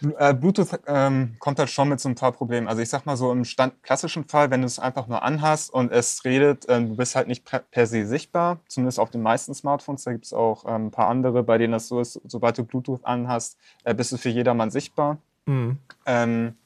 [0.00, 2.68] Bluetooth ähm, kommt halt schon mit so ein paar Problemen.
[2.68, 5.72] Also ich sag mal so im Stand klassischen Fall, wenn du es einfach nur anhast
[5.72, 9.54] und es redet, äh, du bist halt nicht per se sichtbar, zumindest auf den meisten
[9.54, 10.04] Smartphones.
[10.04, 12.64] Da gibt es auch ähm, ein paar andere, bei denen das so ist, sobald du
[12.64, 15.18] Bluetooth anhast, äh, bist du für jedermann sichtbar.
[15.46, 15.78] Mhm.
[16.06, 16.56] Ähm,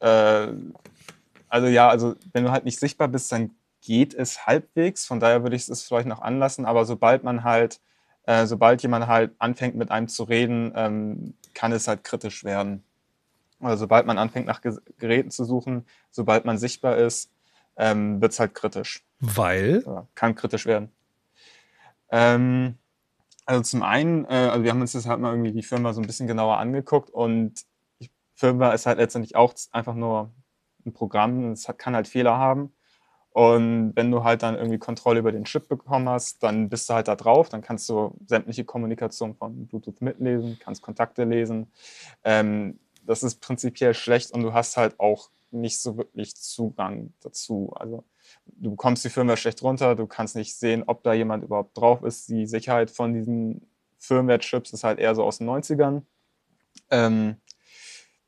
[0.00, 0.48] äh,
[1.48, 5.06] also ja, also wenn du halt nicht sichtbar bist, dann geht es halbwegs.
[5.06, 6.66] Von daher würde ich es vielleicht noch anlassen.
[6.66, 7.80] Aber sobald man halt,
[8.26, 12.84] äh, sobald jemand halt anfängt mit einem zu reden, ähm, kann es halt kritisch werden.
[13.60, 14.60] Also sobald man anfängt nach
[14.98, 17.30] Geräten zu suchen, sobald man sichtbar ist,
[17.76, 19.04] ähm, wird es halt kritisch.
[19.20, 19.82] Weil?
[19.86, 20.90] Ja, kann kritisch werden.
[22.10, 22.76] Ähm,
[23.46, 26.00] also zum einen, äh, also wir haben uns das halt mal irgendwie die Firma so
[26.00, 27.54] ein bisschen genauer angeguckt und
[28.00, 30.32] die Firma ist halt letztendlich auch einfach nur
[30.84, 32.72] ein Programm, es kann halt Fehler haben.
[33.36, 36.94] Und wenn du halt dann irgendwie Kontrolle über den Chip bekommen hast, dann bist du
[36.94, 41.70] halt da drauf, dann kannst du sämtliche Kommunikation von Bluetooth mitlesen, kannst Kontakte lesen.
[42.24, 47.74] Ähm, das ist prinzipiell schlecht und du hast halt auch nicht so wirklich Zugang dazu.
[47.76, 48.04] Also
[48.46, 52.04] du bekommst die Firmware schlecht runter, du kannst nicht sehen, ob da jemand überhaupt drauf
[52.04, 52.30] ist.
[52.30, 53.68] Die Sicherheit von diesen
[53.98, 56.04] Firmware-Chips ist halt eher so aus den 90ern.
[56.90, 57.36] Ähm,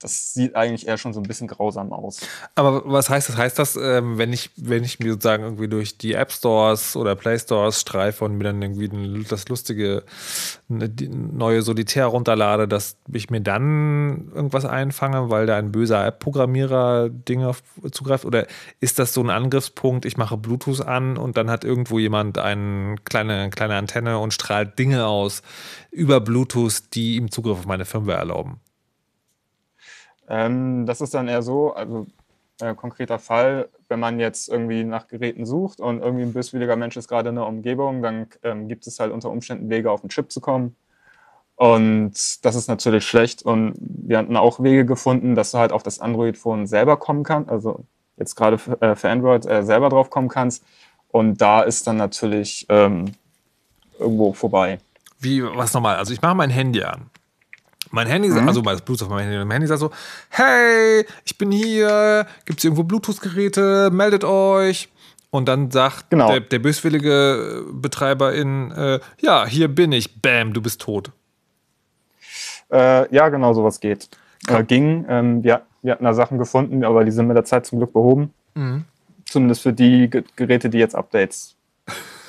[0.01, 2.21] das sieht eigentlich eher schon so ein bisschen grausam aus.
[2.55, 3.37] Aber was heißt das?
[3.37, 7.17] Heißt das, ähm, wenn ich, wenn ich mir sozusagen irgendwie durch die App Stores oder
[7.17, 10.05] Play Stores streife und mir dann irgendwie das lustige
[10.69, 17.53] neue Solitär runterlade, dass ich mir dann irgendwas einfange, weil da ein böser App-Programmierer Dinge
[17.91, 18.25] zugreift?
[18.25, 18.47] Oder
[18.79, 22.97] ist das so ein Angriffspunkt, ich mache Bluetooth an und dann hat irgendwo jemand eine
[23.05, 25.43] kleine, kleine Antenne und strahlt Dinge aus
[25.91, 28.61] über Bluetooth, die ihm Zugriff auf meine Firmware erlauben?
[30.29, 32.07] Ähm, das ist dann eher so, also
[32.61, 36.97] äh, konkreter Fall, wenn man jetzt irgendwie nach Geräten sucht und irgendwie ein böswilliger Mensch
[36.97, 40.11] ist gerade in der Umgebung, dann ähm, gibt es halt unter Umständen Wege auf den
[40.11, 40.77] Chip zu kommen.
[41.57, 43.43] Und das ist natürlich schlecht.
[43.43, 47.51] Und wir hatten auch Wege gefunden, dass du halt auf das Android-Phone selber kommen kannst,
[47.51, 47.85] also
[48.17, 50.65] jetzt gerade für, äh, für Android äh, selber drauf kommen kannst.
[51.09, 53.13] Und da ist dann natürlich ähm,
[53.99, 54.79] irgendwo vorbei.
[55.19, 55.97] Wie, was nochmal?
[55.97, 57.11] Also ich mache mein Handy an.
[57.91, 58.49] Mein Handy, mhm.
[58.49, 59.91] also das Bluetooth auf meinem Handy, mein Handy sagt so,
[60.31, 64.89] hey, ich bin hier, gibt es irgendwo Bluetooth-Geräte, meldet euch.
[65.31, 66.31] Und dann sagt genau.
[66.31, 71.13] der, der, böswillige Betreiberin, äh, ja, hier bin ich, bam, du bist tot.
[72.73, 74.09] Äh, ja, genau, sowas geht.
[74.49, 77.67] Äh, ging, ähm, wir, wir hatten da Sachen gefunden, aber die sind mit der Zeit
[77.67, 78.33] zum Glück behoben.
[78.55, 78.85] Mhm.
[79.27, 81.58] Zumindest für die Geräte, die jetzt Updates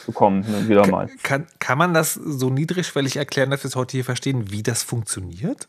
[0.10, 1.10] bekommen, ne, wieder mal.
[1.24, 4.84] Kann, kann man das so niedrigschwellig erklären, dass wir es heute hier verstehen, wie das
[4.84, 5.68] funktioniert?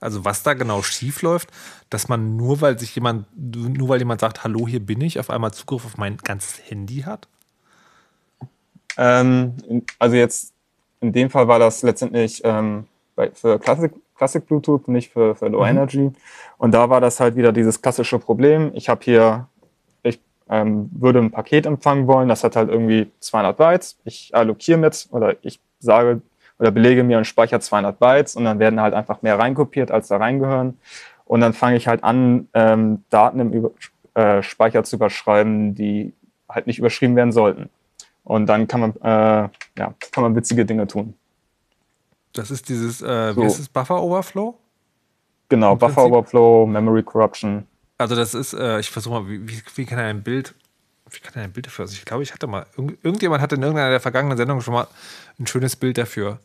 [0.00, 1.50] Also was da genau schief läuft,
[1.88, 5.30] dass man nur weil sich jemand, nur weil jemand sagt, hallo, hier bin ich, auf
[5.30, 7.28] einmal Zugriff auf mein ganzes Handy hat?
[8.96, 9.54] Ähm,
[9.98, 10.52] also jetzt
[11.00, 12.86] in dem Fall war das letztendlich ähm,
[13.34, 15.68] für Classic, Classic Bluetooth, nicht für, für Low mhm.
[15.68, 16.12] Energy.
[16.58, 18.72] Und da war das halt wieder dieses klassische Problem.
[18.74, 19.48] Ich habe hier
[20.48, 23.98] ähm, würde ein Paket empfangen wollen, das hat halt irgendwie 200 Bytes.
[24.04, 26.20] Ich allokiere mit oder ich sage
[26.58, 30.08] oder belege mir und speichere 200 Bytes und dann werden halt einfach mehr reinkopiert, als
[30.08, 30.78] da reingehören.
[31.24, 33.70] Und dann fange ich halt an, ähm, Daten im Über
[34.14, 36.12] äh, Speicher zu überschreiben, die
[36.48, 37.70] halt nicht überschrieben werden sollten.
[38.22, 41.14] Und dann kann man, äh, ja, kann man witzige Dinge tun.
[42.32, 43.42] Das ist dieses, äh, so.
[43.42, 44.54] wie ist es, Buffer Overflow?
[45.48, 47.66] Genau, Buffer Overflow, Memory Corruption.
[47.98, 50.54] Also das ist, äh, ich versuche mal, wie, wie, wie, kann er ein Bild,
[51.10, 51.84] wie kann er ein Bild dafür?
[51.84, 54.88] Also ich glaube, ich hatte mal, irgendjemand hatte in irgendeiner der vergangenen Sendungen schon mal
[55.38, 56.40] ein schönes Bild dafür.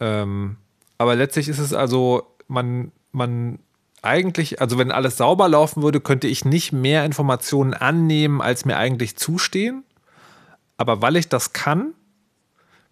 [0.00, 0.56] Ähm,
[0.98, 3.58] aber letztlich ist es also, man, man
[4.02, 8.76] eigentlich, also wenn alles sauber laufen würde, könnte ich nicht mehr Informationen annehmen, als mir
[8.76, 9.84] eigentlich zustehen.
[10.76, 11.94] Aber weil ich das kann,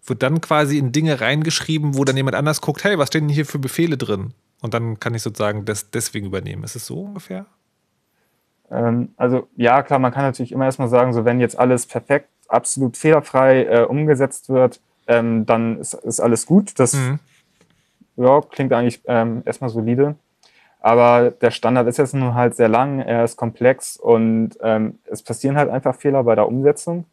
[0.05, 3.33] wird dann quasi in Dinge reingeschrieben, wo dann jemand anders guckt, hey, was stehen denn
[3.33, 4.33] hier für Befehle drin?
[4.61, 6.63] Und dann kann ich sozusagen das deswegen übernehmen.
[6.63, 7.45] Ist es so ungefähr?
[8.71, 12.29] Ähm, also ja, klar, man kann natürlich immer erstmal sagen, so wenn jetzt alles perfekt,
[12.47, 16.79] absolut fehlerfrei äh, umgesetzt wird, ähm, dann ist, ist, alles gut.
[16.79, 17.19] Das mhm.
[18.17, 20.15] ja, klingt eigentlich ähm, erstmal solide.
[20.79, 25.23] Aber der Standard ist jetzt nun halt sehr lang, er ist komplex und ähm, es
[25.23, 27.05] passieren halt einfach Fehler bei der Umsetzung.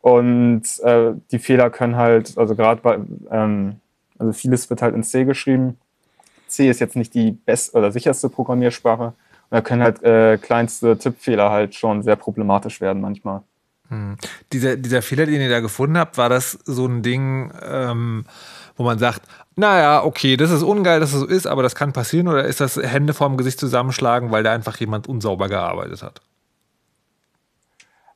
[0.00, 2.98] Und äh, die Fehler können halt, also gerade bei,
[3.30, 3.80] ähm,
[4.18, 5.78] also vieles wird halt in C geschrieben.
[6.48, 9.14] C ist jetzt nicht die beste oder sicherste Programmiersprache.
[9.50, 13.42] Da können halt äh, kleinste Tippfehler halt schon sehr problematisch werden manchmal.
[13.88, 14.16] Hm.
[14.52, 18.24] Dieser, dieser Fehler, den ihr da gefunden habt, war das so ein Ding, ähm,
[18.76, 19.22] wo man sagt,
[19.54, 22.60] naja, okay, das ist ungeil, dass es so ist, aber das kann passieren, oder ist
[22.60, 26.20] das Hände vorm Gesicht zusammenschlagen, weil da einfach jemand unsauber gearbeitet hat?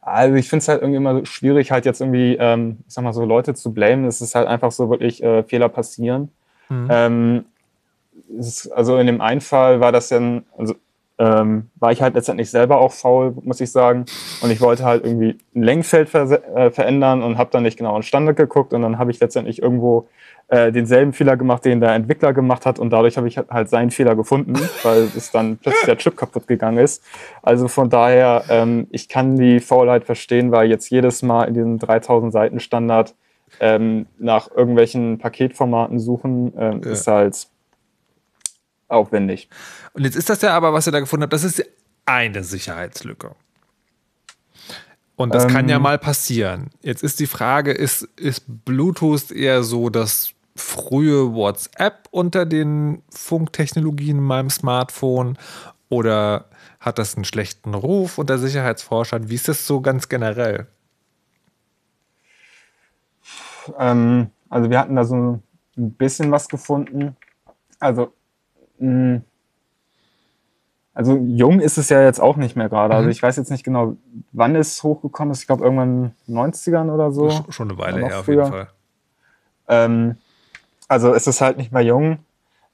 [0.03, 3.13] Also ich finde es halt irgendwie immer schwierig, halt jetzt irgendwie, ähm, ich sag mal
[3.13, 4.07] so, Leute zu blamen.
[4.07, 6.31] Es ist halt einfach so wirklich äh, Fehler passieren.
[6.69, 6.89] Mhm.
[6.91, 7.45] Ähm,
[8.39, 10.75] ist, also in dem einen Fall war das dann, also
[11.21, 14.07] ähm, war ich halt letztendlich selber auch faul, muss ich sagen.
[14.41, 17.95] Und ich wollte halt irgendwie ein Lenkfeld ver äh, verändern und habe dann nicht genau
[17.95, 18.73] an Standard geguckt.
[18.73, 20.09] Und dann habe ich letztendlich irgendwo
[20.49, 22.79] äh, denselben Fehler gemacht, den der Entwickler gemacht hat.
[22.79, 26.47] Und dadurch habe ich halt seinen Fehler gefunden, weil es dann plötzlich der Chip kaputt
[26.47, 27.05] gegangen ist.
[27.43, 31.79] Also von daher, ähm, ich kann die Faulheit verstehen, weil jetzt jedes Mal in diesem
[31.79, 33.15] 3000 Seiten Standard
[33.61, 36.93] ähm, nach irgendwelchen Paketformaten suchen, ähm, ja.
[36.93, 37.50] ist halt
[38.91, 39.49] aufwendig.
[39.93, 41.65] Und jetzt ist das ja aber, was ihr da gefunden habt, das ist
[42.07, 43.35] eine Sicherheitslücke.
[45.17, 45.83] Und das ähm, kann ja ähm.
[45.83, 46.71] mal passieren.
[46.83, 54.19] Jetzt ist die Frage, ist, ist Bluetooth eher so das frühe WhatsApp unter den Funktechnologien
[54.19, 55.39] in meinem Smartphone
[55.89, 56.47] oder
[56.81, 59.29] hat das einen schlechten Ruf unter Sicherheitsforschern?
[59.29, 60.67] Wie ist das so ganz generell?
[63.79, 65.41] Ähm, also wir hatten da so
[65.77, 67.17] ein bisschen was gefunden.
[67.79, 68.13] Also
[68.81, 69.23] hm.
[70.93, 72.95] Also jung ist es ja jetzt auch nicht mehr gerade.
[72.95, 73.13] Also mhm.
[73.13, 73.97] ich weiß jetzt nicht genau,
[74.33, 75.41] wann es hochgekommen ist.
[75.41, 77.31] Ich glaube irgendwann in den 90ern oder so.
[77.49, 78.69] Schon eine Weile her auf jeden Fall.
[79.69, 80.17] Ähm,
[80.89, 82.19] also es ist halt nicht mehr jung,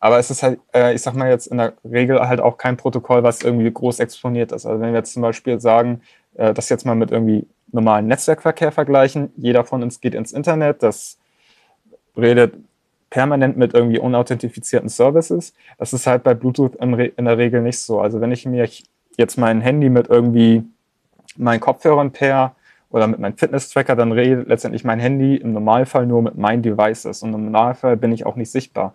[0.01, 2.79] aber es ist halt, äh, ich sag mal jetzt in der Regel halt auch kein
[2.79, 4.65] Protokoll, was irgendwie groß exponiert ist.
[4.65, 6.01] Also wenn wir jetzt zum Beispiel sagen,
[6.35, 10.83] äh, das jetzt mal mit irgendwie normalen Netzwerkverkehr vergleichen, jeder von uns geht ins Internet,
[10.83, 11.19] das
[12.17, 12.55] redet
[13.11, 15.55] permanent mit irgendwie unauthentifizierten Services.
[15.79, 18.01] Das ist halt bei Bluetooth in der Regel nicht so.
[18.01, 18.69] Also wenn ich mir
[19.17, 20.65] jetzt mein Handy mit irgendwie
[21.37, 22.55] meinen Kopfhörern per
[22.91, 27.23] oder mit meinem Fitness-Tracker, dann rede letztendlich mein Handy im Normalfall nur mit meinen Devices
[27.23, 28.95] und im Normalfall bin ich auch nicht sichtbar.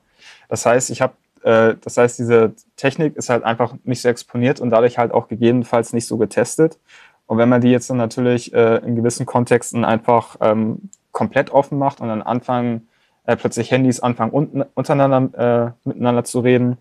[0.50, 1.14] Das heißt, ich habe,
[1.44, 5.28] äh, das heißt, diese Technik ist halt einfach nicht so exponiert und dadurch halt auch
[5.28, 6.80] gegebenenfalls nicht so getestet.
[7.28, 11.78] Und wenn man die jetzt dann natürlich äh, in gewissen Kontexten einfach ähm, komplett offen
[11.78, 12.88] macht und dann anfangen,
[13.26, 16.78] äh, plötzlich Handys anfangen un untereinander äh, miteinander zu reden,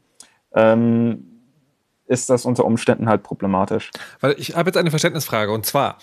[0.54, 1.26] ähm,
[2.06, 3.90] ist das unter Umständen halt problematisch.
[4.20, 5.98] Weil ich habe jetzt eine Verständnisfrage und zwar,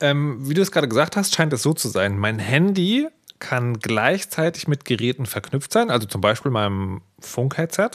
[0.00, 2.18] ähm, wie du es gerade gesagt hast, scheint es so zu sein.
[2.18, 7.90] Mein Handy kann gleichzeitig mit Geräten verknüpft sein, also zum Beispiel meinem Funk-Headset,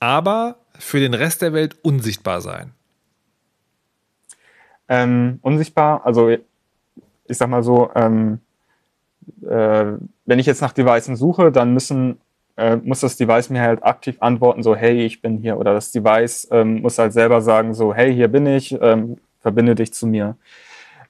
[0.00, 2.72] aber für den Rest der Welt unsichtbar sein.
[4.88, 8.40] Ähm, unsichtbar, also ich sag mal so, ähm,
[9.42, 9.92] äh,
[10.26, 12.18] wenn ich jetzt nach Devices suche, dann müssen,
[12.56, 15.58] äh, muss das Device mir halt aktiv antworten, so, hey, ich bin hier.
[15.58, 19.74] Oder das Device ähm, muss halt selber sagen, so, hey, hier bin ich, ähm, verbinde
[19.74, 20.36] dich zu mir.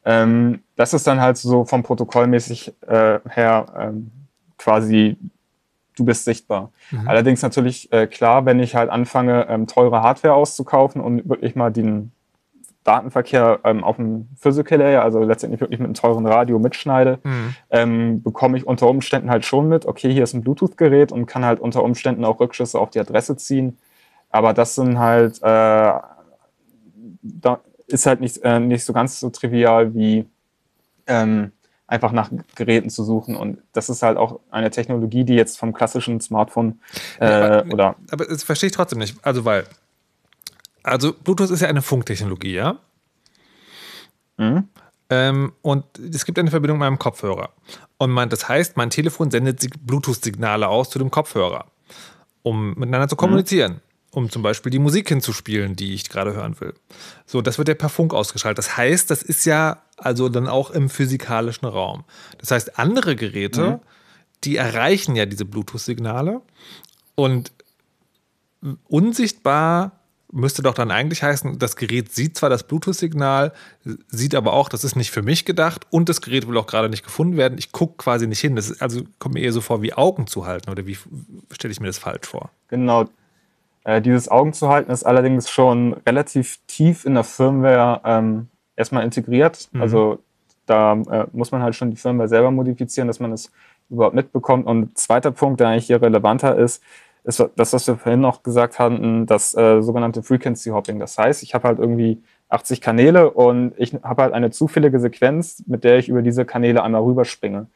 [0.05, 4.11] Ähm, das ist dann halt so vom Protokollmäßig äh, her ähm,
[4.59, 5.17] quasi,
[5.97, 6.73] du bist sichtbar.
[6.91, 7.09] Mhm.
[7.09, 11.71] Allerdings natürlich äh, klar, wenn ich halt anfange, ähm, teure Hardware auszukaufen und wirklich mal
[11.71, 12.13] den
[12.85, 17.55] Datenverkehr ähm, auf dem Physical Layer, also letztendlich wirklich mit einem teuren Radio mitschneide, mhm.
[17.71, 21.45] ähm, bekomme ich unter Umständen halt schon mit, okay, hier ist ein Bluetooth-Gerät und kann
[21.45, 23.79] halt unter Umständen auch Rückschlüsse auf die Adresse ziehen.
[24.31, 25.93] Aber das sind halt, äh,
[27.23, 30.27] da ist halt nicht, äh, nicht so ganz so trivial wie
[31.07, 31.53] ähm,
[31.87, 33.37] einfach nach Geräten zu suchen.
[33.37, 36.81] Und das ist halt auch eine Technologie, die jetzt vom klassischen Smartphone
[37.21, 37.97] äh, ja, aber, oder.
[38.11, 39.17] Aber das verstehe ich trotzdem nicht.
[39.23, 39.65] Also, weil
[40.85, 42.79] Also Bluetooth ist ja eine Funktechnologie, ja?
[44.37, 44.69] Mhm.
[45.11, 47.51] Ähm, und es gibt eine Verbindung mit meinem Kopfhörer.
[47.99, 51.67] Und mein, das heißt, mein Telefon sendet Sig- Bluetooth-Signale aus zu dem Kopfhörer,
[52.43, 53.81] um miteinander zu kommunizieren.
[54.11, 56.73] Um zum Beispiel die Musik hinzuspielen, die ich gerade hören will.
[57.27, 58.59] So, das wird ja per Funk ausgeschaltet.
[58.59, 62.05] Das heißt, das ist ja also dann auch im physikalischen Raum.
[62.39, 63.81] Das heißt, andere Geräte,
[64.45, 66.43] die erreichen ja diese Bluetooth-Signale
[67.17, 67.53] und
[68.87, 70.01] unsichtbar
[70.35, 73.53] müsste doch dann eigentlich heißen, das Gerät sieht zwar das Bluetooth-Signal,
[74.09, 76.89] sieht aber auch, das ist nicht für mich gedacht und das Gerät will auch gerade
[76.89, 77.57] nicht gefunden werden.
[77.57, 78.57] Ich gucke quasi nicht hin.
[78.57, 80.99] Das ist, also kommt mir eher so vor, wie Augen zu halten oder wie
[81.53, 82.51] stelle ich mir das falsch vor?
[82.69, 83.07] Genau.
[83.85, 89.05] Äh, dieses Augen zu halten ist allerdings schon relativ tief in der Firmware ähm, erstmal
[89.05, 89.69] integriert.
[89.73, 89.83] Mhm.
[89.83, 90.19] Also
[90.67, 93.53] da äh, muss man halt schon die Firmware selber modifizieren, dass man es
[93.89, 94.67] überhaupt mitbekommt.
[94.67, 96.83] Und zweiter Punkt, der eigentlich hier relevanter ist,
[97.25, 100.99] ist das, was wir vorhin noch gesagt hatten, das äh, sogenannte Frequency Hopping.
[100.99, 105.63] Das heißt, ich habe halt irgendwie 80 Kanäle und ich habe halt eine zufällige Sequenz,
[105.67, 107.67] mit der ich über diese Kanäle einmal rüberspringe.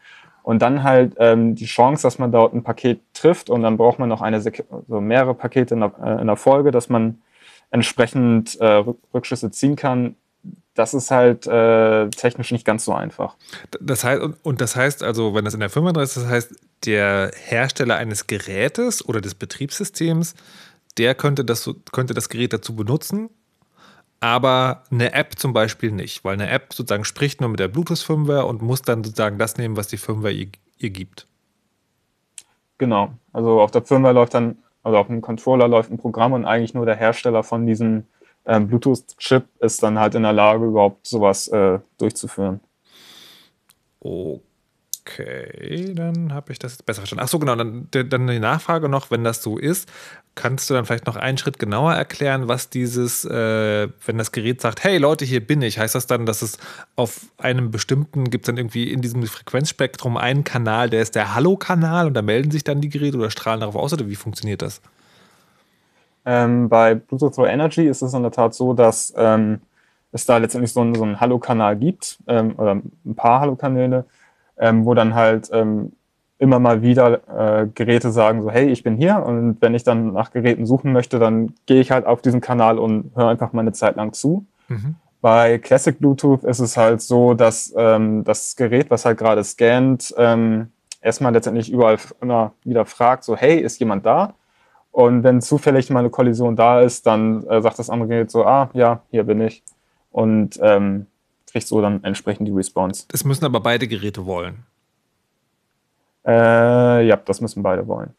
[0.43, 3.99] Und dann halt ähm, die Chance, dass man dort ein Paket trifft und dann braucht
[3.99, 7.21] man noch eine Sequ so mehrere Pakete in der, äh, in der Folge, dass man
[7.71, 10.17] entsprechend äh, Rück- Rückschlüsse ziehen kann.
[10.79, 13.35] Das ist halt äh, technisch nicht ganz so einfach.
[13.81, 16.55] Das heißt, und- das heißt also, wenn das in der Firma drin ist, das heißt,
[16.85, 20.35] der Hersteller eines Gerätes oder des Betriebssystems,
[20.97, 23.29] der könnte das, könnte das Gerät dazu benutzen,
[24.21, 28.47] aber eine App zum Beispiel nicht, weil eine App sozusagen spricht nur mit der Bluetooth-Firmware
[28.47, 30.49] und muss dann sozusagen das nehmen, was die Firmware ihr,
[30.79, 31.27] ihr gibt.
[32.79, 33.11] Genau.
[33.33, 36.75] Also auf der Firmware läuft dann, also auf dem Controller läuft ein Programm und eigentlich
[36.75, 38.05] nur der Hersteller von diesem
[38.49, 42.61] ähm, Bluetooth-Chip ist dann halt in der Lage, überhaupt sowas äh, durchzuführen.
[44.01, 47.25] Okay, dann habe ich das jetzt besser verstanden.
[47.25, 49.91] Ach so, genau, dann, dann die Nachfrage noch, wenn das so ist,
[50.35, 54.61] kannst du dann vielleicht noch einen Schritt genauer erklären, was dieses, äh, wenn das Gerät
[54.61, 56.59] sagt, hey Leute, hier bin ich, heißt das dann, dass es
[56.97, 61.35] auf einem bestimmten, gibt es dann irgendwie in diesem Frequenzspektrum einen Kanal, der ist der
[61.35, 64.63] Hallo-Kanal und da melden sich dann die Geräte oder strahlen darauf aus oder wie funktioniert
[64.63, 64.81] das?
[66.25, 69.61] Ähm, bei Bluetooth Low Energy ist es in der Tat so, dass ähm,
[70.13, 74.05] es da letztendlich so einen, so einen Hallo-Kanal gibt ähm, oder ein paar Hallo-Kanäle,
[74.59, 75.93] ähm, wo dann halt ähm,
[76.39, 80.13] immer mal wieder äh, Geräte sagen so, hey, ich bin hier und wenn ich dann
[80.13, 83.63] nach Geräten suchen möchte, dann gehe ich halt auf diesen Kanal und höre einfach mal
[83.63, 84.47] eine Zeit lang zu.
[84.69, 84.95] Mhm.
[85.21, 90.15] Bei Classic Bluetooth ist es halt so, dass ähm, das Gerät, was halt gerade scannt,
[91.01, 94.35] erstmal letztendlich überall immer wieder fragt, so, hey, ist jemand da?
[94.99, 98.45] Und wenn zufällig mal eine Kollision da ist, dann äh, sagt das andere Gerät so,
[98.45, 99.63] ah, ja, hier bin ich.
[100.11, 101.07] Und ähm,
[101.49, 103.05] kriegt so dann entsprechend die Response.
[103.07, 104.65] Das müssen aber beide Geräte wollen.
[106.27, 108.13] Äh, ja, das müssen beide wollen.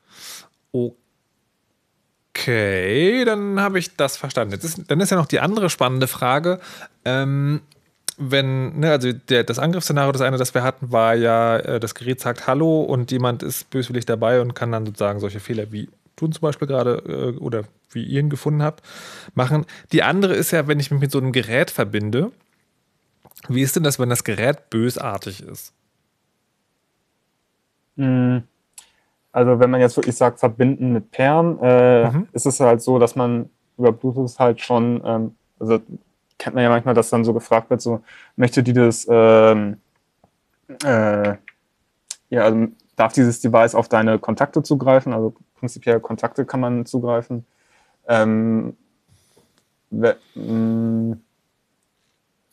[2.32, 4.54] Okay, dann habe ich das verstanden.
[4.54, 6.62] Jetzt ist, dann ist ja noch die andere spannende Frage.
[7.04, 7.60] Ähm,
[8.18, 11.94] wenn, ne, also der, das Angriffsszenario, das eine, das wir hatten, war ja, äh, das
[11.94, 15.90] Gerät sagt Hallo und jemand ist böswillig dabei und kann dann sozusagen solche Fehler wie
[16.20, 16.96] du zum Beispiel gerade
[17.36, 18.84] äh, oder wie ihr ihn gefunden habt,
[19.34, 19.66] machen.
[19.92, 22.32] Die andere ist ja, wenn ich mich mit so einem Gerät verbinde,
[23.48, 25.74] wie ist denn das, wenn das Gerät bösartig ist?
[27.96, 28.40] Mm,
[29.32, 32.28] Also wenn man jetzt wirklich sagt, verbinden mit Pairen, äh, Mhm.
[32.34, 35.80] ist es halt so, dass man über Bluetooth halt schon, ähm, also
[36.40, 38.02] kennt man ja manchmal, dass dann so gefragt wird, so
[38.38, 39.78] möchte dieses, ähm,
[40.84, 41.36] äh,
[42.32, 45.14] ja, also darf dieses Device auf deine Kontakte zugreifen?
[45.14, 47.46] Also prinzipiell Kontakte kann man zugreifen.
[48.08, 48.76] Ähm,
[49.92, 51.14] mm,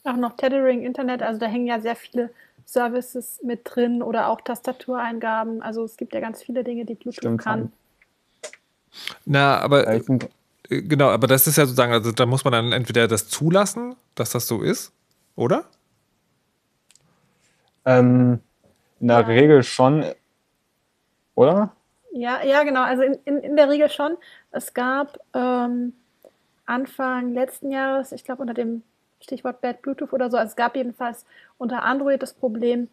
[0.04, 2.30] Auch noch Tethering, Internet, also da hängen ja sehr viele
[2.64, 5.62] Services mit drin oder auch Tastatureingaben.
[5.62, 7.72] Also es gibt ja ganz viele Dinge, die Bluetooth Stimmt, kann.
[9.24, 10.00] Na, aber Äh,
[10.68, 14.30] Genau, aber das ist ja sozusagen, also da muss man dann entweder das zulassen, dass
[14.30, 14.92] das so ist,
[15.36, 15.64] oder?
[17.84, 18.40] ähm,
[18.98, 19.26] in der Ja.
[19.26, 20.04] Regel schon,
[21.36, 21.75] oder?
[22.16, 22.82] Ja, ja, genau.
[22.82, 24.16] Also in, in, in der Regel schon.
[24.51, 25.93] Es gab ähm,
[26.64, 28.82] Anfang letzten Jahres, ich glaube unter dem
[29.20, 31.26] Stichwort Bad Bluetooth oder so, also es gab jedenfalls
[31.59, 32.88] unter Android das Problem,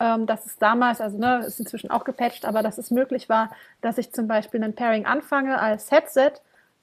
[0.00, 3.50] ähm, dass es damals, also ne, ist inzwischen auch gepatcht, aber dass es möglich war,
[3.80, 6.32] dass ich zum Beispiel ein Pairing anfange als Headset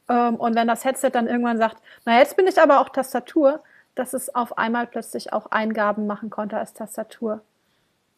[0.07, 3.61] ähm, und wenn das Headset dann irgendwann sagt, na jetzt bin ich aber auch Tastatur,
[3.95, 7.41] dass es auf einmal plötzlich auch Eingaben machen konnte als Tastatur.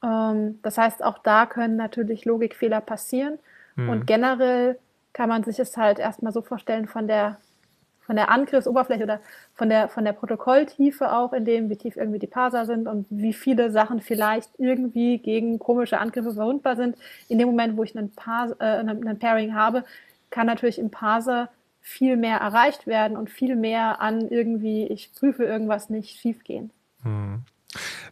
[0.03, 3.39] Ähm, das heißt, auch da können natürlich Logikfehler passieren.
[3.89, 4.79] Und generell
[5.13, 7.37] kann man sich es halt erstmal so vorstellen von der,
[8.01, 9.19] von der Angriffsoberfläche oder
[9.53, 13.05] von der, von der Protokolltiefe auch, in dem, wie tief irgendwie die Parser sind und
[13.09, 16.97] wie viele Sachen vielleicht irgendwie gegen komische Angriffe verwundbar sind.
[17.29, 19.85] In dem Moment, wo ich einen, Pars, äh, einen Pairing habe,
[20.29, 25.43] kann natürlich im Parser viel mehr erreicht werden und viel mehr an irgendwie, ich prüfe
[25.43, 26.71] irgendwas nicht, schiefgehen.
[27.03, 27.43] Hm.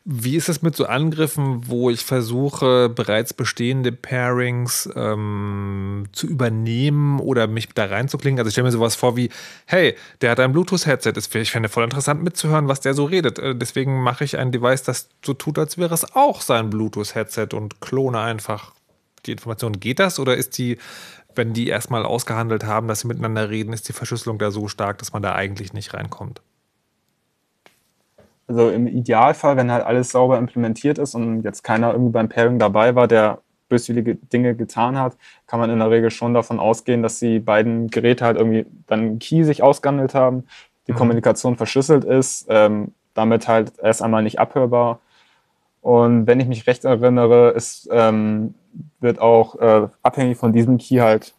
[0.04, 7.20] Wie ist es mit so Angriffen, wo ich versuche, bereits bestehende Pairings ähm, zu übernehmen
[7.20, 8.40] oder mich da reinzuklingen?
[8.40, 9.30] Also ich stelle mir sowas vor wie,
[9.66, 13.38] hey, der hat ein Bluetooth-Headset, ich fände voll interessant mitzuhören, was der so redet.
[13.38, 17.50] Äh, deswegen mache ich ein Device, das so tut, als wäre es auch sein Bluetooth-Headset
[17.54, 18.74] und klone einfach
[19.26, 19.80] die Information.
[19.80, 20.78] Geht das oder ist die,
[21.36, 24.98] wenn die erstmal ausgehandelt haben, dass sie miteinander reden, ist die Verschlüsselung da so stark,
[24.98, 26.42] dass man da eigentlich nicht reinkommt?
[28.52, 32.60] Also im Idealfall, wenn halt alles sauber implementiert ist und jetzt keiner irgendwie beim Pairing
[32.60, 35.16] dabei war, der böswillige Dinge getan hat,
[35.48, 39.00] kann man in der Regel schon davon ausgehen, dass die beiden Geräte halt irgendwie dann
[39.00, 40.44] einen Key sich ausgehandelt haben,
[40.88, 40.98] die mhm.
[40.98, 45.00] Kommunikation verschlüsselt ist, ähm, damit halt erst einmal nicht abhörbar.
[45.80, 48.54] Und wenn ich mich recht erinnere, ist, ähm,
[49.00, 51.34] wird auch äh, abhängig von diesem Key halt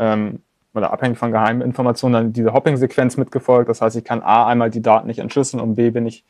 [0.00, 0.40] ähm,
[0.74, 3.68] oder abhängig von geheimen Informationen dann diese Hopping-Sequenz mitgefolgt.
[3.68, 6.24] Das heißt, ich kann A einmal die Daten nicht entschlüsseln und B bin ich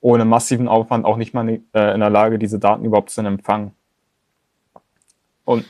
[0.00, 3.72] ohne massiven Aufwand auch nicht mal äh, in der Lage, diese Daten überhaupt zu empfangen.
[5.44, 5.64] Und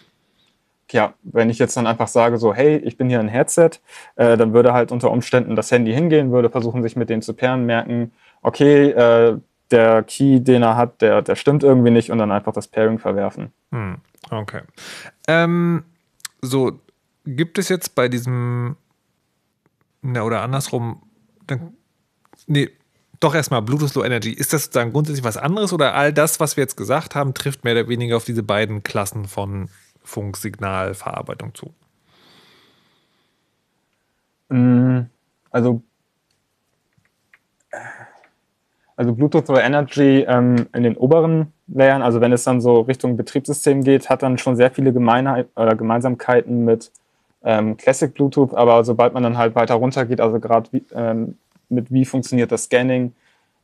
[0.91, 3.71] ja, wenn ich jetzt dann einfach sage, so, hey, ich bin hier ein Headset,
[4.17, 7.35] äh, dann würde halt unter Umständen das Handy hingehen, würde versuchen, sich mit denen zu
[7.35, 9.39] pairen, merken, okay, äh,
[9.71, 12.99] der Key, den er hat, der, der stimmt irgendwie nicht und dann einfach das Pairing
[12.99, 13.53] verwerfen.
[13.71, 13.99] Hm,
[14.31, 14.63] okay.
[15.27, 15.85] Ähm,
[16.41, 16.73] so,
[17.37, 18.77] gibt es jetzt bei diesem,
[20.03, 21.03] na, oder andersrum,
[21.47, 21.75] dann,
[22.47, 22.71] nee,
[23.21, 24.33] doch erstmal Bluetooth Low Energy.
[24.33, 27.65] Ist das dann grundsätzlich was anderes oder all das, was wir jetzt gesagt haben, trifft
[27.65, 29.69] mehr oder weniger auf diese beiden Klassen von
[30.03, 31.75] Funksignalverarbeitung zu?
[34.49, 35.01] Mm,
[35.51, 35.83] also,
[38.97, 43.17] also Bluetooth Low Energy ähm, in den oberen Layern, also wenn es dann so Richtung
[43.17, 46.91] Betriebssystem geht, hat dann schon sehr viele Gemeinheit, oder Gemeinsamkeiten mit
[47.49, 51.39] ähm, Classic Bluetooth, aber sobald man dann halt weiter runter geht, also gerade ähm,
[51.71, 53.15] mit wie funktioniert das Scanning,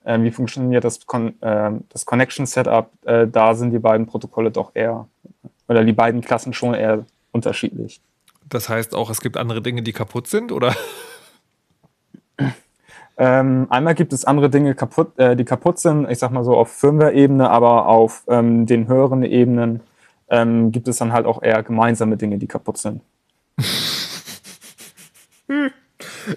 [0.05, 4.51] äh, wie funktioniert das, Con äh, das Connection Setup, äh, da sind die beiden Protokolle
[4.51, 5.07] doch eher,
[5.69, 8.01] oder die beiden Klassen schon eher unterschiedlich.
[8.49, 10.75] Das heißt auch, es gibt andere Dinge, die kaputt sind, oder?
[13.17, 16.57] Ähm, einmal gibt es andere Dinge, kaputt, äh, die kaputt sind, ich sag mal so
[16.57, 19.81] auf Firmware-Ebene, aber auf ähm, den höheren Ebenen
[20.31, 23.03] ähm, gibt es dann halt auch eher gemeinsame Dinge, die kaputt sind.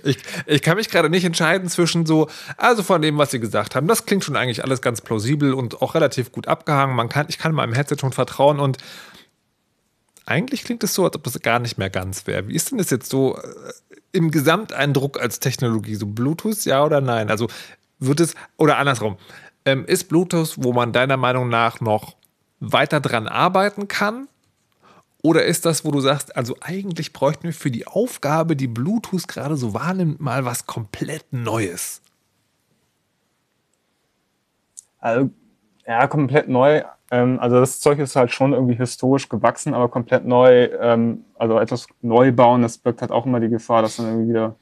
[0.03, 3.75] Ich, ich kann mich gerade nicht entscheiden zwischen so, also von dem, was Sie gesagt
[3.75, 6.95] haben, das klingt schon eigentlich alles ganz plausibel und auch relativ gut abgehangen.
[6.95, 8.77] Man kann, ich kann meinem Headset schon vertrauen und
[10.25, 12.47] eigentlich klingt es so, als ob das gar nicht mehr ganz wäre.
[12.49, 13.41] Wie ist denn das jetzt so äh,
[14.11, 15.95] im Gesamteindruck als Technologie?
[15.95, 17.29] So Bluetooth, ja oder nein?
[17.29, 17.47] Also
[17.99, 19.17] wird es, oder andersrum,
[19.65, 22.15] ähm, ist Bluetooth, wo man deiner Meinung nach noch
[22.59, 24.27] weiter dran arbeiten kann?
[25.23, 29.27] Oder ist das, wo du sagst, also eigentlich bräuchten wir für die Aufgabe, die Bluetooth
[29.27, 32.01] gerade so wahrnimmt, mal was komplett Neues?
[34.99, 35.29] Also,
[35.85, 36.83] ja, komplett neu.
[37.09, 41.57] Ähm, also das Zeug ist halt schon irgendwie historisch gewachsen, aber komplett neu, ähm, also
[41.59, 44.55] etwas neu bauen, das birgt halt auch immer die Gefahr, dass dann irgendwie wieder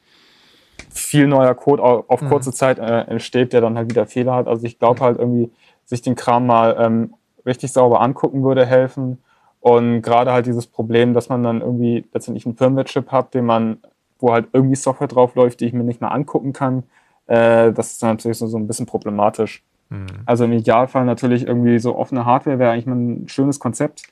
[0.89, 2.29] viel neuer Code auf mhm.
[2.29, 4.47] kurze Zeit äh, entsteht, der dann halt wieder Fehler hat.
[4.47, 5.51] Also ich glaube halt irgendwie,
[5.83, 7.13] sich den Kram mal ähm,
[7.45, 9.19] richtig sauber angucken würde helfen
[9.65, 13.77] und gerade halt dieses Problem, dass man dann irgendwie letztendlich einen Firmware-Chip hat, den man,
[14.19, 16.83] wo halt irgendwie Software drauf läuft, die ich mir nicht mehr angucken kann,
[17.25, 19.63] äh, das ist dann natürlich so, so ein bisschen problematisch.
[19.89, 20.05] Mhm.
[20.27, 24.03] Also im Idealfall natürlich irgendwie so offene Hardware wäre eigentlich mal ein schönes Konzept,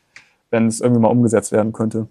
[0.50, 2.08] wenn es irgendwie mal umgesetzt werden könnte.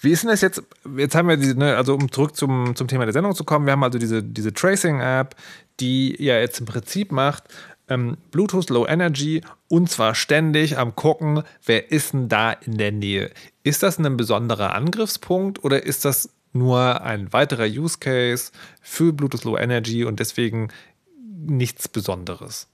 [0.00, 0.62] Wie ist denn das jetzt?
[0.98, 3.64] Jetzt haben wir diese, ne, also um zurück zum, zum Thema der Sendung zu kommen,
[3.64, 5.34] wir haben also diese, diese Tracing-App,
[5.80, 7.44] die ja jetzt im Prinzip macht,
[7.88, 12.92] ähm, Bluetooth Low Energy und zwar ständig am gucken, wer ist denn da in der
[12.92, 13.30] Nähe.
[13.62, 19.44] Ist das ein besonderer Angriffspunkt oder ist das nur ein weiterer Use Case für Bluetooth
[19.44, 20.68] Low Energy und deswegen
[21.16, 22.68] nichts Besonderes?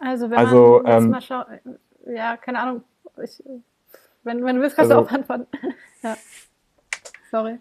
[0.00, 1.46] Also wenn also, man ähm, mal schaut,
[2.06, 2.84] ja, keine Ahnung,
[3.22, 3.42] ich,
[4.24, 5.46] wenn, wenn du willst, kannst also, du auch antworten.
[6.02, 6.16] ja.
[7.30, 7.58] Sorry.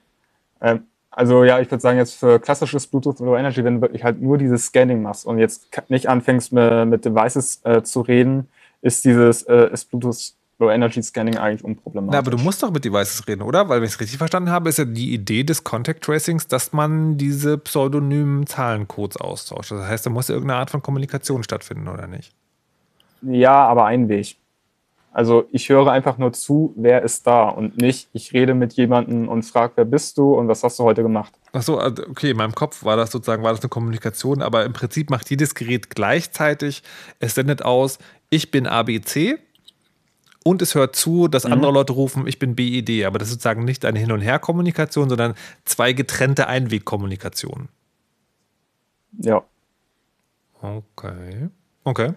[0.60, 4.04] Ähm, also ja, ich würde sagen, jetzt für klassisches Bluetooth Low Energy, wenn du wirklich
[4.04, 8.48] halt nur dieses Scanning machst und jetzt nicht anfängst mit, mit Devices äh, zu reden,
[8.82, 12.14] ist dieses äh, ist Bluetooth Low Energy Scanning eigentlich unproblematisch.
[12.14, 13.68] Na, aber du musst doch mit Devices reden, oder?
[13.68, 16.72] Weil, wenn ich es richtig verstanden habe, ist ja die Idee des Contact Tracings, dass
[16.72, 19.72] man diese pseudonymen Zahlencodes austauscht.
[19.72, 22.34] Das heißt, da muss ja irgendeine Art von Kommunikation stattfinden, oder nicht?
[23.24, 24.38] Ja, aber ein Weg.
[25.12, 29.28] Also ich höre einfach nur zu, wer ist da und nicht, ich rede mit jemandem
[29.28, 31.34] und frage, wer bist du und was hast du heute gemacht.
[31.52, 34.64] Ach so, also, okay, in meinem Kopf war das sozusagen, war das eine Kommunikation, aber
[34.64, 36.82] im Prinzip macht jedes Gerät gleichzeitig,
[37.20, 39.38] es sendet aus, ich bin ABC
[40.44, 41.54] und es hört zu, dass mhm.
[41.54, 43.06] andere Leute rufen, ich bin BID.
[43.06, 45.36] Aber das ist sozusagen nicht eine Hin- und Her-Kommunikation, sondern
[45.66, 47.68] zwei getrennte Einwegkommunikationen.
[49.20, 49.44] Ja.
[50.62, 51.50] Okay.
[51.84, 52.14] Okay.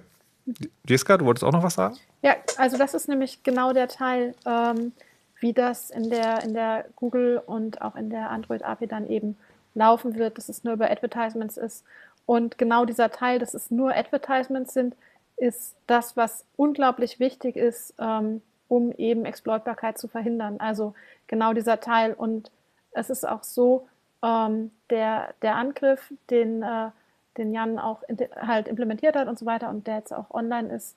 [0.87, 1.97] Jeska, du wolltest auch noch was sagen?
[2.23, 4.93] Ja, also das ist nämlich genau der Teil, ähm,
[5.41, 9.37] wie das in der, in der Google und auch in der Android-API dann eben
[9.75, 11.85] laufen wird, dass es nur über Advertisements ist.
[12.27, 14.97] Und genau dieser Teil, dass es nur Advertisements sind,
[15.37, 20.61] ist das, was unglaublich wichtig ist, ähm, um eben Exploitbarkeit zu verhindern.
[20.61, 20.95] Also
[21.27, 22.15] genau dieser Teil.
[22.15, 22.51] Und
[22.93, 23.89] es ist auch so,
[24.23, 26.91] ähm, der, der Angriff, den, äh,
[27.37, 28.03] den Jan auch
[28.37, 30.97] halt implementiert hat und so weiter und der jetzt auch online ist,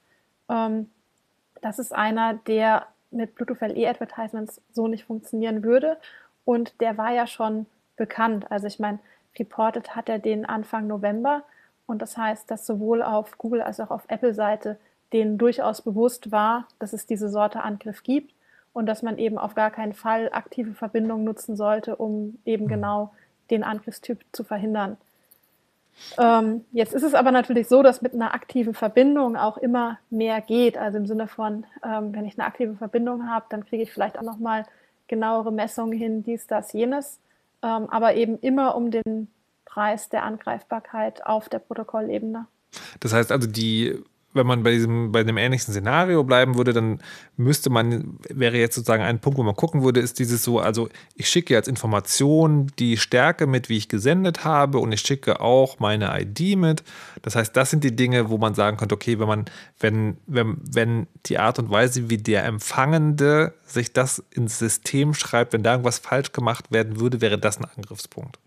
[0.49, 0.89] ähm,
[1.61, 5.97] das ist einer, der mit Bluetooth LE Advertisements so nicht funktionieren würde.
[6.45, 7.65] Und der war ja schon
[7.95, 8.51] bekannt.
[8.51, 8.99] Also ich meine,
[9.37, 11.43] reported hat er den Anfang November.
[11.85, 14.77] Und das heißt, dass sowohl auf Google als auch auf Apple-Seite
[15.13, 18.33] denen durchaus bewusst war, dass es diese Sorte Angriff gibt
[18.73, 22.69] und dass man eben auf gar keinen Fall aktive Verbindungen nutzen sollte, um eben mhm.
[22.69, 23.13] genau
[23.49, 24.97] den Angriffstyp zu verhindern.
[26.17, 30.41] Ähm, jetzt ist es aber natürlich so, dass mit einer aktiven Verbindung auch immer mehr
[30.41, 30.77] geht.
[30.77, 34.17] Also im Sinne von, ähm, wenn ich eine aktive Verbindung habe, dann kriege ich vielleicht
[34.17, 34.65] auch nochmal
[35.07, 37.19] genauere Messungen hin, dies, das, jenes.
[37.63, 39.27] Ähm, aber eben immer um den
[39.65, 42.47] Preis der Angreifbarkeit auf der Protokollebene.
[42.99, 44.03] Das heißt also, die
[44.33, 46.99] wenn man bei diesem, bei dem ähnlichen Szenario bleiben würde, dann
[47.35, 50.89] müsste man, wäre jetzt sozusagen ein Punkt, wo man gucken würde, ist dieses so, also
[51.15, 55.79] ich schicke jetzt Informationen, die Stärke mit, wie ich gesendet habe und ich schicke auch
[55.79, 56.83] meine ID mit.
[57.21, 59.45] Das heißt, das sind die Dinge, wo man sagen könnte, okay, wenn man,
[59.79, 65.53] wenn, wenn, wenn die Art und Weise, wie der Empfangende sich das ins System schreibt,
[65.53, 68.39] wenn da irgendwas falsch gemacht werden würde, wäre das ein Angriffspunkt.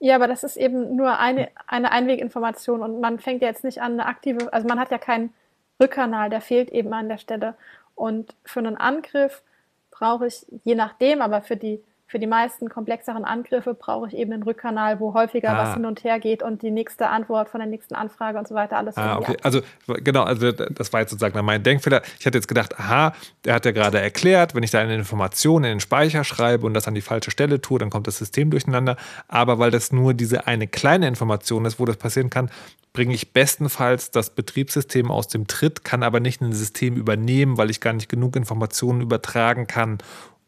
[0.00, 3.82] Ja, aber das ist eben nur eine, eine Einweginformation und man fängt ja jetzt nicht
[3.82, 5.34] an, eine aktive, also man hat ja keinen
[5.80, 7.54] Rückkanal, der fehlt eben an der Stelle.
[7.94, 9.42] Und für einen Angriff
[9.90, 14.32] brauche ich, je nachdem, aber für die für die meisten komplexeren Angriffe brauche ich eben
[14.32, 15.58] einen Rückkanal, wo häufiger ah.
[15.58, 18.54] was hin und her geht und die nächste Antwort von der nächsten Anfrage und so
[18.54, 18.96] weiter alles.
[18.96, 19.36] Ah, okay.
[19.42, 22.00] Also genau, also das war jetzt sozusagen mein Denkfehler.
[22.18, 23.12] Ich hatte jetzt gedacht, aha,
[23.44, 26.72] der hat ja gerade erklärt, wenn ich da eine Information in den Speicher schreibe und
[26.72, 28.96] das an die falsche Stelle tue, dann kommt das System durcheinander.
[29.28, 32.50] Aber weil das nur diese eine kleine Information ist, wo das passieren kann,
[32.94, 37.68] bringe ich bestenfalls das Betriebssystem aus dem Tritt, kann aber nicht ein System übernehmen, weil
[37.68, 39.98] ich gar nicht genug Informationen übertragen kann,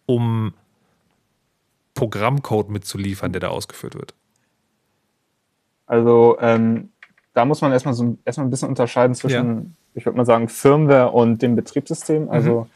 [0.07, 0.55] um
[2.01, 4.15] Programmcode mitzuliefern, der da ausgeführt wird?
[5.87, 6.89] Also ähm,
[7.35, 9.63] da muss man erstmal so erstmal ein bisschen unterscheiden zwischen, ja.
[9.97, 12.25] ich würde mal sagen, Firmware und dem Betriebssystem.
[12.25, 12.31] Mhm.
[12.31, 12.69] Also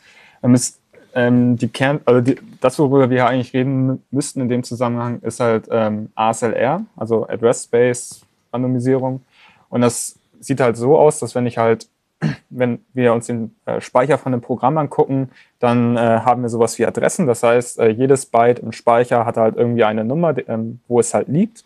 [0.42, 0.78] ähm, ist,
[1.14, 5.40] ähm, die Kern, also die, das, worüber wir eigentlich reden müssten in dem Zusammenhang, ist
[5.40, 8.20] halt ähm, ASLR, also Address Space
[8.52, 9.22] Randomisierung.
[9.70, 11.88] Und das sieht halt so aus, dass wenn ich halt
[12.50, 16.78] wenn wir uns den äh, Speicher von einem Programm angucken, dann äh, haben wir sowas
[16.78, 17.26] wie Adressen.
[17.26, 21.14] Das heißt, äh, jedes Byte im Speicher hat halt irgendwie eine Nummer, ähm, wo es
[21.14, 21.64] halt liegt.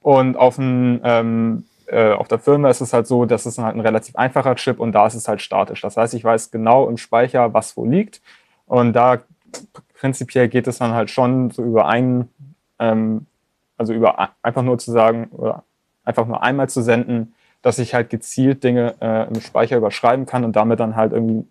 [0.00, 3.76] Und auf, ein, ähm, äh, auf der Firma ist es halt so, dass es halt
[3.76, 5.80] ein relativ einfacher Chip und da ist es halt statisch.
[5.80, 8.20] Das heißt, ich weiß genau im Speicher, was wo liegt.
[8.66, 9.18] Und da
[9.94, 12.28] prinzipiell geht es dann halt schon so über einen,
[12.78, 13.26] ähm,
[13.78, 15.62] also über einfach nur zu sagen, oder
[16.04, 20.44] einfach nur einmal zu senden, dass ich halt gezielt Dinge äh, im Speicher überschreiben kann
[20.44, 21.46] und damit dann halt irgendwie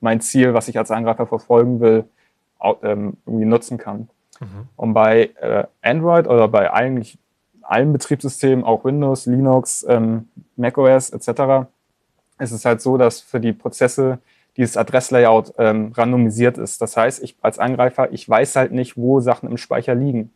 [0.00, 2.04] mein Ziel, was ich als Angreifer verfolgen will,
[2.58, 4.08] auch, ähm, irgendwie nutzen kann.
[4.40, 4.68] Mhm.
[4.76, 7.18] Und bei äh, Android oder bei eigentlich
[7.62, 11.66] allen Betriebssystemen, auch Windows, Linux, ähm, macOS etc.,
[12.38, 14.18] ist es halt so, dass für die Prozesse
[14.56, 16.80] dieses Adresslayout ähm, randomisiert ist.
[16.80, 20.32] Das heißt, ich als Angreifer, ich weiß halt nicht, wo Sachen im Speicher liegen.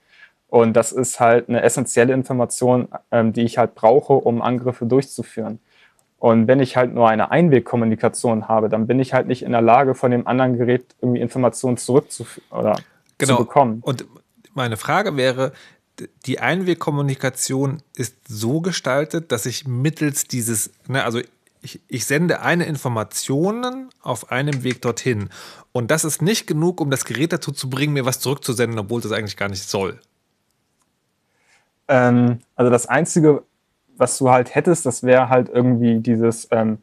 [0.50, 5.60] Und das ist halt eine essentielle Information, ähm, die ich halt brauche, um Angriffe durchzuführen.
[6.18, 9.62] Und wenn ich halt nur eine Einwegkommunikation habe, dann bin ich halt nicht in der
[9.62, 12.76] Lage, von dem anderen Gerät irgendwie Informationen zurückzuführen oder
[13.16, 13.36] genau.
[13.36, 13.78] zu bekommen.
[13.80, 14.04] Und
[14.52, 15.52] meine Frage wäre,
[16.26, 21.20] die Einwegkommunikation ist so gestaltet, dass ich mittels dieses, ne, also
[21.62, 25.28] ich, ich, sende eine Information auf einem Weg dorthin.
[25.72, 29.00] Und das ist nicht genug, um das Gerät dazu zu bringen, mir was zurückzusenden, obwohl
[29.00, 30.00] das eigentlich gar nicht soll.
[31.90, 33.42] Ähm, also das Einzige,
[33.96, 36.78] was du halt hättest, das wäre halt irgendwie dieses ähm,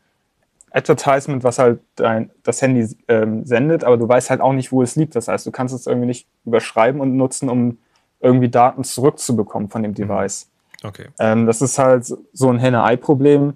[0.72, 4.84] Advertisement, was halt dein, das Handy ähm, sendet, aber du weißt halt auch nicht, wo
[4.84, 5.16] es liegt.
[5.16, 7.78] Das heißt, du kannst es irgendwie nicht überschreiben und nutzen, um
[8.20, 9.96] irgendwie Daten zurückzubekommen von dem mhm.
[9.96, 10.50] Device.
[10.84, 11.08] Okay.
[11.20, 13.54] Ähm, das ist halt so ein Henne-Ei-Problem.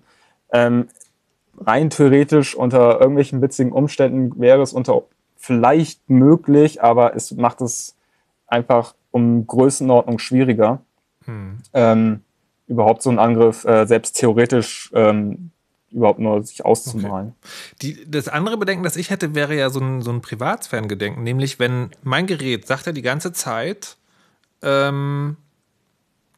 [0.53, 0.87] Ähm,
[1.59, 5.03] rein theoretisch unter irgendwelchen witzigen Umständen wäre es unter
[5.35, 7.95] vielleicht möglich, aber es macht es
[8.47, 10.79] einfach um Größenordnung schwieriger
[11.31, 11.57] hm.
[11.73, 12.21] ähm,
[12.67, 15.51] überhaupt so einen Angriff äh, selbst theoretisch ähm,
[15.91, 17.33] überhaupt nur sich auszumalen.
[17.41, 17.75] Okay.
[17.81, 21.59] Die, das andere Bedenken, das ich hätte, wäre ja so ein, so ein Privatsphärengedenken, nämlich
[21.59, 23.97] wenn mein Gerät sagt ja die ganze Zeit,
[24.61, 25.37] ähm,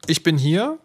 [0.06, 0.78] ich bin hier,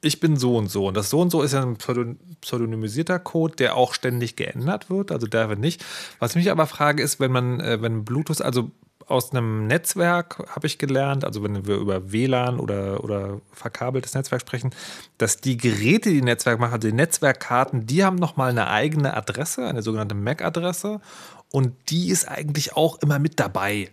[0.00, 0.86] ich bin so und so.
[0.86, 5.10] Und das so und so ist ja ein pseudonymisierter Code, der auch ständig geändert wird.
[5.10, 5.84] Also der wird nicht.
[6.18, 8.70] Was ich mich aber frage, ist, wenn man, äh, wenn Bluetooth, also
[9.06, 14.40] aus einem Netzwerk habe ich gelernt, also wenn wir über WLAN oder, oder verkabeltes Netzwerk
[14.40, 14.74] sprechen,
[15.18, 19.66] dass die Geräte, die Netzwerk machen, also die Netzwerkkarten, die haben nochmal eine eigene Adresse,
[19.66, 21.00] eine sogenannte MAC-Adresse
[21.50, 23.90] und die ist eigentlich auch immer mit dabei.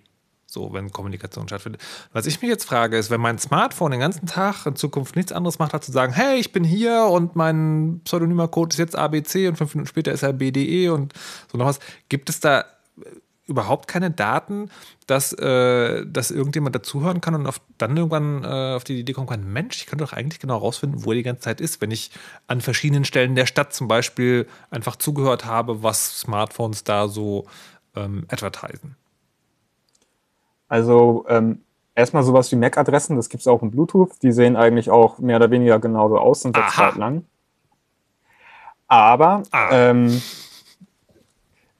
[0.51, 1.81] So, wenn Kommunikation stattfindet.
[2.11, 5.31] Was ich mich jetzt frage, ist, wenn mein Smartphone den ganzen Tag in Zukunft nichts
[5.31, 8.97] anderes macht, als zu sagen, hey, ich bin hier und mein pseudonymer Code ist jetzt
[8.97, 11.13] ABC und fünf Minuten später ist er BDE und
[11.49, 11.79] so noch was.
[12.09, 12.65] Gibt es da
[13.51, 14.71] überhaupt keine Daten,
[15.05, 19.27] dass, äh, dass irgendjemand dazuhören kann und auf, dann irgendwann äh, auf die Idee kommen
[19.27, 21.91] kann, Mensch, ich könnte doch eigentlich genau rausfinden, wo er die ganze Zeit ist, wenn
[21.91, 22.11] ich
[22.47, 27.45] an verschiedenen Stellen der Stadt zum Beispiel einfach zugehört habe, was Smartphones da so
[27.95, 28.95] ähm, advertisen.
[30.67, 31.59] Also ähm,
[31.95, 34.11] erstmal sowas wie MAC-Adressen, das gibt es auch in Bluetooth.
[34.21, 37.25] Die sehen eigentlich auch mehr oder weniger genauso aus, sind seit Zeit lang.
[38.87, 39.69] Aber ah.
[39.71, 40.21] ähm,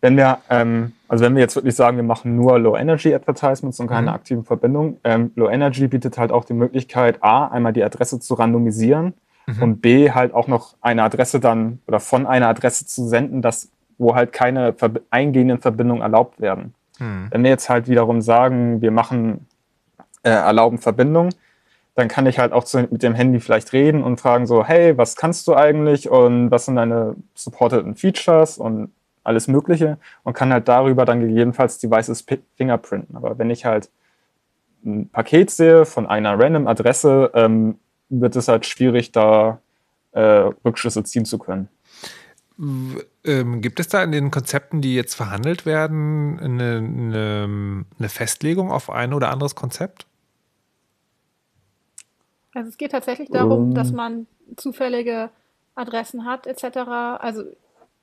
[0.02, 4.10] wenn wir, ähm, also wenn wir jetzt wirklich sagen, wir machen nur Low-Energy-Advertisements und keine
[4.10, 4.16] mhm.
[4.16, 9.14] aktiven Verbindungen, ähm, Low-Energy bietet halt auch die Möglichkeit, A, einmal die Adresse zu randomisieren
[9.46, 9.64] mhm.
[9.64, 13.70] und B, halt auch noch eine Adresse dann oder von einer Adresse zu senden, dass,
[14.00, 14.76] wo halt keine
[15.12, 16.74] eingehenden Verbindungen erlaubt werden.
[16.98, 17.28] Hm.
[17.30, 19.48] Wenn wir jetzt halt wiederum sagen, wir machen,
[20.24, 21.30] äh, erlauben Verbindung,
[21.96, 24.98] dann kann ich halt auch zu, mit dem Handy vielleicht reden und fragen so, hey,
[24.98, 28.92] was kannst du eigentlich und was sind deine supporteten Features und
[29.24, 32.26] alles Mögliche und kann halt darüber dann gegebenenfalls Devices
[32.56, 33.16] fingerprinten.
[33.16, 33.90] Aber wenn ich halt
[34.84, 37.78] ein Paket sehe von einer random Adresse, ähm,
[38.10, 39.60] wird es halt schwierig, da
[40.12, 41.70] äh, Rückschlüsse ziehen zu können.
[43.24, 48.72] Ähm, gibt es da in den Konzepten, die jetzt verhandelt werden, eine, eine, eine, Festlegung
[48.72, 50.06] auf ein oder anderes Konzept?
[52.54, 53.74] Also es geht tatsächlich darum, um.
[53.74, 54.28] dass man
[54.58, 55.30] zufällige
[55.74, 56.78] Adressen hat etc.
[57.20, 57.44] Also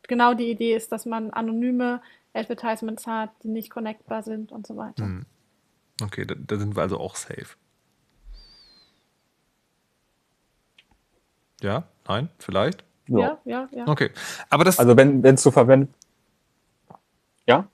[0.09, 2.03] genau die Idee ist, dass man anonyme
[2.35, 5.05] Advertisements hat, die nicht connectbar sind und so weiter.
[5.05, 5.27] Hm.
[6.03, 7.57] Okay, da, da sind wir also auch safe.
[11.61, 12.85] Ja, nein, vielleicht?
[13.09, 13.89] Ja, ja, ja.
[13.89, 14.11] Okay.
[14.51, 14.79] Aber das.
[14.79, 15.93] Also wenn es zu verwenden.
[17.47, 17.67] Ja?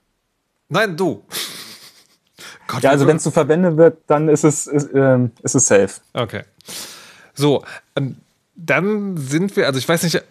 [0.68, 1.24] Nein, du.
[2.66, 5.66] Gott, ja, also wenn es zu verwendet wird, dann ist es, ist, ähm, ist es
[5.66, 6.00] safe.
[6.14, 6.44] Okay.
[7.34, 7.64] So,
[7.96, 8.16] ähm,
[8.54, 10.22] dann sind wir, also ich weiß nicht,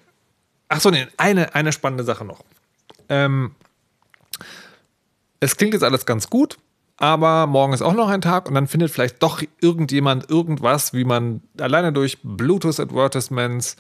[0.74, 2.44] ach so, nee, eine, eine spannende Sache noch.
[3.08, 3.52] Ähm,
[5.40, 6.58] es klingt jetzt alles ganz gut,
[6.98, 11.04] aber morgen ist auch noch ein Tag und dann findet vielleicht doch irgendjemand irgendwas, wie
[11.04, 13.76] man alleine durch Bluetooth-Advertisements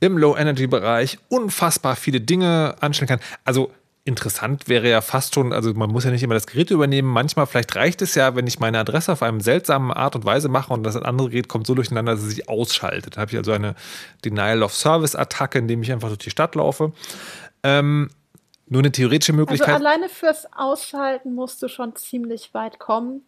[0.00, 3.20] im Low-Energy-Bereich unfassbar viele Dinge anstellen kann.
[3.44, 3.70] Also
[4.08, 7.08] interessant wäre ja fast schon, also man muss ja nicht immer das Gerät übernehmen.
[7.08, 10.48] Manchmal, vielleicht reicht es ja, wenn ich meine Adresse auf eine seltsame Art und Weise
[10.48, 13.16] mache und das andere Gerät kommt so durcheinander, dass es sich ausschaltet.
[13.16, 13.74] Da habe ich also eine
[14.24, 16.92] Denial-of-Service-Attacke, indem ich einfach durch die Stadt laufe.
[17.62, 18.10] Ähm,
[18.66, 19.68] nur eine theoretische Möglichkeit.
[19.68, 23.22] Also alleine fürs Ausschalten musst du schon ziemlich weit kommen,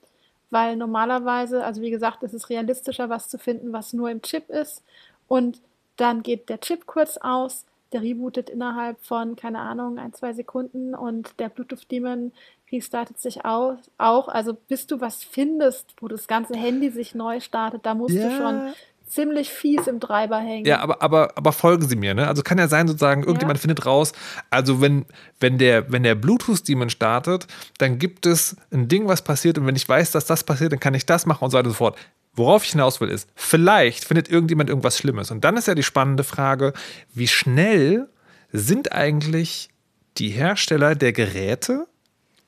[0.51, 4.49] weil normalerweise, also wie gesagt, ist es realistischer, was zu finden, was nur im Chip
[4.51, 4.83] ist.
[5.29, 5.61] Und
[5.97, 10.95] dann geht der Chip kurz aus, der rebootet innerhalb von, keine Ahnung, ein, zwei Sekunden
[10.95, 12.33] und der Bluetooth-Demon
[12.71, 14.29] restartet sich auch, auch.
[14.29, 18.29] Also bis du was findest, wo das ganze Handy sich neu startet, da musst ja.
[18.29, 18.75] du schon
[19.11, 20.65] ziemlich fies im Treiber hängen.
[20.65, 22.29] Ja, aber, aber, aber folgen Sie mir, ne?
[22.29, 23.63] Also kann ja sein, sozusagen, irgendjemand ja.
[23.63, 24.13] findet raus,
[24.51, 25.05] also wenn,
[25.41, 27.47] wenn der, wenn der Bluetooth-Demon startet,
[27.79, 30.81] dann gibt es ein Ding, was passiert und wenn ich weiß, dass das passiert, dann
[30.81, 31.99] kann ich das machen und so weiter und so fort.
[32.41, 35.31] Worauf ich hinaus will, ist, vielleicht findet irgendjemand irgendwas Schlimmes.
[35.31, 36.73] Und dann ist ja die spannende Frage,
[37.13, 38.09] wie schnell
[38.51, 39.69] sind eigentlich
[40.17, 41.87] die Hersteller der Geräte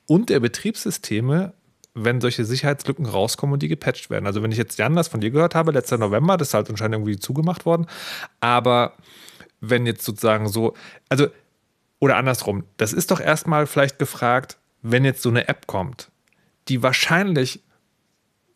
[0.07, 1.53] und der Betriebssysteme,
[1.93, 4.25] wenn solche Sicherheitslücken rauskommen und die gepatcht werden.
[4.25, 6.71] Also wenn ich jetzt Jan das von dir gehört habe, letzter November, das ist halt
[6.71, 7.85] anscheinend irgendwie zugemacht worden.
[8.39, 8.93] Aber
[9.61, 10.73] wenn jetzt sozusagen so,
[11.07, 11.27] also,
[11.99, 16.09] oder andersrum, das ist doch erstmal vielleicht gefragt, wenn jetzt so eine App kommt,
[16.67, 17.61] die wahrscheinlich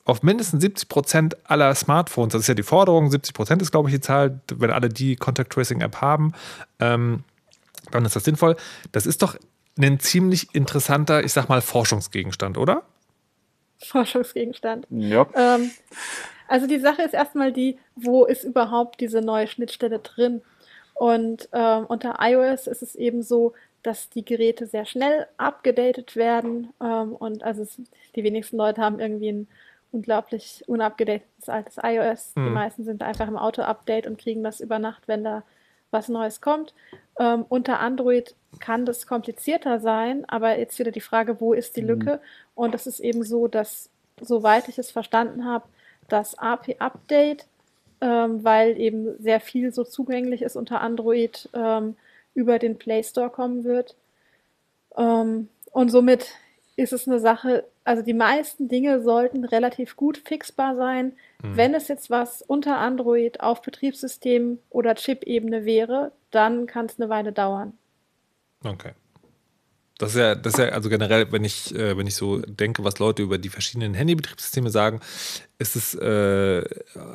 [0.07, 3.89] auf mindestens 70 Prozent aller Smartphones, das ist ja die Forderung, 70 Prozent ist, glaube
[3.89, 6.31] ich, die Zahl, wenn alle die Contact Tracing App haben,
[6.79, 7.23] ähm,
[7.91, 8.55] dann ist das sinnvoll.
[8.93, 9.35] Das ist doch
[9.77, 12.83] ein ziemlich interessanter, ich sag mal, Forschungsgegenstand, oder?
[13.79, 14.87] Forschungsgegenstand.
[14.89, 15.27] Ja.
[15.35, 15.71] Ähm,
[16.47, 20.41] also die Sache ist erstmal die, wo ist überhaupt diese neue Schnittstelle drin?
[20.93, 23.53] Und ähm, unter iOS ist es eben so,
[23.83, 26.73] dass die Geräte sehr schnell abgedatet werden.
[26.81, 27.81] Ähm, und also es,
[28.15, 29.47] die wenigsten Leute haben irgendwie ein
[29.97, 32.33] unglaublich unabgedatetes altes iOS.
[32.35, 32.45] Mhm.
[32.45, 35.43] Die meisten sind einfach im Auto-Update und kriegen das über Nacht, wenn da
[35.89, 36.73] was Neues kommt.
[37.19, 41.81] Ähm, unter Android kann das komplizierter sein, aber jetzt wieder die Frage, wo ist die
[41.81, 41.87] mhm.
[41.87, 42.19] Lücke?
[42.53, 43.89] Und es ist eben so, dass,
[44.21, 45.65] soweit ich es verstanden habe,
[46.09, 47.47] das AP-Update,
[48.01, 51.95] ähm, weil eben sehr viel so zugänglich ist unter Android, ähm,
[52.35, 53.95] über den Play Store kommen wird.
[54.95, 56.27] Ähm, und somit
[56.75, 61.13] ist es eine Sache, also die meisten Dinge sollten relativ gut fixbar sein.
[61.41, 61.55] Mhm.
[61.55, 67.07] Wenn es jetzt was unter Android auf Betriebssystem oder Chip-Ebene wäre, dann kann es eine
[67.07, 67.77] Weile dauern.
[68.61, 68.91] Okay.
[69.99, 72.83] Das ist ja, das ist ja, also generell, wenn ich, äh, wenn ich so denke,
[72.83, 74.99] was Leute über die verschiedenen Handybetriebssysteme sagen,
[75.57, 76.63] ist es, äh,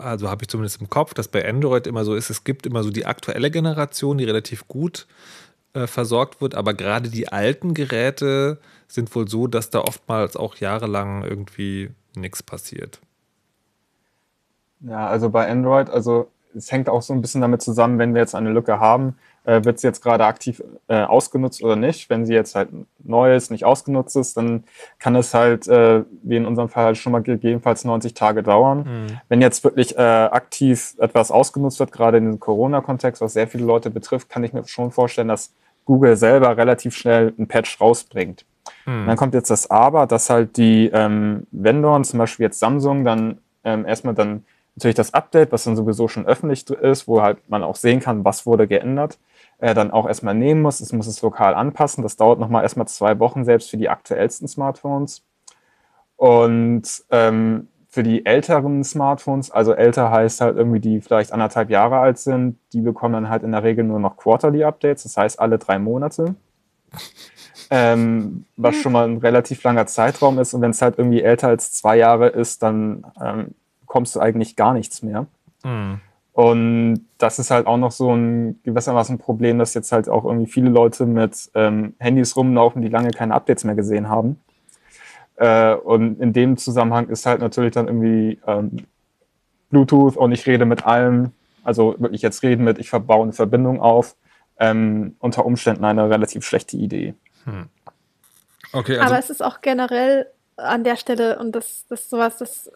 [0.00, 2.82] also habe ich zumindest im Kopf, dass bei Android immer so ist, es gibt immer
[2.82, 5.06] so die aktuelle Generation, die relativ gut
[5.74, 8.58] äh, versorgt wird, aber gerade die alten Geräte
[8.88, 13.00] sind wohl so, dass da oftmals auch jahrelang irgendwie nichts passiert.
[14.80, 18.20] Ja, also bei Android, also es hängt auch so ein bisschen damit zusammen, wenn wir
[18.20, 22.08] jetzt eine Lücke haben, äh, wird sie jetzt gerade aktiv äh, ausgenutzt oder nicht.
[22.10, 22.68] Wenn sie jetzt halt
[23.02, 24.64] neu ist, nicht ausgenutzt ist, dann
[24.98, 28.78] kann es halt, äh, wie in unserem Fall halt schon mal gegebenenfalls 90 Tage dauern.
[28.78, 29.20] Mhm.
[29.28, 33.64] Wenn jetzt wirklich äh, aktiv etwas ausgenutzt wird, gerade in diesem Corona-Kontext, was sehr viele
[33.64, 35.52] Leute betrifft, kann ich mir schon vorstellen, dass
[35.84, 38.44] Google selber relativ schnell ein Patch rausbringt.
[38.86, 39.06] Mhm.
[39.06, 43.38] dann kommt jetzt das Aber, dass halt die ähm, Vendoren, zum Beispiel jetzt Samsung, dann
[43.64, 44.44] ähm, erstmal dann
[44.76, 48.24] natürlich das Update, was dann sowieso schon öffentlich ist, wo halt man auch sehen kann,
[48.24, 49.18] was wurde geändert,
[49.58, 50.80] äh, dann auch erstmal nehmen muss.
[50.80, 52.02] Es muss es lokal anpassen.
[52.02, 55.24] Das dauert nochmal erstmal zwei Wochen, selbst für die aktuellsten Smartphones.
[56.16, 61.98] Und ähm, für die älteren Smartphones, also älter heißt halt irgendwie, die vielleicht anderthalb Jahre
[61.98, 65.58] alt sind, die bekommen dann halt in der Regel nur noch Quarterly-Updates, das heißt alle
[65.58, 66.36] drei Monate
[67.70, 70.54] ähm, was schon mal ein relativ langer Zeitraum ist.
[70.54, 73.54] Und wenn es halt irgendwie älter als zwei Jahre ist, dann ähm,
[73.92, 75.26] kommst du eigentlich gar nichts mehr.
[75.64, 76.00] Mhm.
[76.32, 80.50] Und das ist halt auch noch so ein gewissermaßen Problem, dass jetzt halt auch irgendwie
[80.50, 84.40] viele Leute mit ähm, Handys rumlaufen, die lange keine Updates mehr gesehen haben.
[85.36, 88.78] Äh, und in dem Zusammenhang ist halt natürlich dann irgendwie ähm,
[89.68, 91.32] Bluetooth und ich rede mit allem,
[91.62, 94.16] also wirklich jetzt reden mit, ich verbaue eine Verbindung auf,
[94.58, 97.12] ähm, unter Umständen eine relativ schlechte Idee.
[97.44, 97.68] Hm.
[98.72, 102.38] Okay, also Aber es ist auch generell an der Stelle, und das, das ist sowas,
[102.38, 102.70] das,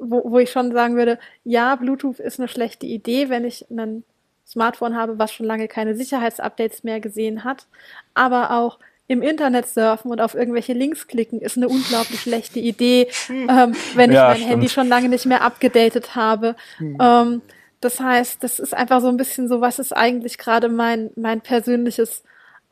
[0.00, 4.04] wo, wo ich schon sagen würde, ja, Bluetooth ist eine schlechte Idee, wenn ich ein
[4.46, 7.66] Smartphone habe, was schon lange keine Sicherheitsupdates mehr gesehen hat.
[8.14, 13.08] Aber auch im Internet surfen und auf irgendwelche Links klicken ist eine unglaublich schlechte Idee,
[13.26, 13.48] hm.
[13.50, 14.50] ähm, wenn ich ja, mein stimmt.
[14.50, 16.54] Handy schon lange nicht mehr abgedatet habe.
[16.78, 16.98] Hm.
[17.00, 17.42] Ähm,
[17.80, 21.40] das heißt, das ist einfach so ein bisschen so, was ist eigentlich gerade mein, mein
[21.40, 22.22] persönliches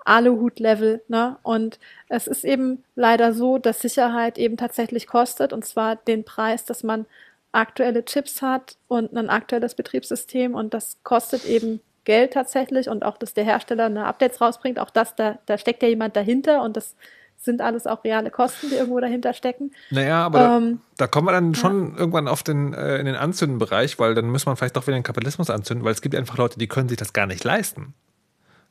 [0.08, 1.02] Aluhut-Level.
[1.08, 1.36] Ne?
[1.42, 1.78] Und
[2.08, 6.82] es ist eben leider so, dass Sicherheit eben tatsächlich kostet, und zwar den Preis, dass
[6.82, 7.06] man
[7.52, 13.18] aktuelle Chips hat und ein aktuelles Betriebssystem und das kostet eben Geld tatsächlich und auch,
[13.18, 16.76] dass der Hersteller eine Updates rausbringt, auch das, da, da steckt ja jemand dahinter und
[16.76, 16.94] das
[17.36, 19.70] sind alles auch reale Kosten, die irgendwo dahinter stecken.
[19.90, 21.98] Naja, aber ähm, da, da, kommen wir dann schon ja.
[21.98, 25.04] irgendwann auf den, äh, in den Anzündenbereich, weil dann muss man vielleicht doch wieder den
[25.04, 27.94] Kapitalismus anzünden, weil es gibt einfach Leute, die können sich das gar nicht leisten.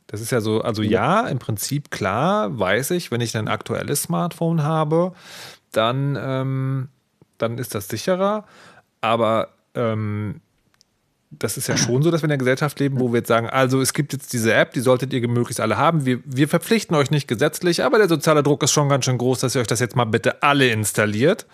[0.07, 4.03] Das ist ja so, also ja, im Prinzip klar, weiß ich, wenn ich ein aktuelles
[4.03, 5.11] Smartphone habe,
[5.71, 6.87] dann, ähm,
[7.37, 8.45] dann ist das sicherer.
[9.01, 10.39] Aber ähm,
[11.29, 13.49] das ist ja schon so, dass wir in der Gesellschaft leben, wo wir jetzt sagen,
[13.49, 16.05] also es gibt jetzt diese App, die solltet ihr möglichst alle haben.
[16.05, 19.41] Wir, wir verpflichten euch nicht gesetzlich, aber der soziale Druck ist schon ganz schön groß,
[19.41, 21.45] dass ihr euch das jetzt mal bitte alle installiert.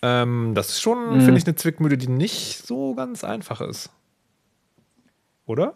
[0.00, 1.20] Ähm, das ist schon, mhm.
[1.20, 3.90] finde ich, eine Zwickmühle, die nicht so ganz einfach ist.
[5.44, 5.74] Oder?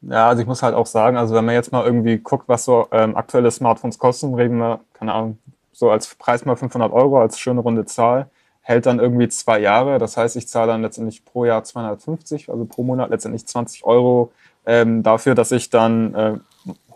[0.00, 2.64] Ja, also ich muss halt auch sagen, also wenn man jetzt mal irgendwie guckt, was
[2.64, 5.38] so ähm, aktuelle Smartphones kosten, reden wir, keine Ahnung,
[5.72, 8.28] so als Preis mal 500 Euro, als schöne runde Zahl,
[8.60, 9.98] hält dann irgendwie zwei Jahre.
[9.98, 14.30] Das heißt, ich zahle dann letztendlich pro Jahr 250, also pro Monat letztendlich 20 Euro
[14.66, 16.34] ähm, dafür, dass ich dann äh,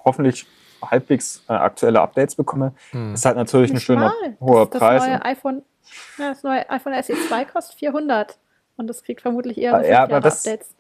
[0.05, 0.47] hoffentlich
[0.83, 2.73] halbwegs äh, aktuelle Updates bekomme.
[2.91, 3.15] Hm.
[3.15, 5.03] ist halt natürlich ein schöner hoher das, Preis.
[5.03, 5.63] Das neue iPhone,
[6.19, 8.39] ja, das neue iPhone SE 2 kostet 400
[8.77, 10.75] und das kriegt vermutlich eher so ja, aber das, Updates.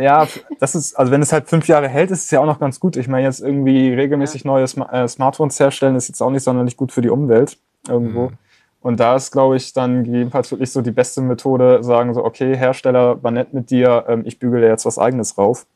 [0.00, 0.26] Ja,
[0.58, 2.80] das ist, also wenn es halt fünf Jahre hält, ist es ja auch noch ganz
[2.80, 2.96] gut.
[2.96, 6.90] Ich meine, jetzt irgendwie regelmäßig neue äh, Smartphones herstellen, ist jetzt auch nicht sonderlich gut
[6.90, 8.30] für die Umwelt irgendwo.
[8.30, 8.38] Mhm.
[8.80, 12.56] Und da ist, glaube ich, dann gegebenenfalls wirklich so die beste Methode, sagen so, okay,
[12.56, 15.66] Hersteller, war nett mit dir, ähm, ich bügele jetzt was eigenes rauf.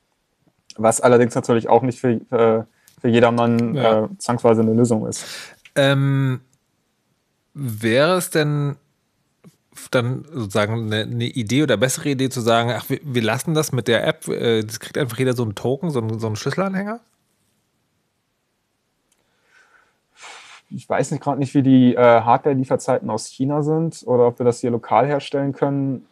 [0.77, 2.65] Was allerdings natürlich auch nicht für, äh,
[3.01, 4.05] für jedermann ja.
[4.05, 5.25] äh, zwangsweise eine Lösung ist.
[5.77, 6.41] Ähm,
[7.53, 8.77] wäre es denn
[9.91, 13.73] dann sozusagen eine, eine, Idee oder bessere Idee zu sagen, ach, wir, wir lassen das
[13.73, 16.37] mit der App, äh, das kriegt einfach jeder so einen Token, so einen, so einen
[16.37, 17.01] Schlüsselanhänger?
[20.71, 24.47] Ich weiß nicht gerade nicht, wie die äh, Hardware-Lieferzeiten aus China sind oder ob wir
[24.47, 26.07] das hier lokal herstellen können.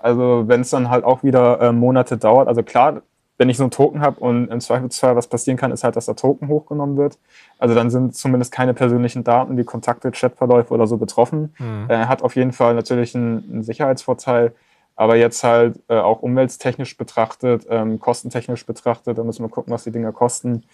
[0.00, 3.02] Also wenn es dann halt auch wieder äh, Monate dauert, also klar,
[3.38, 6.06] wenn ich so einen Token habe und im Zweifelsfall was passieren kann, ist halt, dass
[6.06, 7.18] der Token hochgenommen wird.
[7.58, 11.54] Also dann sind zumindest keine persönlichen Daten wie Kontakte, Chatverläufe oder so betroffen.
[11.58, 11.86] Mhm.
[11.88, 14.54] Er hat auf jeden Fall natürlich einen, einen Sicherheitsvorteil,
[14.94, 19.84] aber jetzt halt äh, auch umwelttechnisch betrachtet, ähm, kostentechnisch betrachtet, da müssen wir gucken, was
[19.84, 20.64] die Dinger kosten.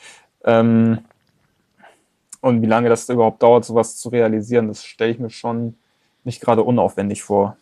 [0.44, 0.98] Ähm,
[2.40, 5.76] und wie lange das überhaupt dauert, sowas zu realisieren, das stelle ich mir schon
[6.24, 7.56] nicht gerade unaufwendig vor.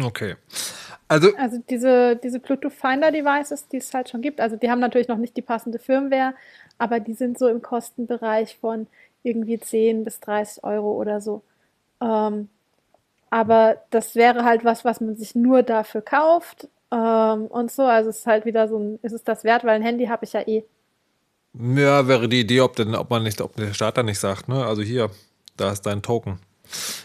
[0.00, 0.36] Okay.
[1.14, 4.80] Also, also diese, diese Bluetooth Finder Devices, die es halt schon gibt, also die haben
[4.80, 6.34] natürlich noch nicht die passende Firmware,
[6.78, 8.86] aber die sind so im Kostenbereich von
[9.22, 11.42] irgendwie 10 bis 30 Euro oder so.
[12.00, 12.48] Ähm,
[13.30, 17.82] aber das wäre halt was, was man sich nur dafür kauft ähm, und so.
[17.82, 20.24] Also es ist halt wieder so ein, ist es das wert, weil ein Handy habe
[20.24, 20.64] ich ja eh.
[21.54, 24.64] Ja, wäre die Idee, ob denn, ob man nicht, ob der Starter nicht sagt, ne?
[24.64, 25.10] Also hier,
[25.56, 26.38] da ist dein Token.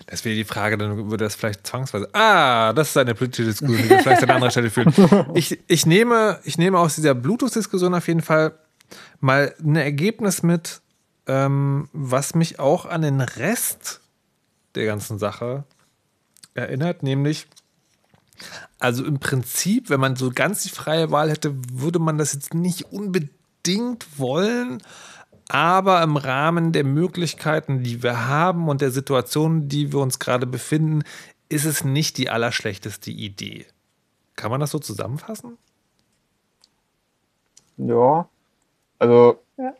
[0.07, 2.09] Das wäre die Frage, dann würde das vielleicht zwangsweise.
[2.13, 4.93] Ah, das ist eine politische Diskussion, die wir vielleicht an anderer Stelle führen.
[5.35, 8.53] Ich, ich, nehme, ich nehme aus dieser Bluetooth-Diskussion auf jeden Fall
[9.19, 10.81] mal ein Ergebnis mit,
[11.27, 14.01] ähm, was mich auch an den Rest
[14.75, 15.63] der ganzen Sache
[16.53, 17.47] erinnert, nämlich,
[18.79, 22.53] also im Prinzip, wenn man so ganz die freie Wahl hätte, würde man das jetzt
[22.53, 24.81] nicht unbedingt wollen,
[25.49, 30.45] aber im Rahmen der Möglichkeiten, die wir haben und der Situation, die wir uns gerade
[30.45, 31.01] befinden,
[31.49, 33.65] ist es nicht die allerschlechteste Idee.
[34.35, 35.57] Kann man das so zusammenfassen?
[37.77, 38.29] Ja,
[38.99, 39.73] also ja.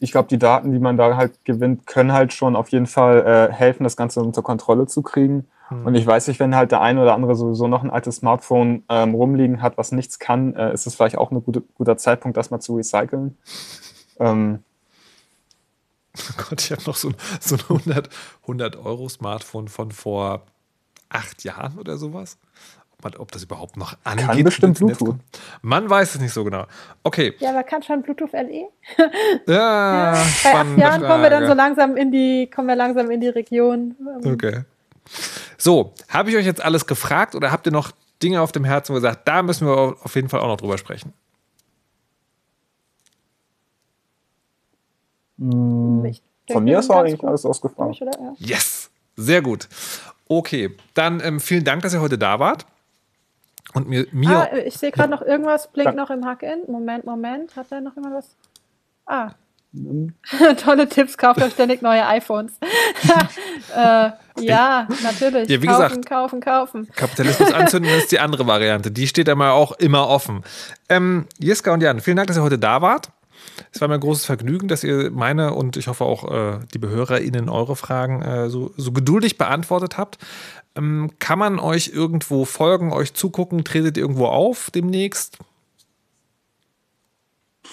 [0.00, 3.26] ich glaube, die Daten, die man da halt gewinnt, können halt schon auf jeden Fall
[3.50, 5.48] äh, helfen, das Ganze unter Kontrolle zu kriegen.
[5.68, 5.86] Hm.
[5.86, 8.84] Und ich weiß nicht, wenn halt der eine oder andere sowieso noch ein altes Smartphone
[8.90, 12.36] ähm, rumliegen hat, was nichts kann, äh, ist es vielleicht auch ein gute, guter Zeitpunkt,
[12.36, 13.38] das mal zu recyceln.
[14.20, 14.62] Ähm,
[16.18, 18.08] oh Gott, ich habe noch so ein, so ein 100,
[18.42, 20.46] 100 Euro Smartphone von vor
[21.08, 22.38] acht Jahren oder sowas.
[22.92, 24.26] Ob, man, ob das überhaupt noch angeht.
[24.26, 25.16] Kann bestimmt Bluetooth.
[25.62, 26.66] Man weiß es nicht so genau.
[27.02, 27.34] Okay.
[27.38, 28.68] Ja, aber kann schon Bluetooth LE?
[29.46, 30.24] ja, ja.
[30.42, 33.28] Bei acht Jahren kommen wir dann so langsam in die, kommen wir langsam in die
[33.28, 33.96] Region.
[34.24, 34.64] Okay.
[35.56, 37.92] So, habe ich euch jetzt alles gefragt oder habt ihr noch
[38.22, 40.58] Dinge auf dem Herzen, wo ihr sagt, da müssen wir auf jeden Fall auch noch
[40.58, 41.12] drüber sprechen?
[45.40, 46.14] Hm,
[46.52, 47.96] von mir ist war eigentlich alles ausgefallen.
[48.38, 49.68] Yes, sehr gut.
[50.28, 52.66] Okay, dann ähm, vielen Dank, dass ihr heute da wart.
[53.74, 54.06] Und mir.
[54.12, 56.70] mir ah, ich sehe gerade noch irgendwas, blinkt noch im Hack-In.
[56.70, 57.56] Moment, Moment.
[57.56, 58.36] Hat da noch jemand was?
[59.06, 59.30] Ah.
[59.72, 60.14] Mhm.
[60.64, 62.52] Tolle Tipps, kauft euch ständig neue iPhones.
[63.76, 64.10] äh,
[64.40, 65.48] ja, natürlich.
[65.48, 66.88] Ja, wie kaufen, gesagt, kaufen, kaufen.
[66.94, 68.90] Kapitalismus anzünden ist die andere Variante.
[68.90, 70.42] Die steht einmal auch immer offen.
[70.88, 73.10] Ähm, Jeska und Jan, vielen Dank, dass ihr heute da wart.
[73.72, 76.78] Es war mir ein großes Vergnügen, dass ihr meine und ich hoffe auch äh, die
[76.78, 80.18] BehörerInnen eure Fragen äh, so, so, geduldig beantwortet habt.
[80.76, 83.64] Ähm, kann man euch irgendwo folgen, euch zugucken?
[83.64, 85.38] Tretet ihr irgendwo auf demnächst?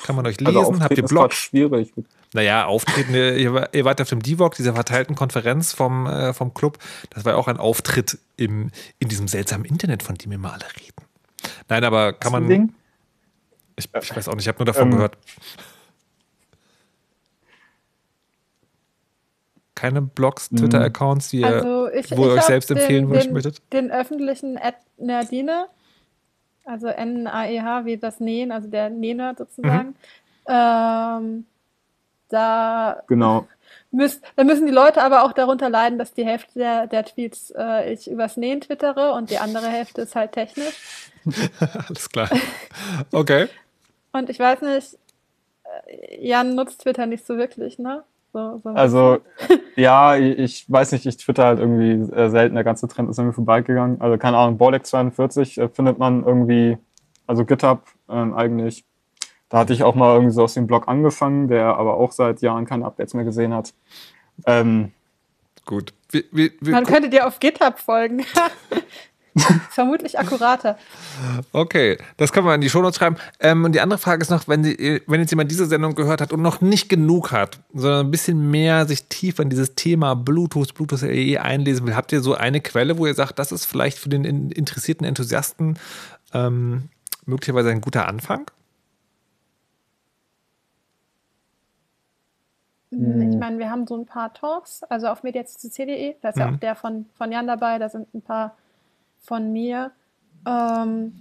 [0.06, 0.74] Kann man euch also lesen?
[0.74, 1.34] Also Habt ihr Blog?
[1.34, 1.94] schwierig.
[2.34, 6.78] Naja, auftreten, ihr, ihr wart auf dem DIVOG, dieser verteilten Konferenz vom, äh, vom Club.
[7.10, 10.52] Das war ja auch ein Auftritt im, in diesem seltsamen Internet, von dem wir mal
[10.52, 11.08] alle reden.
[11.70, 12.74] Nein, aber kann man.
[13.78, 15.18] Ich, ich, weiß auch nicht, ich habe nur davon ähm, gehört.
[19.76, 20.58] Keine Blogs, mhm.
[20.58, 23.62] Twitter-Accounts, die also ich, wo ihr euch selbst empfehlen den, möchtet?
[23.72, 25.68] Den öffentlichen Ad Nerdine,
[26.66, 29.90] also N-A-E-H, wie das Nähen, also der Nähnerd sozusagen.
[29.90, 29.96] Mhm.
[30.48, 31.46] Ähm,
[32.30, 33.48] da, genau.
[33.92, 37.54] Müsst, da müssen die Leute aber auch darunter leiden, dass die Hälfte der, der Tweets
[37.56, 41.12] äh, ich übers Nähen twittere und die andere Hälfte ist halt technisch.
[41.88, 42.30] Alles klar.
[43.12, 43.48] Okay.
[44.12, 44.98] Und ich weiß nicht,
[45.88, 48.04] äh, Jan nutzt Twitter nicht so wirklich, ne?
[48.34, 49.20] So, so also,
[49.76, 53.36] ja, ich weiß nicht, ich twitter halt irgendwie äh, selten, der ganze Trend ist irgendwie
[53.36, 54.02] vorbeigegangen.
[54.02, 56.78] Also, keine Ahnung, Bordex42 äh, findet man irgendwie,
[57.26, 58.86] also GitHub ähm, eigentlich.
[59.50, 62.42] Da hatte ich auch mal irgendwie so aus dem Blog angefangen, der aber auch seit
[62.42, 63.74] Jahren keine Updates mehr gesehen hat.
[64.46, 64.92] Ähm,
[65.66, 65.94] Gut.
[66.10, 68.20] Wie, wie, wie, man könnte dir auf GitHub folgen.
[69.70, 70.78] Vermutlich akkurater.
[71.52, 73.18] Okay, das können wir in die Shownotes schreiben.
[73.40, 76.22] Ähm, und die andere Frage ist noch, wenn, Sie, wenn jetzt jemand diese Sendung gehört
[76.22, 80.16] hat und noch nicht genug hat, sondern ein bisschen mehr sich tiefer in dieses Thema
[80.16, 83.66] Bluetooth, Bluetooth LE einlesen will, habt ihr so eine Quelle, wo ihr sagt, das ist
[83.66, 85.78] vielleicht für den interessierten Enthusiasten
[86.34, 86.90] ähm,
[87.26, 88.50] möglicherweise ein guter Anfang?
[92.90, 96.42] Ich meine, wir haben so ein paar Talks, also auf mediaccc.de, da ist mhm.
[96.42, 98.56] ja auch der von, von Jan dabei, da sind ein paar
[99.28, 99.92] von mir.
[100.48, 101.14] Ähm,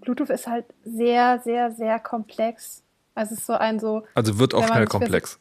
[0.00, 2.82] Bluetooth ist halt sehr, sehr, sehr komplex.
[3.14, 4.02] Also es ist so ein so.
[4.14, 5.38] Also wird auch schnell komplex.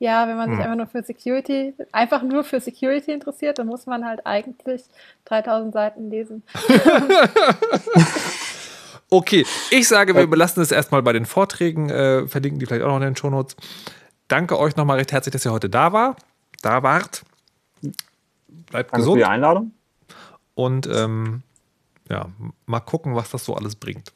[0.00, 3.86] Ja, wenn man sich einfach nur für Security, einfach nur für Security interessiert, dann muss
[3.86, 4.84] man halt eigentlich
[5.26, 6.42] 3000 Seiten lesen.
[9.10, 12.88] Okay, ich sage, wir belassen es erstmal bei den Vorträgen, äh, verlinken die vielleicht auch
[12.88, 13.56] noch in den Shownotes.
[14.28, 16.16] Danke euch nochmal recht herzlich, dass ihr heute da war,
[16.60, 17.22] da wart.
[17.80, 17.94] Bleibt
[18.72, 19.72] Danke für gesund die Einladung.
[20.58, 21.42] Und ähm,
[22.10, 22.26] ja,
[22.66, 24.12] mal gucken, was das so alles bringt.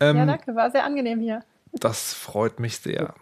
[0.00, 1.42] Ähm, Ja, danke, war sehr angenehm hier.
[1.72, 3.14] Das freut mich sehr.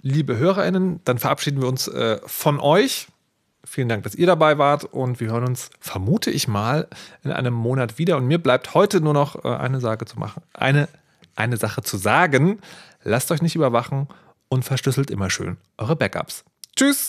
[0.00, 3.08] Liebe HörerInnen, dann verabschieden wir uns äh, von euch.
[3.64, 6.86] Vielen Dank, dass ihr dabei wart und wir hören uns, vermute ich mal,
[7.24, 8.16] in einem Monat wieder.
[8.16, 10.88] Und mir bleibt heute nur noch äh, eine Sache zu machen, eine,
[11.34, 12.60] eine Sache zu sagen.
[13.02, 14.06] Lasst euch nicht überwachen
[14.48, 16.44] und verschlüsselt immer schön eure Backups.
[16.76, 17.08] Tschüss!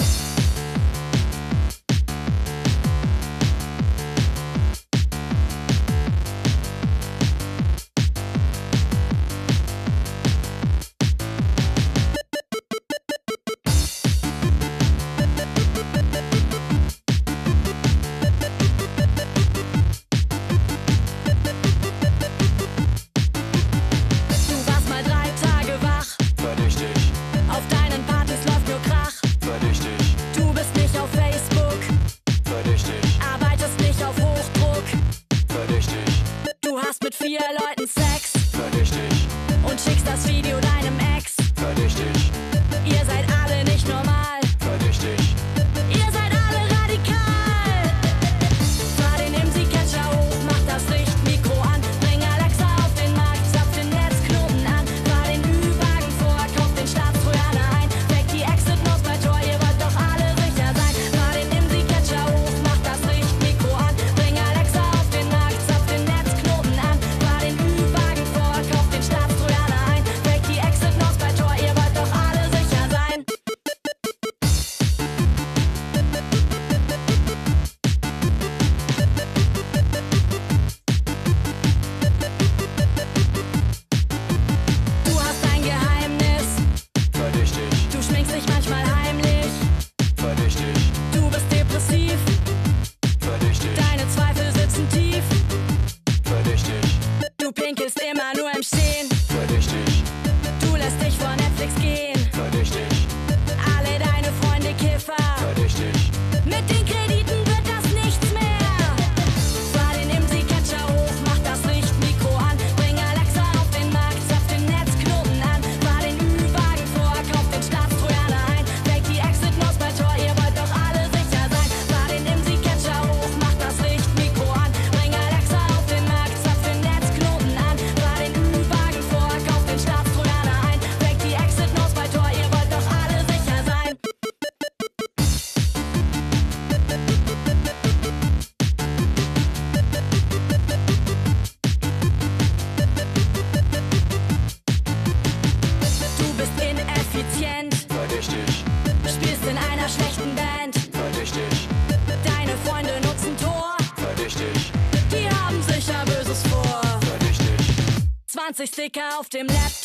[158.83, 159.82] Sticker auf dem Laptop,